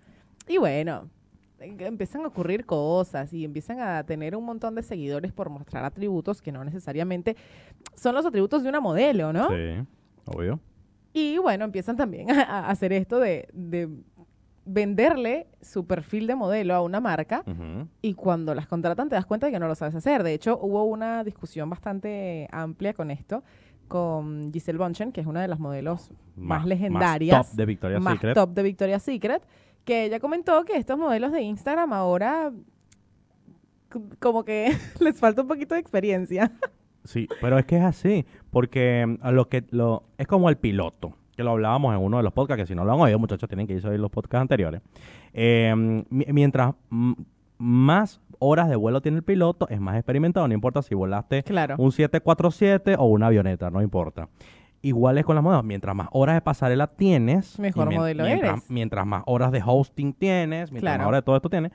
Y 0.47 0.57
bueno, 0.57 1.09
empiezan 1.59 2.23
a 2.23 2.27
ocurrir 2.27 2.65
cosas 2.65 3.31
y 3.33 3.45
empiezan 3.45 3.79
a 3.79 4.03
tener 4.03 4.35
un 4.35 4.43
montón 4.45 4.75
de 4.75 4.83
seguidores 4.83 5.31
por 5.31 5.49
mostrar 5.49 5.83
atributos 5.85 6.41
que 6.41 6.51
no 6.51 6.63
necesariamente 6.63 7.35
son 7.95 8.15
los 8.15 8.25
atributos 8.25 8.63
de 8.63 8.69
una 8.69 8.79
modelo, 8.79 9.31
¿no? 9.33 9.47
Sí, 9.49 9.85
obvio. 10.25 10.59
Y 11.13 11.37
bueno, 11.37 11.65
empiezan 11.65 11.95
también 11.95 12.29
a, 12.31 12.41
a 12.43 12.69
hacer 12.69 12.91
esto 12.93 13.19
de, 13.19 13.47
de 13.53 13.89
venderle 14.65 15.47
su 15.61 15.85
perfil 15.85 16.25
de 16.27 16.35
modelo 16.35 16.73
a 16.73 16.81
una 16.81 16.99
marca 16.99 17.43
Ujú. 17.45 17.87
y 18.01 18.13
cuando 18.15 18.55
las 18.55 18.67
contratan 18.67 19.09
te 19.09 19.15
das 19.15 19.25
cuenta 19.25 19.45
de 19.45 19.51
que 19.53 19.59
no 19.59 19.67
lo 19.67 19.75
sabes 19.75 19.95
hacer. 19.95 20.23
De 20.23 20.33
hecho, 20.33 20.57
hubo 20.59 20.83
una 20.85 21.23
discusión 21.23 21.69
bastante 21.69 22.47
amplia 22.51 22.93
con 22.93 23.11
esto 23.11 23.43
con 23.87 24.51
Giselle 24.51 24.79
Bonchen, 24.79 25.11
que 25.11 25.21
es 25.21 25.27
una 25.27 25.41
de 25.43 25.47
las 25.47 25.59
modelos 25.59 26.09
más, 26.35 26.65
legendarias, 26.65 27.49
top 27.51 27.55
de 27.55 27.65
Victoria's 27.67 28.01
más 28.01 28.13
Secret. 28.15 28.33
top 28.33 28.49
de 28.49 28.63
Victoria's 28.63 29.03
Secret, 29.03 29.43
que 29.85 30.03
ella 30.05 30.19
comentó 30.19 30.65
que 30.65 30.75
estos 30.77 30.97
modelos 30.97 31.31
de 31.31 31.41
Instagram 31.43 31.93
ahora 31.93 32.51
como 34.19 34.43
que 34.43 34.71
les 34.99 35.19
falta 35.19 35.41
un 35.41 35.47
poquito 35.47 35.75
de 35.75 35.81
experiencia. 35.81 36.51
Sí, 37.03 37.27
pero 37.39 37.57
es 37.59 37.65
que 37.65 37.77
es 37.77 37.83
así, 37.83 38.25
porque 38.49 39.05
mm, 39.05 39.27
lo 39.29 39.47
que 39.47 39.63
lo 39.69 40.03
es 40.17 40.27
como 40.27 40.49
el 40.49 40.57
piloto, 40.57 41.13
que 41.37 41.43
lo 41.43 41.51
hablábamos 41.51 41.95
en 41.95 42.01
uno 42.01 42.17
de 42.17 42.23
los 42.23 42.33
podcasts, 42.33 42.63
que 42.63 42.67
si 42.67 42.75
no 42.75 42.83
lo 42.83 42.93
han 42.93 42.99
oído, 42.99 43.19
muchachos, 43.19 43.47
tienen 43.47 43.67
que 43.67 43.73
irse 43.73 43.87
a 43.87 43.91
oír 43.91 43.99
los 43.99 44.11
podcasts 44.11 44.41
anteriores. 44.41 44.81
Eh, 45.33 45.73
mi- 46.09 46.25
mientras 46.33 46.73
mm, 46.89 47.13
más 47.57 48.19
horas 48.39 48.67
de 48.69 48.75
vuelo 48.75 49.01
tiene 49.01 49.17
el 49.19 49.23
piloto, 49.23 49.67
es 49.69 49.79
más 49.79 49.95
experimentado, 49.95 50.47
no 50.47 50.53
importa 50.53 50.81
si 50.81 50.93
volaste 50.95 51.43
Claro. 51.43 51.75
un 51.77 51.91
747 51.91 52.95
o 52.97 53.05
una 53.05 53.27
avioneta, 53.27 53.69
no 53.69 53.81
importa. 53.81 54.27
Igual 54.85 55.17
es 55.17 55.25
con 55.25 55.33
las 55.35 55.43
modelos, 55.43 55.63
mientras 55.63 55.95
más 55.95 56.07
horas 56.11 56.35
de 56.35 56.41
pasarela 56.41 56.87
tienes, 56.87 57.57
Mejor 57.57 57.91
y 57.91 57.95
modelo 57.95 58.23
mientras, 58.23 58.51
eres. 58.51 58.69
mientras 58.69 59.05
más 59.07 59.23
horas 59.25 59.51
de 59.51 59.61
hosting 59.65 60.13
tienes, 60.13 60.71
mientras 60.71 60.81
Claro. 60.93 60.99
más 60.99 61.07
horas 61.07 61.21
de 61.21 61.25
todo 61.25 61.35
esto 61.37 61.49
tienes, 61.49 61.71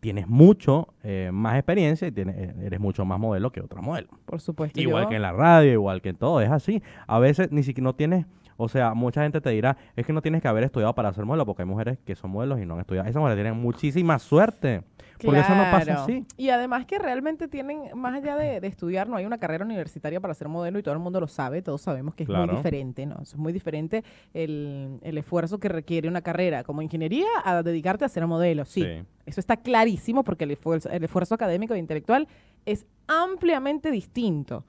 tienes 0.00 0.28
mucho 0.28 0.88
eh, 1.02 1.30
más 1.32 1.54
experiencia 1.56 2.06
y 2.06 2.12
tienes, 2.12 2.36
eh, 2.36 2.54
eres 2.62 2.78
mucho 2.78 3.04
más 3.06 3.18
modelo 3.18 3.50
que 3.50 3.60
otra 3.62 3.80
modelo. 3.80 4.08
Por 4.26 4.40
supuesto. 4.42 4.78
Igual 4.78 5.04
yo- 5.04 5.08
que 5.08 5.16
en 5.16 5.22
la 5.22 5.32
radio, 5.32 5.72
igual 5.72 6.02
que 6.02 6.10
en 6.10 6.16
todo, 6.16 6.40
es 6.42 6.50
así. 6.50 6.82
A 7.06 7.18
veces 7.18 7.50
ni 7.50 7.62
siquiera 7.62 7.84
no 7.84 7.94
tienes, 7.94 8.26
o 8.60 8.68
sea, 8.68 8.94
mucha 8.94 9.22
gente 9.22 9.40
te 9.40 9.50
dirá, 9.50 9.76
es 9.96 10.06
que 10.06 10.12
no 10.12 10.22
tienes 10.22 10.42
que 10.42 10.48
haber 10.48 10.64
estudiado 10.64 10.94
para 10.94 11.12
ser 11.12 11.24
modelo, 11.24 11.46
porque 11.46 11.62
hay 11.62 11.68
mujeres 11.68 11.98
que 12.04 12.14
son 12.14 12.30
modelos 12.30 12.60
y 12.60 12.66
no 12.66 12.74
han 12.74 12.80
estudiado. 12.80 13.08
Esas 13.08 13.20
mujeres 13.20 13.36
tienen 13.36 13.60
muchísima 13.60 14.18
suerte, 14.18 14.82
porque 15.22 15.40
eso 15.40 15.54
no 15.54 15.62
pasa 15.70 16.04
así. 16.04 16.26
Y 16.36 16.50
además 16.50 16.86
que 16.86 16.98
realmente 16.98 17.48
tienen, 17.48 17.90
más 17.94 18.14
allá 18.14 18.36
de, 18.36 18.60
de 18.60 18.66
estudiar, 18.68 19.08
no 19.08 19.16
hay 19.16 19.24
una 19.24 19.38
carrera 19.38 19.64
universitaria 19.64 20.20
para 20.20 20.34
ser 20.34 20.48
modelo 20.48 20.78
y 20.78 20.82
todo 20.82 20.94
el 20.94 21.00
mundo 21.00 21.20
lo 21.20 21.28
sabe, 21.28 21.62
todos 21.62 21.80
sabemos 21.80 22.14
que 22.14 22.24
es 22.24 22.28
muy 22.28 22.48
diferente, 22.48 23.06
¿no? 23.06 23.16
Es 23.22 23.36
muy 23.36 23.52
diferente 23.52 24.04
el, 24.34 24.98
el 25.02 25.18
esfuerzo 25.18 25.58
que 25.58 25.68
requiere 25.68 26.08
una 26.08 26.20
carrera 26.20 26.64
como 26.64 26.82
ingeniería 26.82 27.26
a 27.44 27.62
dedicarte 27.62 28.04
a 28.04 28.08
ser 28.08 28.26
modelo, 28.26 28.64
sí. 28.64 28.82
Sí. 28.82 29.04
Eso 29.26 29.38
está 29.38 29.56
clarísimo 29.56 30.24
porque 30.24 30.44
el 30.44 30.50
esfuerzo, 30.50 30.88
el 30.90 31.04
esfuerzo 31.04 31.34
académico 31.34 31.74
e 31.74 31.78
intelectual 31.78 32.26
es 32.66 32.84
ampliamente 33.10 33.90
distinto. 33.90 34.64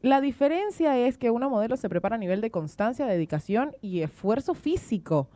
La 0.00 0.22
diferencia 0.22 0.96
es 0.96 1.18
que 1.18 1.30
una 1.30 1.50
modelo 1.50 1.76
se 1.76 1.90
prepara 1.90 2.16
a 2.16 2.18
nivel 2.18 2.40
de 2.40 2.50
constancia, 2.50 3.04
dedicación 3.04 3.72
y 3.82 4.00
esfuerzo 4.00 4.54
físico. 4.54 5.28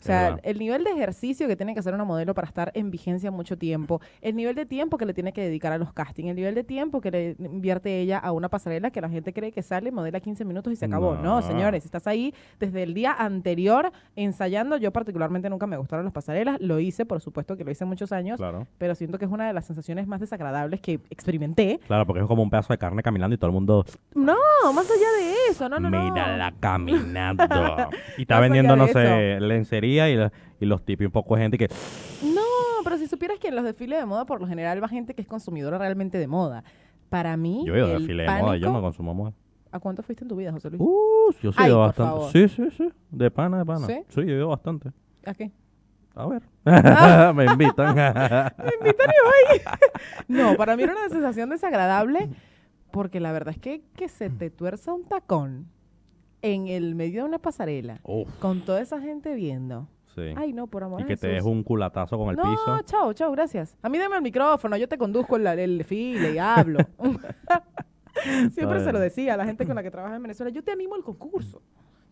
O 0.00 0.04
sea, 0.06 0.38
el 0.42 0.58
nivel 0.58 0.84
de 0.84 0.90
ejercicio 0.90 1.48
que 1.48 1.56
tiene 1.56 1.72
que 1.74 1.80
hacer 1.80 1.94
una 1.94 2.04
modelo 2.04 2.34
para 2.34 2.46
estar 2.46 2.70
en 2.74 2.90
vigencia 2.90 3.30
mucho 3.30 3.56
tiempo, 3.58 4.00
el 4.20 4.36
nivel 4.36 4.54
de 4.54 4.66
tiempo 4.66 4.98
que 4.98 5.06
le 5.06 5.14
tiene 5.14 5.32
que 5.32 5.42
dedicar 5.42 5.72
a 5.72 5.78
los 5.78 5.92
castings, 5.92 6.28
el 6.30 6.36
nivel 6.36 6.54
de 6.54 6.64
tiempo 6.64 7.00
que 7.00 7.10
le 7.10 7.36
invierte 7.38 8.00
ella 8.00 8.18
a 8.18 8.32
una 8.32 8.48
pasarela 8.48 8.90
que 8.90 9.00
la 9.00 9.08
gente 9.08 9.32
cree 9.32 9.52
que 9.52 9.62
sale, 9.62 9.90
modela 9.90 10.20
15 10.20 10.44
minutos 10.44 10.72
y 10.72 10.76
se 10.76 10.84
acabó. 10.86 11.14
No, 11.16 11.40
No. 11.40 11.42
señores, 11.42 11.84
estás 11.84 12.06
ahí 12.06 12.34
desde 12.60 12.82
el 12.82 12.94
día 12.94 13.12
anterior 13.12 13.90
ensayando. 14.16 14.76
Yo 14.76 14.92
particularmente 14.92 15.48
nunca 15.50 15.66
me 15.66 15.76
gustaron 15.76 16.04
las 16.04 16.12
pasarelas, 16.12 16.58
lo 16.60 16.78
hice, 16.78 17.04
por 17.06 17.20
supuesto 17.20 17.56
que 17.56 17.64
lo 17.64 17.70
hice 17.70 17.84
muchos 17.84 18.12
años, 18.12 18.36
Claro. 18.36 18.66
pero 18.78 18.94
siento 18.94 19.18
que 19.18 19.24
es 19.24 19.30
una 19.30 19.46
de 19.46 19.52
las 19.52 19.64
sensaciones 19.66 20.06
más 20.06 20.20
desagradables 20.20 20.80
que 20.80 21.00
experimenté. 21.10 21.80
Claro, 21.86 22.06
porque 22.06 22.20
es 22.22 22.26
como 22.28 22.42
un 22.42 22.50
pedazo 22.50 22.72
de 22.72 22.78
carne 22.78 23.02
caminando 23.02 23.34
y 23.34 23.38
todo 23.38 23.48
el 23.48 23.54
mundo. 23.54 23.84
No, 24.14 24.36
más 24.74 24.86
allá 24.90 25.24
de 25.24 25.34
eso, 25.50 25.68
no, 25.68 25.78
no, 25.80 25.90
no. 25.90 26.02
Mírala 26.04 26.52
caminando. 26.60 27.44
y 28.18 28.22
está 28.22 28.40
vendiendo, 28.40 28.76
no 28.76 28.86
sé, 28.88 29.40
lencería 29.40 29.85
y, 29.86 30.16
la- 30.16 30.32
y 30.60 30.66
los 30.66 30.84
tipos 30.84 31.02
y 31.02 31.06
un 31.06 31.12
poco 31.12 31.36
de 31.36 31.42
gente 31.42 31.58
que. 31.58 31.68
No, 32.22 32.42
pero 32.84 32.98
si 32.98 33.06
supieras 33.06 33.38
que 33.38 33.48
en 33.48 33.56
los 33.56 33.64
desfiles 33.64 33.98
de 33.98 34.06
moda 34.06 34.24
por 34.26 34.40
lo 34.40 34.46
general 34.46 34.82
va 34.82 34.88
gente 34.88 35.14
que 35.14 35.22
es 35.22 35.28
consumidora 35.28 35.78
realmente 35.78 36.18
de 36.18 36.26
moda. 36.26 36.64
Para 37.08 37.36
mí, 37.36 37.62
Yo 37.66 37.74
he 37.74 37.78
ido 37.78 37.86
de 37.88 37.92
el 37.94 37.98
desfile 38.00 38.22
de 38.24 38.42
moda, 38.42 38.56
yo 38.56 38.72
no 38.72 38.80
consumo 38.80 39.14
moda. 39.14 39.32
¿A 39.70 39.78
cuánto 39.78 40.02
fuiste 40.02 40.24
en 40.24 40.28
tu 40.28 40.36
vida, 40.36 40.52
José 40.52 40.70
Luis? 40.70 40.80
Uh, 40.80 41.32
yo 41.42 41.52
sí 41.52 41.62
he 41.62 41.66
ido 41.66 41.78
bastante. 41.80 42.30
Sí, 42.32 42.48
sí, 42.48 42.70
sí. 42.76 42.88
De 43.10 43.30
pana, 43.30 43.58
de 43.58 43.64
pana. 43.64 43.86
¿Sí? 43.86 44.00
Sí, 44.08 44.16
yo 44.26 44.32
he 44.34 44.36
ido 44.38 44.48
bastante. 44.48 44.90
¿A 45.24 45.34
qué? 45.34 45.50
A 46.14 46.26
ver. 46.26 46.42
Ah. 46.64 47.32
Me 47.36 47.44
invitan. 47.44 47.94
No, 50.28 50.56
para 50.56 50.76
mí 50.76 50.82
era 50.82 50.92
una 50.92 51.08
sensación 51.08 51.50
desagradable 51.50 52.28
porque 52.90 53.20
la 53.20 53.32
verdad 53.32 53.54
es 53.54 53.60
que 53.60 53.82
que 53.96 54.08
se 54.08 54.30
te 54.30 54.50
tuerza 54.50 54.92
un 54.94 55.04
tacón 55.04 55.66
en 56.54 56.68
el 56.68 56.94
medio 56.94 57.22
de 57.22 57.28
una 57.28 57.38
pasarela 57.38 58.00
Uf, 58.04 58.28
con 58.38 58.60
toda 58.62 58.80
esa 58.80 59.00
gente 59.00 59.34
viendo. 59.34 59.88
sí. 60.14 60.22
Ay, 60.36 60.52
no, 60.52 60.66
por 60.66 60.82
amor 60.84 61.00
y 61.00 61.04
a 61.04 61.06
que 61.06 61.16
te 61.16 61.28
deje 61.28 61.46
un 61.48 61.62
culatazo 61.62 62.16
con 62.18 62.30
el 62.30 62.36
no, 62.36 62.42
piso. 62.42 62.80
chao, 62.84 63.12
chao, 63.12 63.32
gracias. 63.32 63.76
A 63.82 63.88
mí 63.88 63.98
dame 63.98 64.16
el 64.16 64.22
micrófono, 64.22 64.76
yo 64.76 64.88
te 64.88 64.96
conduzco 64.98 65.36
el, 65.36 65.46
el 65.46 65.78
desfile 65.78 66.32
y 66.32 66.38
hablo. 66.38 66.78
Siempre 68.52 68.80
se 68.82 68.92
lo 68.92 68.98
decía 68.98 69.34
a 69.34 69.36
la 69.36 69.44
gente 69.44 69.66
con 69.66 69.74
la 69.76 69.82
que 69.82 69.90
trabaja 69.90 70.16
en 70.16 70.22
Venezuela, 70.22 70.50
yo 70.50 70.62
te 70.62 70.72
animo 70.72 70.94
al 70.94 71.02
concurso. 71.02 71.60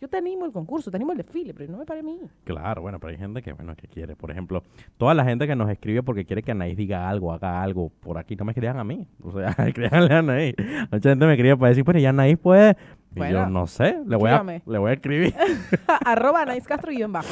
Yo 0.01 0.09
te 0.09 0.19
animo 0.19 0.45
al 0.45 0.53
concurso, 0.53 0.91
te 0.91 0.99
animo 0.99 1.13
al 1.13 1.17
desfile, 1.17 1.55
pero 1.55 1.73
no 1.73 1.79
me 1.79 1.87
pare 1.87 2.01
a 2.01 2.03
mí. 2.03 2.21
Claro, 2.45 2.83
bueno, 2.83 2.99
pero 3.01 3.13
hay 3.13 3.17
gente 3.17 3.41
que, 3.41 3.55
bueno, 3.55 3.75
que 3.75 3.89
quiere. 3.89 4.15
Por 4.15 4.31
ejemplo, 4.31 4.63
toda 4.99 5.15
la 5.15 5.25
gente 5.25 5.47
que 5.47 5.57
nos 5.57 5.71
escribe 5.71 6.03
porque 6.03 6.27
quiere 6.27 6.43
que 6.43 6.51
Anaís 6.51 6.77
diga 6.77 7.09
algo, 7.09 7.33
haga 7.33 7.63
algo. 7.63 7.91
Por 8.01 8.19
aquí 8.19 8.37
no 8.37 8.45
me 8.45 8.53
escriban 8.53 8.79
a 8.79 8.85
mí. 8.85 9.07
O 9.23 9.33
sea, 9.33 9.49
escríbanle 9.67 10.13
a 10.15 10.19
Anaís. 10.19 10.55
Mucha 10.93 11.09
gente 11.09 11.25
me 11.27 11.33
escribe 11.33 11.57
para 11.57 11.69
decir, 11.71 11.85
pues 11.87 12.03
ya 12.03 12.11
Anaís 12.11 12.37
puede. 12.37 12.77
Y 13.15 13.19
Bueno, 13.19 13.45
yo 13.45 13.47
no 13.47 13.67
sé, 13.67 13.97
le 14.07 14.17
voy, 14.17 14.31
a, 14.31 14.43
le 14.43 14.79
voy 14.79 14.91
a 14.91 14.95
escribir. 14.95 15.35
arroba 16.05 16.43
Anaís 16.43 16.67
Castro 16.67 16.91
guion 16.91 17.13
bajo. 17.13 17.29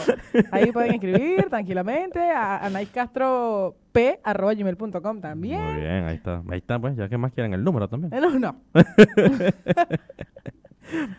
Ahí 0.52 0.70
pueden 0.70 0.94
escribir 0.94 1.48
tranquilamente 1.50 2.20
a 2.20 2.58
Anaís 2.58 2.88
Castro 2.90 3.74
P 3.90 4.20
arroba 4.22 4.54
gmail.com 4.54 5.20
también. 5.20 5.60
Muy 5.60 5.80
bien, 5.80 6.04
ahí 6.04 6.16
está. 6.16 6.42
Ahí 6.48 6.58
está, 6.58 6.78
pues, 6.78 6.96
ya 6.96 7.08
que 7.08 7.18
más 7.18 7.32
quieren 7.32 7.52
el 7.52 7.64
número 7.64 7.88
también. 7.88 8.12
No, 8.20 8.38
no. 8.38 8.56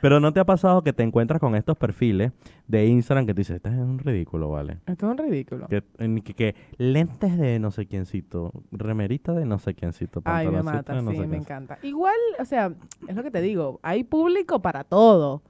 Pero 0.02 0.20
¿no 0.20 0.32
te 0.34 0.40
ha 0.40 0.46
pasado 0.46 0.84
que 0.84 0.94
te 0.94 1.04
encuentras 1.04 1.40
con 1.40 1.56
estos 1.56 1.78
perfiles 1.78 2.32
de 2.68 2.86
Instagram 2.88 3.26
que 3.26 3.34
te 3.34 3.42
dices, 3.42 3.56
este 3.58 3.70
es 3.70 3.76
un 3.76 4.00
ridículo, 4.00 4.50
¿vale? 4.50 4.80
Esto 4.86 5.06
es 5.08 5.12
un 5.12 5.18
ridículo. 5.18 5.68
Que, 5.68 5.84
en- 6.00 6.22
que, 6.22 6.34
que 6.34 6.56
lentes 6.78 7.38
de 7.38 7.60
no 7.60 7.72
sé 7.72 7.86
quiéncito, 7.86 8.52
remerita 8.72 9.34
de 9.34 9.46
no 9.46 9.60
sé 9.60 9.74
quiéncito, 9.74 10.22
Ay, 10.26 10.48
me 10.48 10.64
mata, 10.64 11.02
no 11.02 11.12
sí, 11.12 11.18
me 11.20 11.38
encanta. 11.38 11.78
Igual, 11.84 12.16
o 12.40 12.46
sea, 12.46 12.74
es 13.08 13.16
lo 13.16 13.24
que 13.24 13.32
te 13.32 13.42
digo, 13.42 13.80
hay 13.84 14.04
público 14.04 14.62
para 14.62 14.84
todo. 14.84 15.42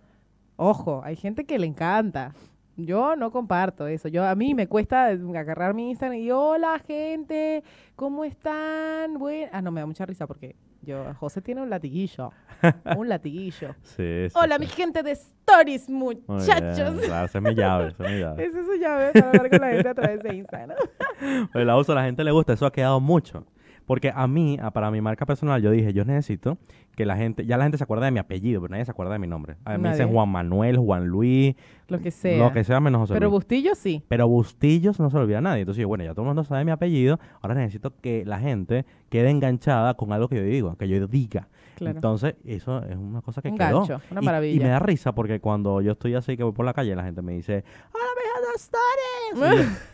Ojo, 0.55 1.01
hay 1.03 1.15
gente 1.15 1.45
que 1.45 1.57
le 1.59 1.65
encanta. 1.67 2.33
Yo 2.75 3.15
no 3.15 3.31
comparto 3.31 3.87
eso. 3.87 4.07
Yo 4.07 4.23
a 4.25 4.33
mí 4.35 4.55
me 4.55 4.67
cuesta 4.67 5.05
agarrar 5.05 5.73
mi 5.73 5.91
Instagram 5.91 6.17
y 6.19 6.31
hola 6.31 6.79
gente, 6.79 7.63
¿cómo 7.95 8.25
están? 8.25 9.19
Buen... 9.19 9.49
Ah, 9.51 9.61
no 9.61 9.71
me 9.71 9.81
da 9.81 9.85
mucha 9.85 10.05
risa 10.05 10.25
porque 10.25 10.55
yo 10.81 11.13
José 11.19 11.41
tiene 11.41 11.61
un 11.61 11.69
latiguillo, 11.69 12.31
un 12.97 13.07
latiguillo. 13.07 13.75
Sí, 13.83 14.27
sí, 14.27 14.33
Hola 14.35 14.55
sí. 14.55 14.61
mi 14.61 14.67
gente 14.67 15.03
de 15.03 15.11
stories, 15.11 15.87
muchachos. 15.89 16.99
claro, 17.05 17.25
esa 17.25 17.37
es 17.37 17.41
mi 17.43 17.53
llave, 17.55 17.87
esa 17.89 18.05
es 18.05 18.11
mi 18.11 18.19
llave. 18.19 18.45
Esa 18.47 18.59
es 18.59 18.65
su 18.65 18.75
llave 18.75 19.11
para 19.13 19.27
hablar 19.27 19.49
con 19.49 19.61
la 19.61 19.69
gente 19.69 19.89
a 19.89 19.93
través 19.93 20.23
de 20.23 20.35
Instagram. 20.35 20.77
Pues 21.53 21.65
la 21.65 21.77
uso, 21.77 21.93
a 21.93 21.95
la 21.95 22.03
gente 22.03 22.23
le 22.23 22.31
gusta, 22.31 22.53
eso 22.53 22.65
ha 22.65 22.71
quedado 22.71 22.99
mucho. 22.99 23.45
Porque 23.85 24.11
a 24.15 24.27
mí, 24.27 24.57
a- 24.61 24.71
para 24.71 24.89
mi 24.91 25.01
marca 25.01 25.25
personal, 25.25 25.61
yo 25.61 25.69
dije, 25.71 25.93
yo 25.93 26.05
necesito 26.05 26.57
que 26.95 27.05
la 27.05 27.17
gente, 27.17 27.45
ya 27.45 27.57
la 27.57 27.65
gente 27.65 27.77
se 27.77 27.83
acuerda 27.83 28.05
de 28.05 28.11
mi 28.11 28.19
apellido, 28.19 28.61
pero 28.61 28.71
nadie 28.71 28.85
se 28.85 28.91
acuerda 28.91 29.13
de 29.13 29.19
mi 29.19 29.27
nombre. 29.27 29.55
A 29.65 29.71
mí 29.73 29.77
me 29.79 29.89
dicen 29.89 30.05
Nadie. 30.05 30.13
Juan 30.15 30.29
Manuel, 30.29 30.77
Juan 30.77 31.07
Luis, 31.07 31.55
Lo 31.87 31.99
que 31.99 32.11
sea. 32.11 32.37
lo 32.37 32.53
que 32.53 32.63
sea 32.63 32.79
menos 32.79 33.01
José 33.01 33.13
Pero 33.13 33.25
Luis. 33.27 33.33
Bustillo 33.33 33.75
sí. 33.75 34.03
Pero 34.07 34.27
Bustillos 34.27 34.99
no 34.99 35.09
se 35.09 35.17
lo 35.17 35.23
olvida 35.23 35.39
a 35.39 35.41
nadie. 35.41 35.61
Entonces, 35.61 35.81
yo, 35.81 35.87
bueno, 35.87 36.03
ya 36.03 36.11
todo 36.11 36.21
el 36.21 36.27
mundo 36.27 36.43
sabe 36.43 36.63
mi 36.65 36.71
apellido. 36.71 37.19
Ahora 37.41 37.55
necesito 37.55 37.93
que 37.99 38.23
la 38.25 38.39
gente 38.39 38.85
quede 39.09 39.29
enganchada 39.31 39.95
con 39.95 40.13
algo 40.13 40.27
que 40.29 40.35
yo 40.37 40.43
digo, 40.43 40.75
que 40.77 40.87
yo 40.87 41.05
diga. 41.07 41.47
Claro. 41.75 41.95
Entonces, 41.97 42.35
eso 42.45 42.83
es 42.85 42.95
una 42.95 43.21
cosa 43.21 43.41
que 43.41 43.49
Un 43.49 43.57
quedó. 43.57 43.79
gancho, 43.85 44.01
una 44.11 44.21
Y- 44.21 44.23
Y, 44.23 44.25
maravilla. 44.25 44.63
me 44.63 44.69
da 44.69 44.79
risa 44.79 45.13
porque 45.15 45.39
cuando 45.39 45.81
yo 45.81 45.93
estoy 45.93 46.13
así 46.15 46.37
que 46.37 46.43
voy 46.43 46.53
por 46.53 46.65
la 46.65 46.73
calle, 46.73 46.95
la 46.95 47.03
gente 47.03 47.21
me 47.23 47.33
dice, 47.33 47.63
¡Hola, 47.91 48.03
mi 48.15 48.55
stories! 48.55 49.67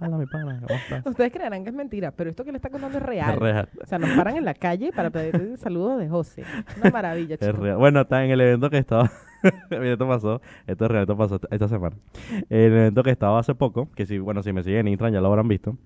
Hola, 0.00 0.18
mi 0.18 0.26
pana, 0.26 0.60
¿cómo 0.66 0.78
estás? 0.78 1.06
Ustedes 1.06 1.32
creerán 1.32 1.62
que 1.64 1.70
es 1.70 1.74
mentira, 1.76 2.10
pero 2.10 2.30
esto 2.30 2.44
que 2.44 2.52
le 2.52 2.56
está 2.58 2.70
contando 2.70 2.98
es 2.98 3.04
real. 3.04 3.32
Es 3.32 3.38
real. 3.38 3.68
O 3.82 3.86
sea, 3.86 3.98
nos 3.98 4.10
paran 4.10 4.36
en 4.36 4.44
la 4.44 4.54
calle 4.54 4.92
para 4.92 5.10
pedir 5.10 5.34
el 5.36 5.58
saludo 5.58 5.96
de 5.96 6.08
José. 6.08 6.44
Una 6.80 6.90
maravilla, 6.90 7.34
Es 7.34 7.40
chicos. 7.40 7.58
real. 7.58 7.76
Bueno, 7.78 8.02
está 8.02 8.24
en 8.24 8.30
el 8.30 8.40
evento 8.40 8.68
que 8.70 8.78
estaba. 8.78 9.10
Mira, 9.70 9.92
esto 9.92 10.06
pasó. 10.08 10.40
Esto 10.66 10.84
es 10.84 10.90
real, 10.90 11.02
esto 11.02 11.16
pasó 11.16 11.40
esta 11.50 11.68
semana. 11.68 11.96
El 12.50 12.72
evento 12.72 13.02
que 13.02 13.10
estaba 13.10 13.38
hace 13.38 13.54
poco, 13.54 13.88
que 13.94 14.04
si, 14.06 14.18
bueno, 14.18 14.42
si 14.42 14.52
me 14.52 14.62
siguen 14.62 14.80
en 14.80 14.88
Instagram 14.88 15.14
ya 15.14 15.20
lo 15.20 15.28
habrán 15.28 15.48
visto. 15.48 15.76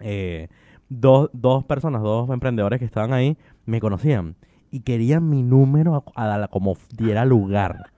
eh, 0.00 0.48
dos, 0.88 1.30
dos 1.32 1.64
personas, 1.64 2.02
dos 2.02 2.30
emprendedores 2.30 2.78
que 2.78 2.84
estaban 2.84 3.12
ahí, 3.12 3.36
me 3.66 3.80
conocían 3.80 4.36
y 4.70 4.80
querían 4.80 5.28
mi 5.28 5.42
número 5.42 6.04
a, 6.14 6.34
a 6.44 6.48
como 6.48 6.76
diera 6.96 7.24
lugar. 7.24 7.90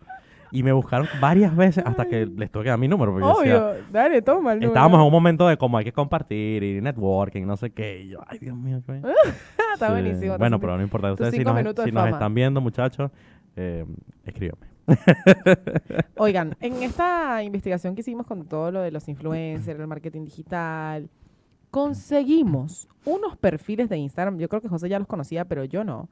Y 0.50 0.62
me 0.62 0.72
buscaron 0.72 1.06
varias 1.20 1.54
veces 1.54 1.84
hasta 1.86 2.06
que 2.06 2.26
les 2.26 2.50
que 2.50 2.62
dar 2.64 2.78
mi 2.78 2.88
número. 2.88 3.12
Porque 3.12 3.26
yo 3.26 3.38
decía, 3.40 3.68
Obvio, 3.70 3.84
dale, 3.92 4.22
toma 4.22 4.52
el 4.52 4.58
número. 4.58 4.68
estábamos 4.72 4.98
en 5.00 5.06
un 5.06 5.12
momento 5.12 5.46
de 5.48 5.56
como 5.56 5.78
hay 5.78 5.84
que 5.84 5.92
compartir 5.92 6.62
y 6.62 6.80
networking, 6.80 7.44
no 7.46 7.56
sé 7.56 7.70
qué. 7.70 8.02
Y 8.02 8.08
yo, 8.08 8.20
ay, 8.26 8.38
Dios 8.38 8.56
mío, 8.56 8.80
qué 8.86 9.02
está 9.74 9.86
Sí. 9.86 9.92
buenísimo. 9.92 10.38
Bueno, 10.38 10.58
pero 10.58 10.76
no 10.76 10.82
importa. 10.82 11.12
Ustedes 11.12 11.34
si 11.34 11.44
nos, 11.44 11.56
si 11.84 11.90
están 11.90 12.34
viendo, 12.34 12.60
muchachos, 12.60 13.10
eh, 13.56 13.84
escríbanme. 14.24 14.66
Oigan, 16.16 16.56
en 16.60 16.82
esta 16.82 17.42
investigación 17.42 17.94
que 17.94 18.00
hicimos 18.00 18.26
con 18.26 18.46
todo 18.46 18.70
lo 18.70 18.80
de 18.80 18.90
los 18.90 19.08
influencers, 19.08 19.78
el 19.78 19.86
marketing 19.86 20.24
digital, 20.24 21.08
conseguimos 21.70 22.88
unos 23.04 23.36
perfiles 23.36 23.88
de 23.88 23.98
Instagram, 23.98 24.38
yo 24.38 24.48
creo 24.48 24.62
que 24.62 24.68
José 24.68 24.88
ya 24.88 24.98
los 24.98 25.06
conocía, 25.06 25.44
pero 25.44 25.64
yo 25.64 25.84
no, 25.84 26.08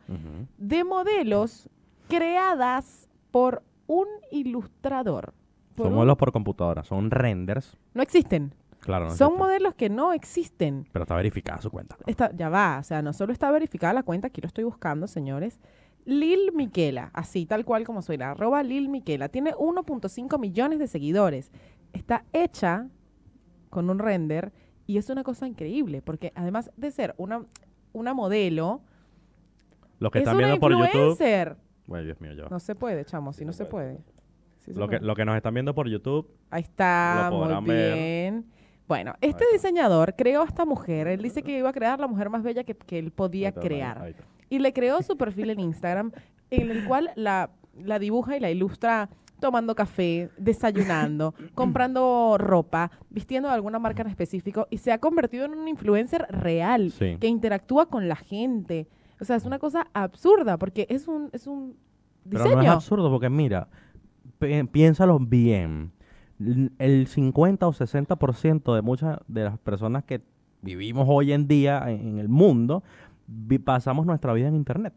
de 0.59 0.85
modelos 0.85 1.68
creadas 2.09 3.09
por 3.31 3.62
un 3.87 4.07
ilustrador. 4.31 5.33
Por 5.75 5.85
Son 5.87 5.92
un- 5.92 5.96
modelos 5.96 6.16
por 6.16 6.33
computadora, 6.33 6.83
son 6.85 7.11
renders. 7.11 7.77
No 7.94 8.03
existen. 8.03 8.55
Claro, 8.81 9.07
no 9.07 9.11
Son 9.11 9.29
existen, 9.29 9.38
modelos 9.38 9.75
que 9.75 9.88
no 9.90 10.12
existen. 10.12 10.87
Pero 10.92 11.03
está 11.03 11.16
verificada 11.16 11.61
su 11.61 11.70
cuenta. 11.70 11.96
Está, 12.07 12.31
ya 12.35 12.49
va, 12.49 12.79
o 12.81 12.85
sea, 12.85 13.03
no 13.03 13.12
solo 13.12 13.33
está 13.33 13.51
verificada 13.51 13.92
la 13.92 14.03
cuenta, 14.05 14.29
aquí 14.29 14.40
lo 14.40 14.46
estoy 14.46 14.64
buscando, 14.64 15.07
señores. 15.07 15.59
Lil 16.05 16.53
Miquela, 16.55 17.11
así 17.14 17.46
tal 17.46 17.64
cual 17.64 17.85
como 17.85 18.01
suena, 18.01 18.31
arroba 18.31 18.62
Lil 18.62 18.88
Miquela, 18.88 19.29
tiene 19.29 19.53
1.5 19.55 20.38
millones 20.38 20.79
de 20.79 20.87
seguidores. 20.87 21.51
Está 21.92 22.25
hecha 22.33 22.87
con 23.70 23.90
un 23.90 23.99
render 23.99 24.53
y 24.87 24.99
es 24.99 25.11
una 25.11 25.25
cosa 25.25 25.49
increíble, 25.49 26.01
porque 26.03 26.33
además 26.37 26.70
de 26.77 26.92
ser 26.92 27.14
una, 27.18 27.44
una 27.92 28.14
modelo, 28.14 28.83
Los 29.99 30.12
que 30.12 30.18
es 30.18 30.22
están 30.22 30.37
una 30.37 30.46
viendo 30.46 30.61
por 30.61 30.70
YouTube. 30.72 31.18
Bueno, 31.87 32.05
Dios 32.05 32.20
mío, 32.20 32.33
ya. 32.33 32.44
No 32.51 32.59
se 32.59 32.75
puede, 32.75 33.05
chamo, 33.05 33.33
si 33.33 33.40
Sí 33.40 33.44
no 33.44 33.53
se 33.53 33.59
se 33.59 33.64
puede. 33.66 33.99
Sí 34.59 34.72
se 34.72 34.79
Lo 34.79 34.88
que, 34.88 34.96
puede. 34.99 35.07
lo 35.07 35.14
que 35.14 35.25
nos 35.25 35.37
están 35.37 35.55
viendo 35.55 35.75
por 35.75 35.88
YouTube, 35.88 36.29
Ahí 36.51 36.62
está, 36.62 37.29
Lo 37.31 37.37
muy 37.37 37.44
podrán 37.46 37.64
ver. 37.64 37.94
bien. 37.94 38.46
Bueno, 38.88 39.14
este 39.20 39.44
diseñador 39.53 40.14
creó 40.16 40.42
a 40.42 40.44
esta 40.44 40.64
mujer. 40.64 41.09
Él 41.09 41.20
dice 41.22 41.42
que 41.42 41.59
iba 41.59 41.68
a 41.68 41.72
crear 41.72 41.99
la 41.99 42.07
mujer 42.07 42.31
más 42.31 42.42
bella 42.44 42.62
que, 42.64 42.75
que 42.77 42.99
él 42.99 43.11
podía 43.11 43.49
ahí 43.49 43.51
está, 43.51 43.61
crear. 43.61 43.99
ahí 44.03 44.11
está. 44.12 44.25
Y 44.49 44.61
le 44.61 44.72
creó 44.72 45.03
su 45.03 45.16
perfil 45.16 45.51
en 45.51 45.59
Instagram, 45.61 46.12
en 46.51 46.70
el 46.70 46.85
cual 46.87 47.11
la, 47.16 47.51
la 47.77 47.99
dibuja 47.99 48.37
y 48.37 48.40
la 48.40 48.49
ilustra 48.51 49.09
tomando 49.40 49.75
café, 49.75 50.31
desayunando, 50.38 51.35
comprando 51.55 52.37
ropa, 52.38 52.90
vistiendo 53.11 53.49
de 53.49 53.55
alguna 53.57 53.79
marca 53.81 54.03
en 54.03 54.09
específico 54.09 54.67
y 54.71 54.79
se 54.79 54.92
ha 54.92 54.98
convertido 54.98 55.44
en 55.46 55.54
un 55.54 55.67
influencer 55.69 56.25
real 56.31 56.90
Sí. 56.92 57.17
que 57.21 57.27
interactúa 57.27 57.87
con 57.87 58.08
la 58.08 58.17
gente. 58.17 58.87
O 59.21 59.25
sea, 59.25 59.37
es 59.37 59.44
una 59.44 59.58
cosa 59.58 59.87
absurda 59.94 60.58
porque 60.58 60.87
es 60.90 61.08
un, 61.08 61.31
es 61.33 61.46
un 61.46 61.77
Pero 62.29 62.44
diseño. 62.44 62.56
no 62.56 62.62
es 62.62 62.69
absurdo 62.71 63.10
porque 63.10 63.31
mira, 63.31 63.69
pi- 64.38 64.62
piénsalo 64.64 65.19
bien. 65.19 65.92
El 66.79 67.06
50 67.06 67.67
o 67.67 67.73
60% 67.73 68.75
de 68.75 68.83
muchas 68.83 69.19
de 69.27 69.44
las 69.44 69.58
personas 69.58 70.04
que 70.04 70.21
vivimos 70.60 71.06
hoy 71.08 71.33
en 71.33 71.48
día 71.48 71.83
en, 71.90 72.08
en 72.08 72.19
el 72.19 72.29
mundo 72.29 72.83
pasamos 73.64 74.04
nuestra 74.06 74.33
vida 74.35 74.48
en 74.48 74.54
internet. 74.54 74.92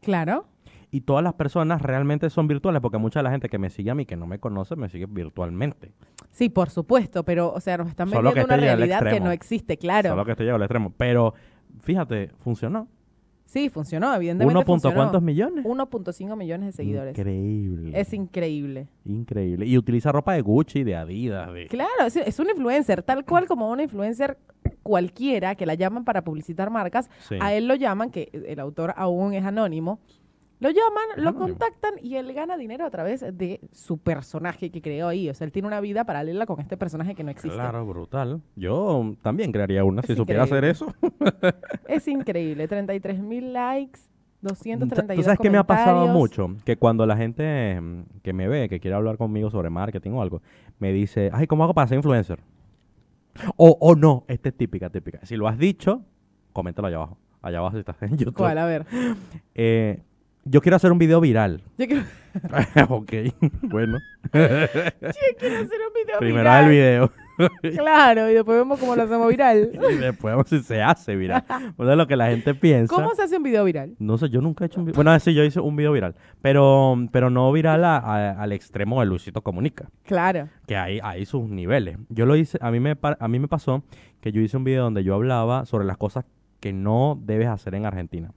Claro. 0.00 0.46
y 0.90 1.02
todas 1.02 1.22
las 1.22 1.34
personas 1.34 1.80
realmente 1.80 2.28
son 2.28 2.48
virtuales, 2.48 2.82
porque 2.82 2.98
mucha 2.98 3.20
de 3.20 3.24
la 3.24 3.30
gente 3.30 3.48
que 3.48 3.58
me 3.58 3.70
sigue 3.70 3.90
a 3.90 3.94
mí, 3.94 4.04
que 4.04 4.16
no 4.16 4.26
me 4.26 4.38
conoce, 4.40 4.74
me 4.76 4.88
sigue 4.88 5.06
virtualmente. 5.06 5.92
Sí, 6.30 6.48
por 6.48 6.68
supuesto, 6.70 7.24
pero, 7.24 7.52
o 7.52 7.60
sea, 7.60 7.78
nos 7.78 7.88
están 7.88 8.08
Solo 8.10 8.22
vendiendo 8.30 8.52
una 8.54 8.62
realidad 8.62 9.02
que 9.04 9.20
no 9.20 9.30
existe, 9.30 9.76
claro. 9.78 10.10
Solo 10.10 10.24
que 10.24 10.32
estoy 10.32 10.44
llegando 10.46 10.56
al 10.64 10.66
extremo. 10.66 10.92
Pero, 10.96 11.34
fíjate, 11.80 12.30
funcionó. 12.40 12.88
Sí, 13.52 13.68
funcionó, 13.68 14.14
evidentemente 14.14 14.50
¿Uno 14.50 14.64
punto 14.64 14.88
funcionó. 14.88 14.96
cuántos 14.96 15.20
millones? 15.22 15.66
1.5 15.66 16.36
millones 16.38 16.68
de 16.68 16.72
seguidores. 16.72 17.18
Increíble. 17.18 18.00
Es 18.00 18.14
increíble. 18.14 18.88
Increíble. 19.04 19.66
Y 19.66 19.76
utiliza 19.76 20.10
ropa 20.10 20.32
de 20.32 20.40
Gucci, 20.40 20.84
de 20.84 20.96
Adidas, 20.96 21.52
de... 21.52 21.66
Claro, 21.66 22.06
es, 22.06 22.16
es 22.16 22.38
un 22.38 22.48
influencer, 22.48 23.02
tal 23.02 23.26
cual 23.26 23.46
como 23.46 23.70
una 23.70 23.82
influencer 23.82 24.38
cualquiera 24.82 25.54
que 25.54 25.66
la 25.66 25.74
llaman 25.74 26.06
para 26.06 26.24
publicitar 26.24 26.70
marcas. 26.70 27.10
Sí. 27.28 27.36
A 27.42 27.52
él 27.52 27.68
lo 27.68 27.74
llaman, 27.74 28.10
que 28.10 28.30
el 28.32 28.58
autor 28.58 28.94
aún 28.96 29.34
es 29.34 29.44
anónimo. 29.44 30.00
Lo 30.62 30.70
llaman, 30.70 31.02
lo 31.16 31.30
anónimo. 31.30 31.40
contactan 31.40 31.94
y 32.00 32.14
él 32.14 32.32
gana 32.32 32.56
dinero 32.56 32.86
a 32.86 32.90
través 32.90 33.20
de 33.36 33.60
su 33.72 33.98
personaje 33.98 34.70
que 34.70 34.80
creó 34.80 35.08
ahí. 35.08 35.28
O 35.28 35.34
sea, 35.34 35.44
él 35.44 35.50
tiene 35.50 35.66
una 35.66 35.80
vida 35.80 36.04
paralela 36.04 36.46
con 36.46 36.60
este 36.60 36.76
personaje 36.76 37.16
que 37.16 37.24
no 37.24 37.32
existe. 37.32 37.56
Claro, 37.56 37.84
brutal. 37.84 38.40
Yo 38.54 39.16
también 39.22 39.50
crearía 39.50 39.82
una 39.82 40.02
Es 40.02 40.06
si 40.06 40.14
supiera 40.14 40.44
hacer 40.44 40.64
eso. 40.64 40.94
Es 41.88 42.06
increíble. 42.06 42.68
33 42.68 43.18
mil 43.20 43.52
likes, 43.52 44.02
¿Tú 44.40 44.48
232 44.50 45.24
sabes 45.24 45.40
qué 45.40 45.50
me 45.50 45.58
ha 45.58 45.64
pasado 45.64 46.06
mucho? 46.06 46.54
Que 46.64 46.76
cuando 46.76 47.06
la 47.06 47.16
gente 47.16 47.80
mm, 47.80 48.20
que 48.22 48.32
me 48.32 48.46
ve, 48.46 48.68
que 48.68 48.78
quiere 48.78 48.96
hablar 48.96 49.16
conmigo 49.16 49.50
sobre 49.50 49.68
marketing 49.68 50.12
o 50.12 50.22
algo, 50.22 50.42
me 50.78 50.92
dice, 50.92 51.30
ay, 51.32 51.48
¿cómo 51.48 51.64
hago 51.64 51.74
para 51.74 51.88
ser 51.88 51.96
influencer? 51.96 52.38
O, 53.56 53.76
o 53.80 53.96
no, 53.96 54.24
esta 54.28 54.50
es 54.50 54.56
típica, 54.56 54.90
típica. 54.90 55.18
Si 55.26 55.34
lo 55.34 55.48
has 55.48 55.58
dicho, 55.58 56.02
coméntalo 56.52 56.86
allá 56.86 56.98
abajo. 56.98 57.18
Allá 57.40 57.58
abajo 57.58 57.74
si 57.74 57.80
estás 57.80 58.00
en 58.02 58.16
YouTube. 58.16 58.36
¿Cuál? 58.36 58.58
A 58.58 58.66
ver. 58.66 58.86
Eh, 59.56 60.00
yo 60.44 60.60
quiero 60.60 60.76
hacer 60.76 60.92
un 60.92 60.98
video 60.98 61.20
viral. 61.20 61.62
Yo 61.78 61.86
quiero, 61.86 62.02
ok, 62.88 63.12
bueno. 63.62 63.98
yo 64.32 64.40
quiero 65.38 65.56
hacer 65.56 65.78
un 65.86 65.94
video 65.94 66.18
Primero 66.18 66.40
viral. 66.40 66.64
el 66.64 66.70
video. 66.70 67.12
Claro, 67.76 68.30
y 68.30 68.34
después 68.34 68.58
vemos 68.58 68.78
cómo 68.78 68.94
lo 68.94 69.02
hacemos 69.02 69.26
viral. 69.28 69.70
y 69.92 69.96
después 69.96 70.32
vemos 70.34 70.48
si 70.48 70.60
se 70.60 70.82
hace 70.82 71.16
viral. 71.16 71.42
O 71.76 71.84
sea, 71.84 71.96
lo 71.96 72.06
que 72.06 72.14
la 72.14 72.28
gente 72.28 72.54
piensa. 72.54 72.94
¿Cómo 72.94 73.14
se 73.14 73.22
hace 73.22 73.36
un 73.38 73.42
video 73.42 73.64
viral? 73.64 73.94
No 73.98 74.18
sé, 74.18 74.28
yo 74.28 74.40
nunca 74.40 74.64
he 74.64 74.66
hecho 74.66 74.80
un 74.80 74.86
video. 74.86 74.94
Bueno, 74.96 75.18
sí, 75.18 75.32
yo 75.34 75.42
hice 75.42 75.58
un 75.58 75.74
video 75.74 75.92
viral. 75.92 76.14
Pero, 76.42 76.94
pero 77.10 77.30
no 77.30 77.50
viral 77.50 77.84
a- 77.84 77.96
a- 77.96 78.30
al 78.42 78.52
extremo 78.52 79.00
de 79.00 79.06
Luisito 79.06 79.40
Comunica. 79.42 79.88
Claro. 80.04 80.48
Que 80.66 80.76
hay, 80.76 81.00
hay 81.02 81.24
sus 81.24 81.48
niveles. 81.48 81.96
Yo 82.10 82.26
lo 82.26 82.36
hice, 82.36 82.58
a 82.60 82.70
mí, 82.70 82.78
me, 82.80 82.96
a 83.00 83.28
mí 83.28 83.38
me 83.38 83.48
pasó 83.48 83.82
que 84.20 84.30
yo 84.30 84.40
hice 84.42 84.56
un 84.58 84.64
video 84.64 84.84
donde 84.84 85.02
yo 85.02 85.14
hablaba 85.14 85.64
sobre 85.64 85.86
las 85.86 85.96
cosas 85.96 86.24
que 86.60 86.72
no 86.72 87.18
debes 87.20 87.48
hacer 87.48 87.74
en 87.74 87.86
Argentina. 87.86 88.30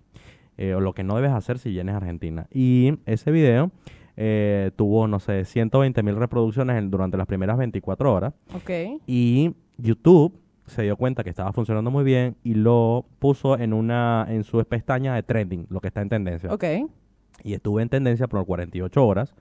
Eh, 0.57 0.73
o 0.73 0.79
lo 0.79 0.93
que 0.93 1.03
no 1.03 1.15
debes 1.15 1.31
hacer 1.31 1.59
si 1.59 1.69
vienes 1.69 1.93
a 1.93 1.97
Argentina. 1.97 2.47
Y 2.51 2.99
ese 3.05 3.31
video 3.31 3.71
eh, 4.17 4.71
tuvo, 4.75 5.07
no 5.07 5.19
sé, 5.19 5.43
120 5.45 6.01
mil 6.03 6.15
reproducciones 6.15 6.77
en- 6.77 6.89
durante 6.89 7.17
las 7.17 7.27
primeras 7.27 7.57
24 7.57 8.13
horas. 8.13 8.33
Ok. 8.53 9.01
Y 9.07 9.53
YouTube 9.77 10.39
se 10.67 10.83
dio 10.83 10.95
cuenta 10.97 11.23
que 11.23 11.29
estaba 11.29 11.51
funcionando 11.53 11.91
muy 11.91 12.03
bien 12.03 12.37
y 12.43 12.53
lo 12.55 13.05
puso 13.19 13.57
en 13.59 13.73
una 13.73 14.25
en 14.29 14.43
su 14.43 14.63
pestaña 14.65 15.13
de 15.15 15.23
trending, 15.23 15.67
lo 15.69 15.79
que 15.81 15.89
está 15.89 16.01
en 16.01 16.09
tendencia. 16.09 16.51
Ok. 16.53 16.63
Y 17.43 17.53
estuve 17.53 17.81
en 17.83 17.89
tendencia 17.89 18.27
por 18.27 18.43
48 18.45 19.05
horas 19.05 19.35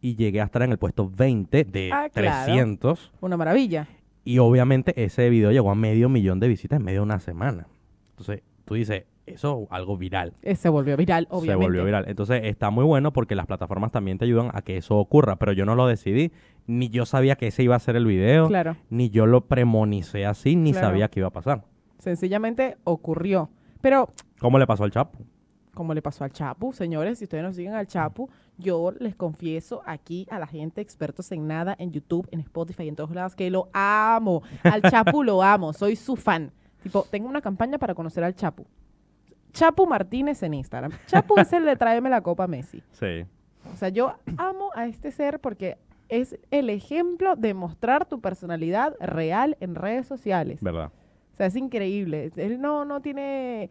y 0.00 0.16
llegué 0.16 0.40
a 0.40 0.44
estar 0.44 0.62
en 0.62 0.72
el 0.72 0.78
puesto 0.78 1.10
20 1.14 1.64
de 1.64 1.90
Ah, 1.92 2.08
claro. 2.12 2.44
300. 2.46 3.12
Una 3.20 3.36
maravilla. 3.36 3.86
Y 4.24 4.38
obviamente 4.38 4.94
ese 5.04 5.28
video 5.28 5.52
llegó 5.52 5.70
a 5.70 5.74
medio 5.74 6.08
millón 6.08 6.40
de 6.40 6.48
visitas 6.48 6.78
en 6.78 6.84
medio 6.84 7.00
de 7.00 7.04
una 7.04 7.20
semana. 7.20 7.68
Entonces, 8.10 8.42
tú 8.64 8.74
dices, 8.74 9.04
eso 9.26 9.66
algo 9.70 9.96
viral. 9.96 10.34
Eh, 10.42 10.54
Se 10.56 10.68
volvió 10.68 10.96
viral, 10.96 11.26
obviamente. 11.30 11.52
Se 11.62 11.66
volvió 11.66 11.84
viral. 11.84 12.04
Entonces 12.08 12.42
está 12.44 12.70
muy 12.70 12.84
bueno 12.84 13.12
porque 13.12 13.34
las 13.34 13.46
plataformas 13.46 13.90
también 13.92 14.18
te 14.18 14.24
ayudan 14.24 14.50
a 14.52 14.62
que 14.62 14.76
eso 14.76 14.96
ocurra. 14.98 15.36
Pero 15.36 15.52
yo 15.52 15.64
no 15.64 15.74
lo 15.74 15.86
decidí. 15.86 16.32
Ni 16.66 16.88
yo 16.88 17.06
sabía 17.06 17.36
que 17.36 17.46
ese 17.48 17.62
iba 17.62 17.76
a 17.76 17.78
ser 17.80 17.96
el 17.96 18.06
video. 18.06 18.48
Claro. 18.48 18.76
Ni 18.90 19.10
yo 19.10 19.26
lo 19.26 19.46
premonicé 19.46 20.26
así, 20.26 20.56
ni 20.56 20.72
Claro. 20.72 20.88
sabía 20.88 21.08
que 21.08 21.20
iba 21.20 21.28
a 21.28 21.32
pasar. 21.32 21.64
Sencillamente 21.98 22.76
ocurrió. 22.84 23.50
Pero, 23.80 24.10
¿Cómo 24.40 24.58
le 24.58 24.66
pasó 24.66 24.84
al 24.84 24.90
Chapo? 24.90 25.18
como 25.74 25.92
le 25.92 26.02
pasó 26.02 26.22
al 26.22 26.30
Chapu, 26.30 26.72
señores, 26.72 27.18
si 27.18 27.24
ustedes 27.24 27.42
no 27.42 27.52
siguen 27.52 27.74
al 27.74 27.88
Chapu, 27.88 28.30
yo 28.58 28.92
les 29.00 29.16
confieso 29.16 29.82
aquí 29.86 30.24
a 30.30 30.38
la 30.38 30.46
gente 30.46 30.80
expertos 30.80 31.32
en 31.32 31.48
nada, 31.48 31.74
en 31.80 31.90
YouTube, 31.90 32.28
en 32.30 32.38
Spotify 32.38 32.84
y 32.84 32.88
en 32.90 32.94
todos 32.94 33.10
lados, 33.10 33.34
que 33.34 33.50
lo 33.50 33.70
amo. 33.72 34.42
Al 34.62 34.82
Chapu 34.82 35.22
lo 35.24 35.42
amo, 35.42 35.72
soy 35.72 35.96
su 35.96 36.14
fan. 36.14 36.52
Tipo, 36.84 37.04
tengo 37.10 37.28
una 37.28 37.40
campaña 37.40 37.76
para 37.78 37.92
conocer 37.94 38.22
al 38.22 38.36
Chapu. 38.36 38.64
Chapu 39.54 39.86
Martínez 39.86 40.42
en 40.42 40.52
Instagram. 40.52 40.92
Chapu 41.06 41.38
es 41.38 41.52
el 41.52 41.64
de 41.64 41.76
tráeme 41.76 42.10
la 42.10 42.20
copa 42.20 42.46
Messi. 42.46 42.82
Sí. 42.90 43.24
O 43.72 43.76
sea, 43.76 43.88
yo 43.88 44.14
amo 44.36 44.70
a 44.74 44.86
este 44.86 45.10
ser 45.10 45.40
porque 45.40 45.78
es 46.08 46.38
el 46.50 46.68
ejemplo 46.68 47.36
de 47.36 47.54
mostrar 47.54 48.06
tu 48.06 48.20
personalidad 48.20 48.94
real 49.00 49.56
en 49.60 49.74
redes 49.74 50.06
sociales. 50.06 50.60
¿Verdad? 50.60 50.90
O 51.32 51.36
sea, 51.36 51.46
es 51.46 51.56
increíble. 51.56 52.30
Él 52.36 52.60
no, 52.60 52.84
no 52.84 53.00
tiene 53.00 53.70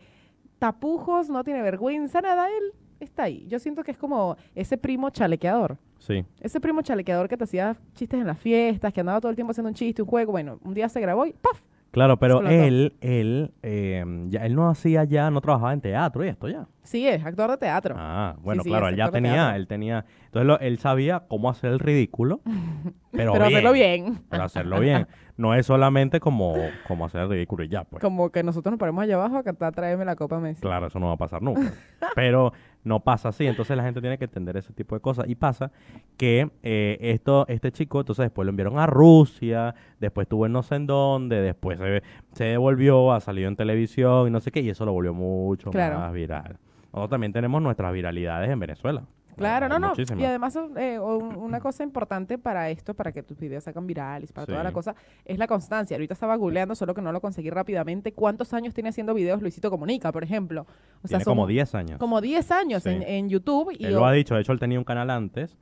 tapujos, 0.57 1.29
no 1.29 1.43
tiene 1.43 1.61
vergüenza, 1.61 2.21
nada. 2.21 2.47
Él 2.47 2.73
está 2.99 3.23
ahí. 3.23 3.45
Yo 3.47 3.59
siento 3.59 3.83
que 3.83 3.91
es 3.91 3.97
como 3.97 4.37
ese 4.55 4.77
primo 4.77 5.09
chalequeador. 5.09 5.77
Sí. 5.99 6.25
Ese 6.39 6.59
primo 6.59 6.81
chalequeador 6.81 7.27
que 7.27 7.37
te 7.37 7.43
hacía 7.43 7.75
chistes 7.93 8.19
en 8.19 8.27
las 8.27 8.39
fiestas, 8.39 8.93
que 8.93 9.01
andaba 9.01 9.19
todo 9.19 9.29
el 9.29 9.35
tiempo 9.35 9.51
haciendo 9.51 9.69
un 9.69 9.75
chiste, 9.75 10.01
un 10.01 10.07
juego. 10.07 10.31
Bueno, 10.31 10.59
un 10.63 10.73
día 10.73 10.87
se 10.89 11.01
grabó 11.01 11.25
y 11.25 11.33
¡paf! 11.33 11.61
Claro, 11.93 12.17
pero 12.17 12.37
Explotó. 12.39 12.55
él, 12.63 12.93
él, 13.01 13.51
eh, 13.61 14.03
ya, 14.29 14.45
él 14.47 14.55
no 14.55 14.67
hacía 14.67 15.03
ya, 15.03 15.29
no 15.29 15.41
trabajaba 15.41 15.73
en 15.73 15.79
teatro 15.81 16.25
y 16.25 16.27
esto 16.27 16.49
ya. 16.49 16.65
Sí, 16.81 17.07
es 17.07 17.23
actor 17.23 17.51
de 17.51 17.57
teatro. 17.57 17.93
Ah, 17.95 18.35
bueno, 18.41 18.63
sí, 18.63 18.69
claro, 18.69 18.87
es 18.87 18.93
él 18.93 18.97
ya 18.97 19.05
actor 19.05 19.21
de 19.21 19.27
tenía, 19.29 19.41
teatro. 19.43 19.55
él 19.57 19.67
tenía, 19.67 20.05
entonces 20.25 20.47
lo- 20.47 20.59
él 20.59 20.79
sabía 20.79 21.19
cómo 21.27 21.51
hacer 21.51 21.71
el 21.71 21.77
ridículo, 21.79 22.41
pero, 23.11 23.33
Pero 23.33 23.45
bien, 23.45 23.53
hacerlo 23.53 23.71
bien. 23.73 24.21
Pero 24.27 24.43
hacerlo 24.43 24.79
bien. 24.79 25.07
No 25.37 25.53
es 25.53 25.65
solamente 25.67 26.19
como, 26.19 26.55
como 26.87 27.05
hacer 27.05 27.21
el 27.21 27.29
ridículo 27.29 27.63
y 27.63 27.67
ya, 27.69 27.83
pues. 27.83 28.01
Como 28.01 28.31
que 28.31 28.41
nosotros 28.43 28.71
nos 28.71 28.79
paremos 28.79 29.03
allá 29.03 29.13
abajo 29.15 29.37
a 29.37 29.43
cantar 29.43 29.73
Tráeme 29.73 30.03
la 30.03 30.15
copa 30.15 30.39
Messi. 30.39 30.61
Claro, 30.61 30.87
eso 30.87 30.99
no 30.99 31.07
va 31.07 31.13
a 31.13 31.17
pasar 31.17 31.41
nunca. 31.43 31.73
Pero 32.15 32.53
no 32.83 32.99
pasa 33.01 33.29
así, 33.29 33.45
entonces 33.45 33.77
la 33.77 33.83
gente 33.83 34.01
tiene 34.01 34.17
que 34.17 34.25
entender 34.25 34.57
ese 34.57 34.73
tipo 34.73 34.95
de 34.95 35.01
cosas. 35.01 35.27
Y 35.29 35.35
pasa 35.35 35.71
que 36.17 36.49
eh, 36.63 36.97
esto, 36.99 37.45
este 37.47 37.71
chico, 37.71 37.99
entonces 38.01 38.23
después 38.23 38.45
lo 38.45 38.49
enviaron 38.49 38.77
a 38.79 38.85
Rusia, 38.87 39.73
después 39.99 40.25
estuvo 40.25 40.45
en 40.45 40.51
no 40.51 40.63
sé 40.63 40.75
en 40.75 40.87
dónde, 40.87 41.41
después 41.41 41.79
se, 41.79 42.03
se 42.33 42.43
devolvió, 42.45 43.11
ha 43.13 43.19
salido 43.19 43.47
en 43.47 43.55
televisión 43.55 44.27
y 44.27 44.31
no 44.31 44.39
sé 44.39 44.51
qué, 44.51 44.59
y 44.61 44.69
eso 44.69 44.85
lo 44.85 44.91
volvió 44.93 45.13
mucho 45.13 45.71
Claro. 45.71 45.99
más 45.99 46.13
viral. 46.13 46.57
Nosotros 46.91 47.09
también 47.09 47.33
tenemos 47.33 47.61
nuestras 47.61 47.91
viralidades 47.93 48.49
en 48.49 48.59
Venezuela. 48.59 49.03
Claro, 49.37 49.69
no, 49.69 49.79
no. 49.79 49.89
muchísimas. 49.89 50.21
Y 50.21 50.25
además, 50.25 50.57
eh, 50.77 50.99
un- 50.99 51.35
una 51.35 51.59
cosa 51.59 51.83
importante 51.83 52.37
para 52.37 52.69
esto, 52.69 52.93
para 52.93 53.11
que 53.11 53.23
tus 53.23 53.37
videos 53.39 53.67
hagan 53.67 53.85
virales, 53.87 54.31
para 54.31 54.45
toda 54.47 54.63
la 54.63 54.71
cosa, 54.71 54.95
es 55.25 55.37
la 55.37 55.47
constancia. 55.47 55.95
Ahorita 55.95 56.13
estaba 56.13 56.35
googleando, 56.35 56.75
solo 56.75 56.93
que 56.93 57.01
no 57.01 57.11
lo 57.11 57.21
conseguí 57.21 57.49
rápidamente. 57.49 58.11
¿Cuántos 58.13 58.53
años 58.53 58.73
tiene 58.73 58.89
haciendo 58.89 59.13
videos 59.13 59.41
Luisito 59.41 59.69
Comunica, 59.69 60.11
por 60.11 60.23
ejemplo? 60.23 60.65
O 61.03 61.07
Tiene 61.07 61.23
como 61.23 61.47
10 61.47 61.73
años. 61.75 61.97
Como 61.99 62.21
10 62.21 62.51
años 62.51 62.83
Sí. 62.83 62.89
en, 62.89 63.03
en 63.03 63.29
YouTube. 63.29 63.71
Y 63.77 63.85
Él 63.85 63.93
lo 63.93 64.05
ha 64.05 64.11
dicho, 64.11 64.35
de 64.35 64.41
hecho 64.41 64.51
él 64.51 64.59
tenía 64.59 64.77
un 64.79 64.85
canal 64.85 65.09
antes 65.09 65.57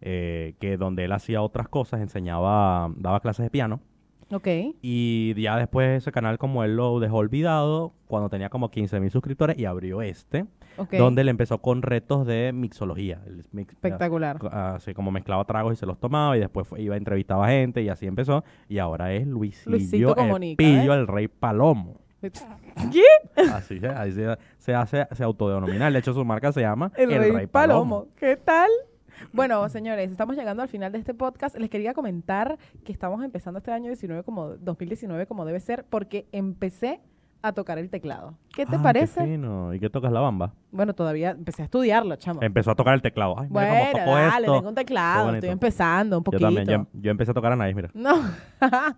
eh, 0.00 0.54
que 0.60 0.76
donde 0.76 1.04
él 1.04 1.12
hacía 1.12 1.40
otras 1.42 1.68
cosas, 1.68 2.00
enseñaba, 2.00 2.90
daba 2.96 3.20
clases 3.20 3.44
de 3.44 3.50
piano. 3.50 3.80
Ok. 4.32 4.48
Y 4.82 5.40
ya 5.40 5.56
después 5.56 5.98
ese 6.02 6.10
canal 6.12 6.36
como 6.36 6.64
él 6.64 6.76
lo 6.76 6.98
dejó 7.00 7.18
olvidado 7.18 7.92
cuando 8.06 8.28
tenía 8.28 8.48
como 8.50 8.70
15 8.70 8.98
mil 9.00 9.10
suscriptores 9.10 9.56
y 9.58 9.64
abrió 9.64 10.02
este, 10.02 10.46
donde 10.98 11.22
él 11.22 11.28
empezó 11.28 11.58
con 11.58 11.82
retos 11.82 12.26
de 12.26 12.52
mixología. 12.52 13.20
Mix- 13.52 13.72
Espectacular. 13.72 14.38
Así 14.50 14.94
como 14.94 15.10
mezclaba 15.10 15.44
tragos 15.44 15.72
y 15.74 15.76
se 15.76 15.86
los 15.86 15.98
tomaba 15.98 16.36
y 16.36 16.40
después 16.40 16.66
fue- 16.68 16.80
iba 16.82 16.94
a 16.94 16.98
entrevistar 16.98 17.42
a 17.42 17.48
gente 17.48 17.82
y 17.82 17.88
así 17.88 18.06
empezó. 18.06 18.44
Y 18.68 18.78
ahora 18.78 19.12
es 19.12 19.26
Luisillo, 19.26 19.70
Luisito 19.70 20.08
el 20.10 20.14
Comunica, 20.14 20.56
pillo, 20.58 20.94
¿eh? 20.94 20.98
el 20.98 21.06
rey 21.06 21.28
palomo. 21.28 22.00
¿Qué? 22.92 23.02
Así, 23.52 23.78
se- 23.78 23.86
así 23.88 24.12
se, 24.12 24.36
se 24.58 24.74
hace, 24.74 25.06
se 25.12 25.22
autodenomina. 25.22 25.90
De 25.90 25.98
hecho 25.98 26.12
su 26.12 26.24
marca 26.24 26.52
se 26.52 26.60
llama 26.62 26.90
El, 26.96 27.10
Rey, 27.32 27.46
Palomo. 27.46 28.08
¿Qué 28.16 28.36
tal? 28.36 28.70
Bueno, 29.32 29.66
señores, 29.68 30.10
estamos 30.10 30.36
llegando 30.36 30.62
al 30.62 30.68
final 30.68 30.92
de 30.92 30.98
este 30.98 31.14
podcast. 31.14 31.56
Les 31.56 31.70
quería 31.70 31.94
comentar 31.94 32.58
que 32.84 32.92
estamos 32.92 33.22
empezando 33.24 33.58
este 33.58 33.70
año 33.70 33.86
19 33.88 34.22
como 34.24 34.48
2019 34.56 35.26
como 35.26 35.44
debe 35.44 35.60
ser 35.60 35.84
porque 35.88 36.26
empecé 36.32 37.00
a 37.48 37.52
tocar 37.52 37.78
el 37.78 37.90
teclado. 37.90 38.34
¿Qué 38.54 38.66
te 38.66 38.76
Ay, 38.76 38.82
parece? 38.82 39.24
fino. 39.24 39.74
¿Y 39.74 39.80
qué 39.80 39.90
tocas 39.90 40.12
la 40.12 40.20
bamba? 40.20 40.52
Bueno, 40.70 40.94
todavía 40.94 41.30
empecé 41.30 41.62
a 41.62 41.64
estudiarlo, 41.66 42.16
chamo. 42.16 42.40
Empezó 42.42 42.70
a 42.70 42.74
tocar 42.74 42.94
el 42.94 43.02
teclado. 43.02 43.34
Ay, 43.38 43.48
mira 43.48 43.68
bueno, 43.68 43.98
cómo 44.04 44.16
dale, 44.16 44.46
esto. 44.46 44.56
tengo 44.56 44.68
un 44.68 44.74
teclado, 44.74 45.34
estoy 45.34 45.50
empezando 45.50 46.18
un 46.18 46.22
Yo 46.22 46.24
poquito. 46.24 46.44
también, 46.44 46.66
yo, 46.66 46.86
yo 47.00 47.10
empecé 47.10 47.30
a 47.30 47.34
tocar 47.34 47.52
a 47.52 47.56
Nice, 47.56 47.74
mira. 47.74 47.90
No. 47.94 48.16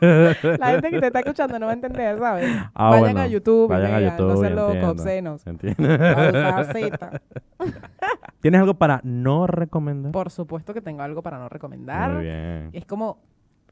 La 0.00 0.70
gente 0.70 0.90
que 0.90 1.00
te 1.00 1.06
está 1.06 1.18
escuchando 1.20 1.58
no 1.58 1.66
va 1.66 1.72
a 1.72 1.74
entender, 1.74 2.18
¿sabes? 2.18 2.50
Ah, 2.74 2.90
vayan 2.90 3.00
bueno. 3.02 3.20
a 3.20 3.26
YouTube 3.26 3.68
Vayan 3.68 3.94
a 3.94 4.00
YouTube 4.00 4.28
no 4.28 4.36
sean 4.36 4.56
locos 4.56 4.84
obscenos. 4.84 5.44
¿Tienes 8.40 8.60
algo 8.60 8.74
para 8.74 9.00
no 9.04 9.46
recomendar? 9.46 10.12
Por 10.12 10.30
supuesto 10.30 10.72
que 10.72 10.80
tengo 10.80 11.02
algo 11.02 11.22
para 11.22 11.38
no 11.38 11.48
recomendar. 11.48 12.12
Muy 12.12 12.22
bien. 12.22 12.70
Es 12.72 12.86
como 12.86 13.18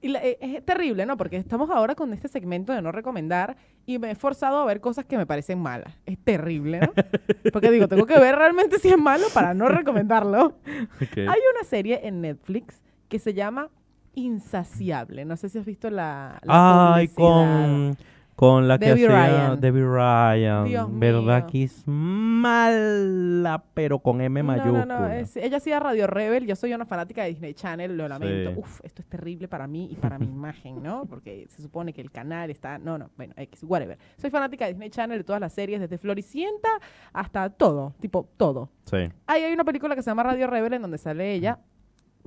Y 0.01 0.09
la- 0.09 0.22
eh, 0.24 0.38
es 0.40 0.64
terrible, 0.64 1.07
¿no? 1.07 1.16
Porque 1.16 1.36
estamos 1.36 1.70
ahora 1.70 1.94
con 1.94 2.12
este 2.12 2.28
segmento 2.28 2.72
de 2.72 2.80
no 2.82 2.92
recomendar 2.92 3.57
y 3.86 3.99
me 3.99 4.11
he 4.11 4.14
forzado 4.14 4.59
a 4.59 4.64
ver 4.64 4.80
cosas 4.80 5.05
que 5.07 5.16
me 5.16 5.26
parecen 5.26 5.59
malas. 5.61 5.92
Es 6.07 6.18
terrible, 6.18 6.80
¿no? 6.80 6.92
Porque 7.53 7.70
digo, 7.70 7.88
tengo 7.88 8.07
que 8.07 8.18
ver 8.18 8.36
realmente 8.36 8.78
si 8.78 8.88
es 8.88 8.99
malo 8.99 9.26
para 9.34 9.55
no 9.55 9.68
recomendarlo. 9.68 10.59
Hay 11.16 11.40
una 11.55 11.64
serie 11.68 12.01
en 12.07 12.20
Netflix 12.20 12.80
que 13.09 13.18
se 13.18 13.34
llama 13.34 13.70
Insaciable. 14.14 15.24
No 15.24 15.36
sé 15.36 15.49
si 15.49 15.59
has 15.59 15.64
visto 15.64 15.90
la, 15.90 16.38
la 16.42 16.94
Ay, 16.94 17.09
publicidad. 17.09 17.26
con, 17.26 17.96
con 18.39 18.68
la 18.68 18.78
que 18.78 18.86
Debbie 18.86 19.07
hacía 19.09 19.26
Ryan. 19.26 19.61
Debbie 19.61 19.82
Ryan. 19.84 20.64
Dios 20.66 20.89
¿Verdad 20.93 21.39
mío. 21.43 21.47
que 21.51 21.62
es 21.64 21.82
mala, 21.89 23.64
pero 23.74 23.99
con 23.99 24.20
M 24.20 24.41
No, 24.43 24.47
mayúscula? 24.47 24.84
no, 24.86 25.01
no. 25.01 25.09
es- 25.12 25.36
ella 25.36 25.57
hacía 25.57 25.80
Radio 25.80 26.07
Rebel. 26.07 26.47
Yo 26.47 26.55
soy 26.55 26.72
una 26.72 26.86
fanática 26.86 27.22
de 27.24 27.30
Disney 27.30 27.55
Channel, 27.55 27.97
lo 27.97 28.07
lamento. 28.07 28.51
Sí. 28.53 28.57
Uf, 28.59 28.80
esto 28.84 29.03
es 29.03 29.09
terrible 29.09 29.49
para 29.49 29.66
mí 29.66 29.89
y 29.91 29.97
para 29.97 30.18
mi 30.20 30.26
imagen, 30.30 30.80
¿no? 30.82 31.05
Porque 31.07 31.47
se 31.49 31.62
supone 31.62 31.93
que 31.93 32.01
el 32.01 32.12
canal 32.12 32.51
está. 32.51 32.78
No, 32.78 32.97
no, 32.97 33.11
bueno, 33.16 33.34
X, 33.36 33.64
whatever. 33.64 33.99
Soy 34.18 34.30
fanática 34.30 34.66
de 34.66 34.72
Disney 34.72 34.91
Channel, 34.91 35.18
de 35.18 35.24
todas 35.24 35.41
las 35.41 35.53
series, 35.53 35.80
desde 35.80 35.99
Floricienta 35.99 36.68
hasta 37.12 37.51
todo, 37.51 37.95
tipo 38.01 38.28
todo. 38.36 38.70
Sí. 38.84 39.09
Ahí 39.26 39.43
hay 39.43 39.53
una 39.53 39.64
película 39.64 39.97
que 39.97 40.03
se 40.03 40.11
llama 40.11 40.22
Radio 40.22 40.47
Rebel 40.47 40.74
en 40.74 40.82
donde 40.82 40.99
sale 40.99 41.32
ella. 41.32 41.59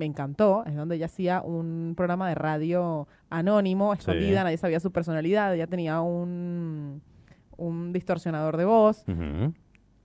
Me 0.01 0.07
encantó. 0.07 0.63
Es 0.65 0.75
donde 0.75 0.95
ella 0.95 1.05
hacía 1.05 1.43
un 1.43 1.93
programa 1.95 2.27
de 2.27 2.33
radio 2.33 3.07
anónimo, 3.29 3.93
escondida, 3.93 4.43
nadie 4.43 4.57
sabía 4.57 4.79
su 4.79 4.91
personalidad. 4.91 5.53
Ella 5.53 5.67
tenía 5.67 6.01
un, 6.01 7.03
un 7.55 7.93
distorsionador 7.93 8.57
de 8.57 8.65
voz. 8.65 9.05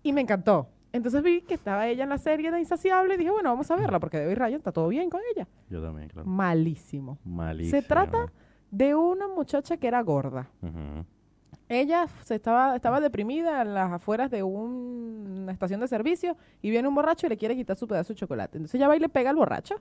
Y 0.02 0.12
me 0.12 0.20
encantó. 0.20 0.68
Entonces 0.92 1.22
vi 1.22 1.40
que 1.40 1.54
estaba 1.54 1.88
ella 1.88 2.04
en 2.04 2.10
la 2.10 2.18
serie 2.18 2.50
de 2.50 2.58
Insaciable 2.60 3.14
y 3.14 3.16
dije, 3.16 3.30
bueno, 3.30 3.48
vamos 3.48 3.70
a 3.70 3.76
verla 3.76 3.98
porque 3.98 4.18
Debbie 4.18 4.34
Ryan 4.34 4.58
está 4.58 4.70
todo 4.70 4.88
bien 4.88 5.08
con 5.08 5.22
ella. 5.34 5.48
Yo 5.70 5.82
también, 5.82 6.10
claro. 6.10 6.28
Malísimo. 6.28 7.16
Malísimo. 7.24 7.80
Se 7.80 7.88
trata 7.88 8.30
de 8.70 8.94
una 8.94 9.28
muchacha 9.28 9.78
que 9.78 9.88
era 9.88 10.02
gorda. 10.02 10.50
Ujú. 10.60 11.06
Ella 11.68 12.06
se 12.24 12.36
estaba, 12.36 12.76
estaba 12.76 13.00
deprimida 13.00 13.62
en 13.62 13.74
las 13.74 13.90
afueras 13.92 14.30
de 14.30 14.42
un- 14.44 15.40
una 15.42 15.52
estación 15.52 15.80
de 15.80 15.88
servicio 15.88 16.36
y 16.62 16.70
viene 16.70 16.86
un 16.86 16.94
borracho 16.94 17.26
y 17.26 17.30
le 17.30 17.36
quiere 17.36 17.56
quitar 17.56 17.76
su 17.76 17.88
pedazo 17.88 18.12
de 18.12 18.18
chocolate. 18.20 18.58
Entonces 18.58 18.76
ella 18.76 18.86
va 18.88 18.96
y 18.96 19.00
le 19.00 19.08
pega 19.08 19.30
al 19.30 19.36
borracho 19.36 19.74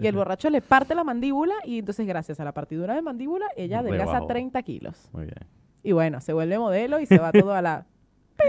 y 0.00 0.06
el 0.06 0.14
borracho 0.16 0.50
le 0.50 0.60
parte 0.60 0.94
la 0.94 1.02
mandíbula 1.04 1.54
y 1.64 1.80
entonces 1.80 2.06
gracias 2.06 2.38
a 2.38 2.44
la 2.44 2.52
partidura 2.52 2.94
de 2.94 3.02
mandíbula 3.02 3.46
ella 3.56 3.80
adelgaza 3.80 4.12
Rebajó. 4.12 4.26
30 4.28 4.62
kilos. 4.62 5.08
Muy 5.12 5.24
bien. 5.24 5.36
Y 5.82 5.90
bueno, 5.92 6.20
se 6.20 6.32
vuelve 6.32 6.58
modelo 6.60 7.00
y 7.00 7.06
se 7.06 7.18
va 7.18 7.32
todo 7.32 7.52
a 7.54 7.60
la... 7.62 7.86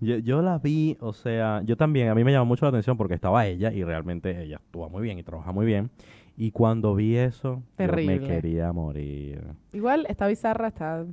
Yo, 0.00 0.18
yo 0.18 0.42
la 0.42 0.58
vi, 0.58 0.98
o 1.00 1.12
sea, 1.14 1.62
yo 1.64 1.76
también, 1.78 2.08
a 2.08 2.14
mí 2.14 2.24
me 2.24 2.32
llamó 2.32 2.44
mucho 2.44 2.66
la 2.66 2.70
atención 2.70 2.96
porque 2.98 3.14
estaba 3.14 3.46
ella 3.46 3.72
y 3.72 3.84
realmente 3.84 4.42
ella 4.42 4.56
actúa 4.56 4.88
muy 4.88 5.02
bien 5.02 5.18
y 5.18 5.22
trabaja 5.22 5.50
muy 5.52 5.64
bien. 5.64 5.88
Y 6.36 6.50
cuando 6.50 6.94
vi 6.94 7.16
eso, 7.16 7.62
yo 7.78 7.86
me 7.86 8.18
quería 8.26 8.70
morir. 8.72 9.46
Igual 9.72 10.04
está 10.10 10.26
bizarra, 10.26 10.68
está... 10.68 11.06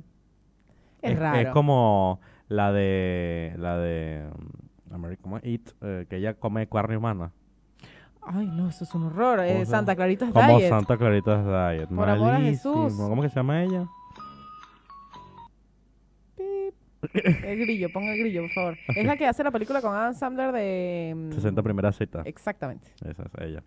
Es, 1.02 1.12
Es, 1.12 1.18
raro. 1.18 1.38
es 1.38 1.48
como 1.50 2.20
la 2.48 2.72
de, 2.72 3.54
la 3.58 3.76
de 3.78 4.28
American 4.92 5.22
¿cómo 5.22 5.36
es? 5.38 5.44
Eh, 5.44 6.06
que 6.08 6.16
ella 6.16 6.34
come 6.34 6.68
carne 6.68 6.96
humana. 6.96 7.32
Ay, 8.24 8.46
no, 8.46 8.68
eso 8.68 8.84
es 8.84 8.94
un 8.94 9.04
horror. 9.04 9.40
Eh, 9.40 9.66
Santa 9.66 9.96
Clarita 9.96 10.30
Como 10.30 10.58
Diet. 10.58 10.68
Santa 10.68 10.96
Clarita 10.96 11.72
Diet. 11.72 11.88
Por 11.88 12.08
amor 12.08 12.34
a. 12.34 12.40
Jesús. 12.40 12.94
¿Cómo 12.96 13.20
que 13.20 13.28
se 13.28 13.34
llama 13.36 13.62
ella? 13.64 13.86
El 17.52 17.60
grillo, 17.60 17.92
ponga 17.92 18.12
el 18.14 18.18
grillo, 18.20 18.42
por 18.42 18.50
favor. 18.50 18.78
Es 18.96 19.04
la 19.04 19.16
que 19.16 19.26
hace 19.26 19.44
la 19.44 19.50
película 19.50 19.80
con 19.80 19.94
Adam 19.94 20.14
Sandler 20.14 20.52
de... 20.52 21.12
mm, 21.14 21.32
60 21.32 21.62
primeras 21.62 21.96
citas. 21.96 22.26
Exactamente. 22.26 22.90
Esa 23.04 23.22
es 23.24 23.30
ella. 23.40 23.62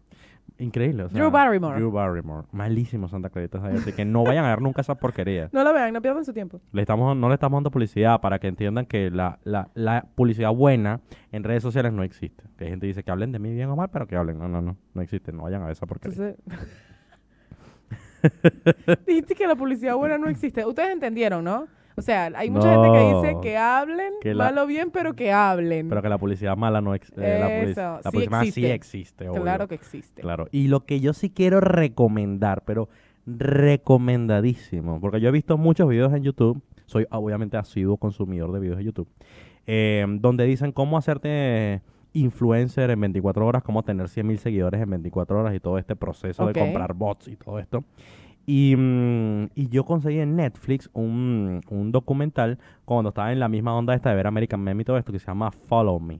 Increíble. 0.57 1.03
o 1.03 1.09
sea, 1.09 1.17
Drew 1.19 1.29
Barrymore. 1.31 1.75
Drew 1.77 1.91
Barrymore. 1.91 2.47
Malísimo 2.51 3.09
Santa 3.09 3.29
Clarita 3.29 3.59
Diet. 3.59 3.79
Así 3.81 3.91
que 3.91 4.05
no 4.05 4.23
vayan 4.23 4.45
a 4.45 4.49
ver 4.49 4.61
nunca 4.61 4.81
esa 4.81 4.95
porquería. 4.95 5.49
No 5.53 5.63
la 5.63 5.71
vean, 5.73 5.91
no 5.93 6.01
pierdan 6.01 6.23
su 6.23 6.33
tiempo. 6.33 6.61
Le 6.71 6.81
estamos, 6.81 7.17
no 7.17 7.27
le 7.27 7.33
estamos 7.33 7.57
dando 7.57 7.71
publicidad 7.71 8.21
para 8.21 8.39
que 8.39 8.47
entiendan 8.47 8.85
que 8.85 9.09
la, 9.11 9.39
la, 9.43 9.69
la 9.73 10.05
publicidad 10.15 10.51
buena 10.53 11.01
en 11.31 11.43
redes 11.43 11.61
sociales 11.63 11.91
no 11.91 12.03
existe. 12.03 12.43
Que 12.57 12.65
hay 12.65 12.69
gente 12.69 12.85
que 12.85 12.87
dice 12.89 13.03
que 13.03 13.11
hablen 13.11 13.31
de 13.33 13.39
mí 13.39 13.53
bien 13.53 13.69
o 13.69 13.75
mal, 13.75 13.89
pero 13.91 14.07
que 14.07 14.15
hablen. 14.15 14.37
No, 14.39 14.47
no, 14.47 14.61
no. 14.61 14.77
No 14.93 15.01
existe. 15.01 15.31
No 15.33 15.43
vayan 15.43 15.61
a 15.61 15.65
ver 15.65 15.73
esa 15.73 15.85
porquería. 15.87 16.35
Entonces... 16.37 16.69
Dijiste 19.05 19.35
que 19.35 19.47
la 19.47 19.55
publicidad 19.55 19.95
buena 19.95 20.17
no 20.17 20.27
existe. 20.29 20.65
Ustedes 20.65 20.91
entendieron, 20.91 21.43
¿no? 21.43 21.67
O 21.97 22.01
sea, 22.01 22.29
hay 22.35 22.49
mucha 22.49 22.69
gente 22.73 22.89
que 22.91 23.13
dice 23.29 23.37
que 23.41 23.57
hablen, 23.57 24.13
Que 24.21 24.33
la- 24.33 24.45
mal 24.45 24.57
o 24.57 24.67
bien, 24.67 24.91
pero 24.91 25.13
que 25.13 25.31
hablen. 25.31 25.87
Pero 25.89 26.01
que 26.01 26.09
la 26.09 26.17
publicidad 26.17 26.57
mala 26.57 26.81
no 26.81 26.93
existe. 26.93 27.21
la 27.21 27.61
Eso, 27.63 27.81
la 27.81 28.11
sí 28.11 28.17
publicidad 28.27 28.41
sí 28.51 28.65
existe. 28.65 29.29
obvio. 29.29 29.41
claro 29.43 29.67
que 29.67 29.75
existe. 29.75 30.21
Claro. 30.21 30.47
Y 30.51 30.67
lo 30.67 30.81
que 30.85 30.99
yo 30.99 31.13
sí 31.13 31.29
quiero 31.29 31.61
recomendar, 31.61 32.63
pero 32.65 32.89
recomendadísimo, 33.25 34.99
porque 34.99 35.19
yo 35.21 35.29
he 35.29 35.31
visto 35.31 35.57
muchos 35.57 35.87
videos 35.89 36.13
en 36.13 36.23
YouTube, 36.23 36.61
soy 36.85 37.05
obviamente 37.11 37.57
asiduo 37.57 37.97
consumidor 37.97 38.51
de 38.51 38.59
videos 38.59 38.77
de 38.77 38.83
YouTube, 38.83 39.07
eh, 39.65 40.05
donde 40.19 40.45
dicen 40.45 40.71
cómo 40.71 40.97
hacerte 40.97 41.81
influencer 42.13 42.91
en 42.91 42.99
24 43.01 43.45
horas, 43.45 43.63
cómo 43.63 43.83
tener 43.83 44.07
100 44.09 44.27
mil 44.27 44.37
seguidores 44.39 44.81
en 44.81 44.89
24 44.89 45.39
horas 45.39 45.53
y 45.55 45.59
todo 45.59 45.77
este 45.77 45.95
proceso 45.95 46.45
de 46.47 46.53
comprar 46.53 46.93
bots 46.93 47.27
y 47.27 47.35
todo 47.35 47.59
esto. 47.59 47.83
Y, 48.45 48.75
mm, 48.77 49.49
y 49.55 49.69
yo 49.69 49.83
conseguí 49.85 50.19
en 50.19 50.35
Netflix 50.35 50.89
un, 50.93 51.61
un 51.69 51.91
documental 51.91 52.59
cuando 52.85 53.09
estaba 53.09 53.31
en 53.33 53.39
la 53.39 53.47
misma 53.49 53.75
onda 53.75 53.93
esta 53.95 54.09
de 54.11 54.15
ver 54.15 54.27
American 54.27 54.61
Meme 54.61 54.81
y 54.83 54.85
todo 54.85 54.97
esto 54.97 55.11
que 55.11 55.19
se 55.19 55.25
llama 55.27 55.51
Follow 55.51 55.99
Me. 55.99 56.19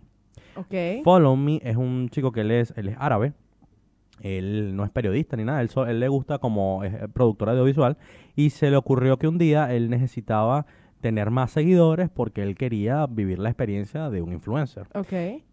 Follow 1.03 1.35
Me 1.35 1.59
es 1.63 1.75
un 1.75 2.09
chico 2.09 2.31
que 2.31 2.41
él 2.41 2.51
es, 2.51 2.73
él 2.77 2.89
es 2.89 2.95
árabe. 2.99 3.33
Él 4.21 4.75
no 4.75 4.85
es 4.85 4.91
periodista 4.91 5.35
ni 5.35 5.43
nada. 5.43 5.61
Él, 5.61 5.69
so- 5.69 5.85
él 5.85 5.99
le 5.99 6.07
gusta 6.07 6.37
como 6.39 6.83
es, 6.83 6.93
eh, 6.93 7.07
productor 7.13 7.49
audiovisual. 7.49 7.97
Y 8.35 8.49
se 8.51 8.69
le 8.69 8.77
ocurrió 8.77 9.17
que 9.17 9.27
un 9.27 9.37
día 9.37 9.73
él 9.73 9.89
necesitaba 9.89 10.65
tener 11.01 11.29
más 11.29 11.51
seguidores 11.51 12.09
porque 12.09 12.41
él 12.41 12.55
quería 12.55 13.05
vivir 13.07 13.37
la 13.39 13.49
experiencia 13.49 14.09
de 14.09 14.21
un 14.21 14.31
influencer. 14.33 14.87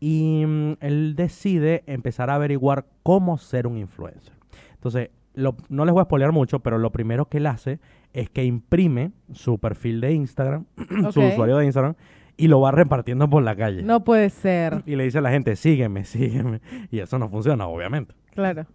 Y 0.00 0.44
mm, 0.46 0.72
él 0.80 1.14
decide 1.16 1.82
empezar 1.86 2.30
a 2.30 2.36
averiguar 2.36 2.86
cómo 3.02 3.36
ser 3.36 3.66
un 3.66 3.76
influencer. 3.78 4.32
Entonces, 4.74 5.10
lo- 5.34 5.56
no 5.68 5.84
les 5.84 5.92
voy 5.92 6.00
a 6.00 6.04
spoilear 6.04 6.32
mucho, 6.32 6.60
pero 6.60 6.78
lo 6.78 6.90
primero 6.92 7.26
que 7.26 7.38
él 7.38 7.46
hace 7.46 7.78
es 8.12 8.28
que 8.30 8.44
imprime 8.44 9.12
su 9.32 9.58
perfil 9.58 10.00
de 10.00 10.12
Instagram, 10.12 10.66
su 11.12 11.20
usuario 11.20 11.56
de 11.58 11.64
Instagram, 11.66 11.94
y 12.36 12.48
lo 12.48 12.60
va 12.60 12.70
repartiendo 12.72 13.28
por 13.28 13.42
la 13.42 13.54
calle. 13.56 13.82
No 13.82 14.04
puede 14.04 14.30
ser. 14.30 14.82
Y 14.86 14.96
le 14.96 15.04
dice 15.04 15.18
a 15.18 15.20
la 15.20 15.30
gente, 15.30 15.54
sígueme, 15.56 16.04
sígueme. 16.06 16.60
Y 16.90 16.98
eso 17.00 17.18
no 17.18 17.28
funciona, 17.28 17.66
obviamente. 17.66 18.14
Claro. 18.34 18.66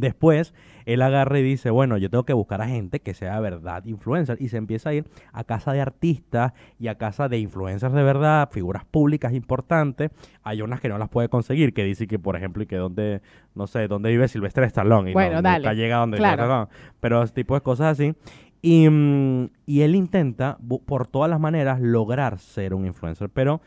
Después, 0.00 0.54
él 0.86 1.02
agarra 1.02 1.38
y 1.38 1.42
dice, 1.42 1.70
bueno, 1.70 1.96
yo 1.98 2.08
tengo 2.10 2.24
que 2.24 2.32
buscar 2.32 2.62
a 2.62 2.66
gente 2.68 3.00
que 3.00 3.12
sea 3.14 3.38
verdad 3.40 3.84
influencer. 3.84 4.36
Y 4.40 4.48
se 4.48 4.56
empieza 4.56 4.90
a 4.90 4.94
ir 4.94 5.04
a 5.32 5.44
casa 5.44 5.72
de 5.72 5.80
artistas 5.80 6.52
y 6.78 6.88
a 6.88 6.96
casa 6.96 7.28
de 7.28 7.38
influencers 7.38 7.92
de 7.92 8.02
verdad, 8.02 8.48
figuras 8.50 8.84
públicas 8.84 9.32
importantes. 9.32 10.10
Hay 10.42 10.62
unas 10.62 10.80
que 10.80 10.88
no 10.88 10.98
las 10.98 11.08
puede 11.08 11.28
conseguir, 11.28 11.74
que 11.74 11.84
dice 11.84 12.06
que, 12.06 12.18
por 12.18 12.36
ejemplo, 12.36 12.62
y 12.62 12.66
que 12.66 12.76
donde, 12.76 13.20
no 13.54 13.66
sé, 13.66 13.86
dónde 13.88 14.10
vive 14.10 14.28
Silvestre 14.28 14.64
Stallone. 14.66 15.10
Y 15.10 15.12
Bueno, 15.14 15.36
no, 15.36 15.42
dale. 15.42 15.58
nunca 15.64 15.74
llega 15.74 15.96
donde 15.96 16.16
Claro. 16.16 16.42
Silvestre 16.42 16.64
Stallone. 16.74 16.94
Pero 17.00 17.22
ese 17.22 17.34
tipo 17.34 17.54
de 17.54 17.60
cosas 17.60 17.92
así. 17.98 18.14
Y, 18.62 18.88
mm, 18.88 19.50
y 19.66 19.82
él 19.82 19.94
intenta, 19.94 20.58
por 20.86 21.06
todas 21.06 21.30
las 21.30 21.38
maneras, 21.38 21.80
lograr 21.80 22.38
ser 22.38 22.74
un 22.74 22.86
influencer. 22.86 23.28
Pero 23.30 23.60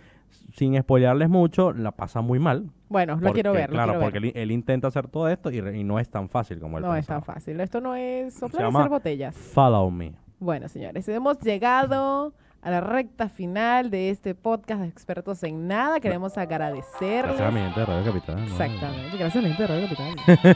sin 0.53 0.77
spoilearles 0.81 1.29
mucho, 1.29 1.71
la 1.71 1.91
pasa 1.91 2.21
muy 2.21 2.39
mal. 2.39 2.69
Bueno, 2.91 3.13
lo 3.15 3.19
Porque, 3.21 3.33
quiero 3.35 3.53
ver. 3.53 3.69
lo 3.69 3.73
Claro, 3.75 3.93
quiero 3.93 4.05
porque 4.05 4.19
ver. 4.19 4.31
él, 4.35 4.41
él 4.43 4.51
intenta 4.51 4.89
hacer 4.89 5.07
todo 5.07 5.29
esto 5.29 5.49
y, 5.49 5.61
re- 5.61 5.77
y 5.77 5.83
no 5.85 5.97
es 5.97 6.09
tan 6.09 6.27
fácil 6.27 6.59
como 6.59 6.77
él 6.77 6.83
No 6.83 6.93
es 6.95 7.07
tan 7.07 7.19
pensaba. 7.19 7.35
fácil. 7.35 7.59
Esto 7.61 7.79
no 7.79 7.95
es 7.95 8.33
soplar 8.33 8.69
y 8.71 8.75
hacer 8.75 8.89
botellas. 8.89 9.35
Follow 9.35 9.89
me. 9.89 10.11
Bueno, 10.39 10.67
señores, 10.67 11.07
hemos 11.07 11.39
llegado 11.39 12.33
a 12.61 12.69
la 12.69 12.79
recta 12.79 13.27
final 13.27 13.89
de 13.89 14.11
este 14.11 14.35
podcast 14.35 14.81
de 14.81 14.87
expertos 14.87 15.43
en 15.43 15.67
nada. 15.67 15.99
Queremos 15.99 16.37
agradecerles. 16.37 17.37
Gracias 17.37 17.47
a 17.47 17.51
mi 17.51 17.59
gente 17.59 17.79
de 17.79 17.85
Radio 17.85 18.13
Capital. 18.13 18.35
¿no? 18.35 18.43
Exactamente. 18.43 19.17
Gracias 19.17 19.35
a 19.35 19.47
la 19.47 19.55
gente 19.55 19.63
de 19.63 19.67
Radio 19.67 20.55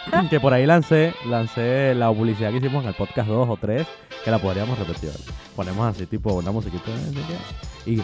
Capital. 0.00 0.28
que 0.30 0.40
por 0.40 0.52
ahí 0.52 0.66
lancé, 0.66 1.14
lancé 1.26 1.94
la 1.94 2.12
publicidad 2.12 2.50
que 2.50 2.56
hicimos 2.56 2.82
en 2.82 2.88
el 2.88 2.94
podcast 2.94 3.28
2 3.28 3.48
o 3.48 3.56
3, 3.56 3.86
que 4.24 4.30
la 4.30 4.38
podríamos 4.40 4.78
repetir. 4.78 5.10
Ponemos 5.54 5.86
así, 5.86 6.06
tipo, 6.06 6.34
una 6.34 6.50
musiquita. 6.50 6.90
Y 7.86 8.02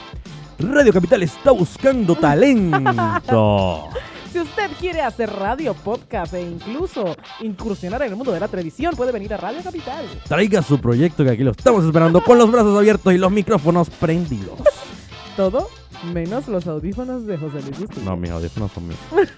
Radio 0.61 0.93
Capital 0.93 1.22
está 1.22 1.51
buscando 1.51 2.14
talento. 2.14 2.78
Si 4.33 4.41
usted 4.41 4.70
quiere 4.80 5.03
hacer 5.03 5.30
radio, 5.30 5.74
podcast 5.74 6.33
e 6.33 6.41
incluso 6.41 7.14
incursionar 7.41 8.01
en 8.01 8.12
el 8.12 8.16
mundo 8.16 8.33
de 8.33 8.41
la 8.41 8.49
televisión, 8.49 8.97
puede 8.97 9.12
venir 9.12 9.35
a 9.35 9.37
Radio 9.37 9.62
Capital. 9.62 10.07
Traiga 10.26 10.62
su 10.62 10.80
proyecto 10.80 11.22
que 11.22 11.33
aquí 11.33 11.45
lo 11.45 11.51
estamos 11.51 11.85
esperando 11.85 12.22
con 12.24 12.39
los 12.39 12.51
brazos 12.51 12.78
abiertos 12.78 13.12
y 13.12 13.18
los 13.18 13.30
micrófonos 13.30 13.91
prendidos. 13.91 14.59
Todo 15.37 15.68
menos 16.14 16.49
los 16.49 16.66
audífonos 16.66 17.26
de 17.26 17.37
José 17.37 17.61
Luis 17.61 17.78
Bustillo. 17.78 18.05
No, 18.07 18.16
mis 18.16 18.30
audífonos 18.30 18.72
son 18.72 18.89
míos. 18.89 19.01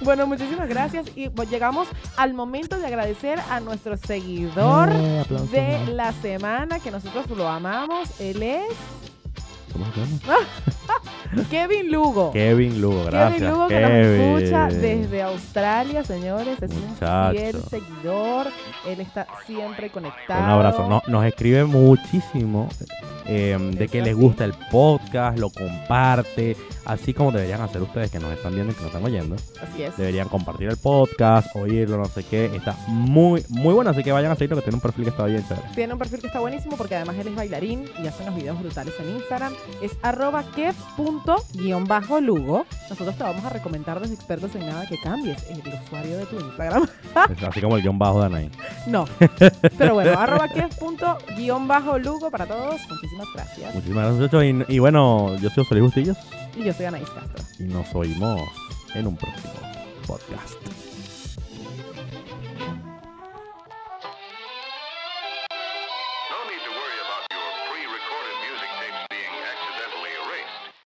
Bueno, 0.00 0.26
muchísimas 0.26 0.68
gracias 0.68 1.06
y 1.14 1.28
pues, 1.28 1.50
llegamos 1.50 1.86
al 2.16 2.32
momento 2.32 2.78
de 2.78 2.86
agradecer 2.86 3.38
a 3.50 3.60
nuestro 3.60 3.96
seguidor 3.98 4.88
Eh, 4.90 5.20
aplausos, 5.20 5.50
de 5.50 5.86
la 5.88 6.12
semana, 6.14 6.80
que 6.80 6.90
nosotros 6.90 7.28
lo 7.36 7.46
amamos. 7.46 8.08
Él 8.18 8.42
es... 8.42 8.72
¿Cómo 9.72 9.84
se 9.92 10.00
llama? 10.00 10.38
Kevin 11.50 11.90
Lugo. 11.90 12.32
Kevin 12.32 12.80
Lugo, 12.80 13.04
gracias. 13.06 13.40
Kevin 13.40 13.52
Lugo 13.54 13.68
que 13.68 13.74
Kevin. 13.74 14.32
nos 14.32 14.42
escucha 14.42 14.66
desde 14.68 15.22
Australia, 15.22 16.04
señores. 16.04 16.62
Es 16.62 16.70
Muchacho. 16.74 17.30
un 17.30 17.36
fiel 17.36 17.62
seguidor. 17.70 18.46
Él 18.86 19.00
está 19.00 19.26
siempre 19.46 19.90
conectado. 19.90 20.42
Un 20.44 20.50
abrazo. 20.50 20.88
No- 20.88 21.02
nos 21.08 21.24
escribe 21.24 21.64
muchísimo 21.64 22.68
eh, 23.26 23.56
de 23.76 23.88
que 23.88 24.02
les 24.02 24.14
gusta 24.14 24.44
el 24.44 24.52
podcast, 24.70 25.38
lo 25.38 25.50
comparte, 25.50 26.56
así 26.84 27.14
como 27.14 27.32
deberían 27.32 27.62
hacer 27.62 27.80
ustedes 27.82 28.10
que 28.10 28.18
nos 28.18 28.30
están 28.32 28.54
viendo 28.54 28.72
y 28.72 28.74
que 28.76 28.82
nos 28.82 28.90
están 28.92 29.04
oyendo. 29.04 29.36
Así 29.62 29.82
es. 29.82 29.96
Deberían 29.96 30.28
compartir 30.28 30.68
el 30.68 30.76
podcast, 30.76 31.48
oírlo, 31.56 31.96
no 31.96 32.04
sé 32.04 32.22
qué. 32.24 32.46
Está 32.54 32.76
muy, 32.86 33.42
muy 33.48 33.72
bueno, 33.74 33.90
así 33.90 34.02
que 34.04 34.12
vayan 34.12 34.30
a 34.30 34.34
seguirlo 34.36 34.56
que 34.56 34.62
tiene 34.62 34.76
un 34.76 34.80
perfil 34.82 35.04
que 35.04 35.10
está 35.10 35.24
bien 35.24 35.42
chévere. 35.48 35.66
Tiene 35.74 35.92
un 35.94 35.98
perfil 35.98 36.20
que 36.20 36.26
está 36.26 36.40
buenísimo 36.40 36.76
porque 36.76 36.96
además 36.96 37.16
él 37.18 37.28
es 37.28 37.34
bailarín 37.34 37.84
y 38.02 38.06
hace 38.06 38.22
unos 38.24 38.36
videos 38.36 38.60
brutales 38.60 38.94
en 39.00 39.10
Instagram. 39.16 39.52
Es 39.80 39.92
arroba 40.02 40.44
kev.lugo. 40.96 42.66
Nosotros 42.90 43.16
te 43.16 43.22
vamos 43.22 43.44
a 43.44 43.48
recomendar 43.50 44.00
desde 44.00 44.14
expertos 44.14 44.54
en 44.54 44.66
nada 44.66 44.86
que 44.86 44.96
cambies 45.02 45.44
el 45.50 45.60
usuario 45.60 46.18
de 46.18 46.26
tu 46.26 46.38
Instagram. 46.40 46.86
Así 47.48 47.60
como 47.60 47.76
el 47.76 47.82
guion 47.82 47.98
bajo 47.98 48.20
de 48.20 48.26
Anaí. 48.26 48.50
No. 48.86 49.06
Pero 49.78 49.94
bueno, 49.94 50.12
arroba 50.18 50.48
kev.lugo 50.48 52.30
para 52.30 52.46
todos. 52.46 52.80
Muchísimas 52.88 53.26
gracias. 53.34 53.74
Muchísimas 53.74 54.04
gracias, 54.04 54.20
muchachos. 54.32 54.44
Y, 54.68 54.74
y 54.74 54.78
bueno, 54.78 55.36
yo 55.38 55.50
soy 55.50 55.64
Luis 55.70 55.82
Bustillos 55.82 56.18
Y 56.56 56.64
yo 56.64 56.72
soy 56.72 56.86
Anaís 56.86 57.08
Castro. 57.10 57.44
y 57.58 57.64
nos 57.64 57.94
oímos 57.94 58.40
en 58.94 59.06
un 59.06 59.16
próximo 59.16 59.54
podcast. 60.06 60.73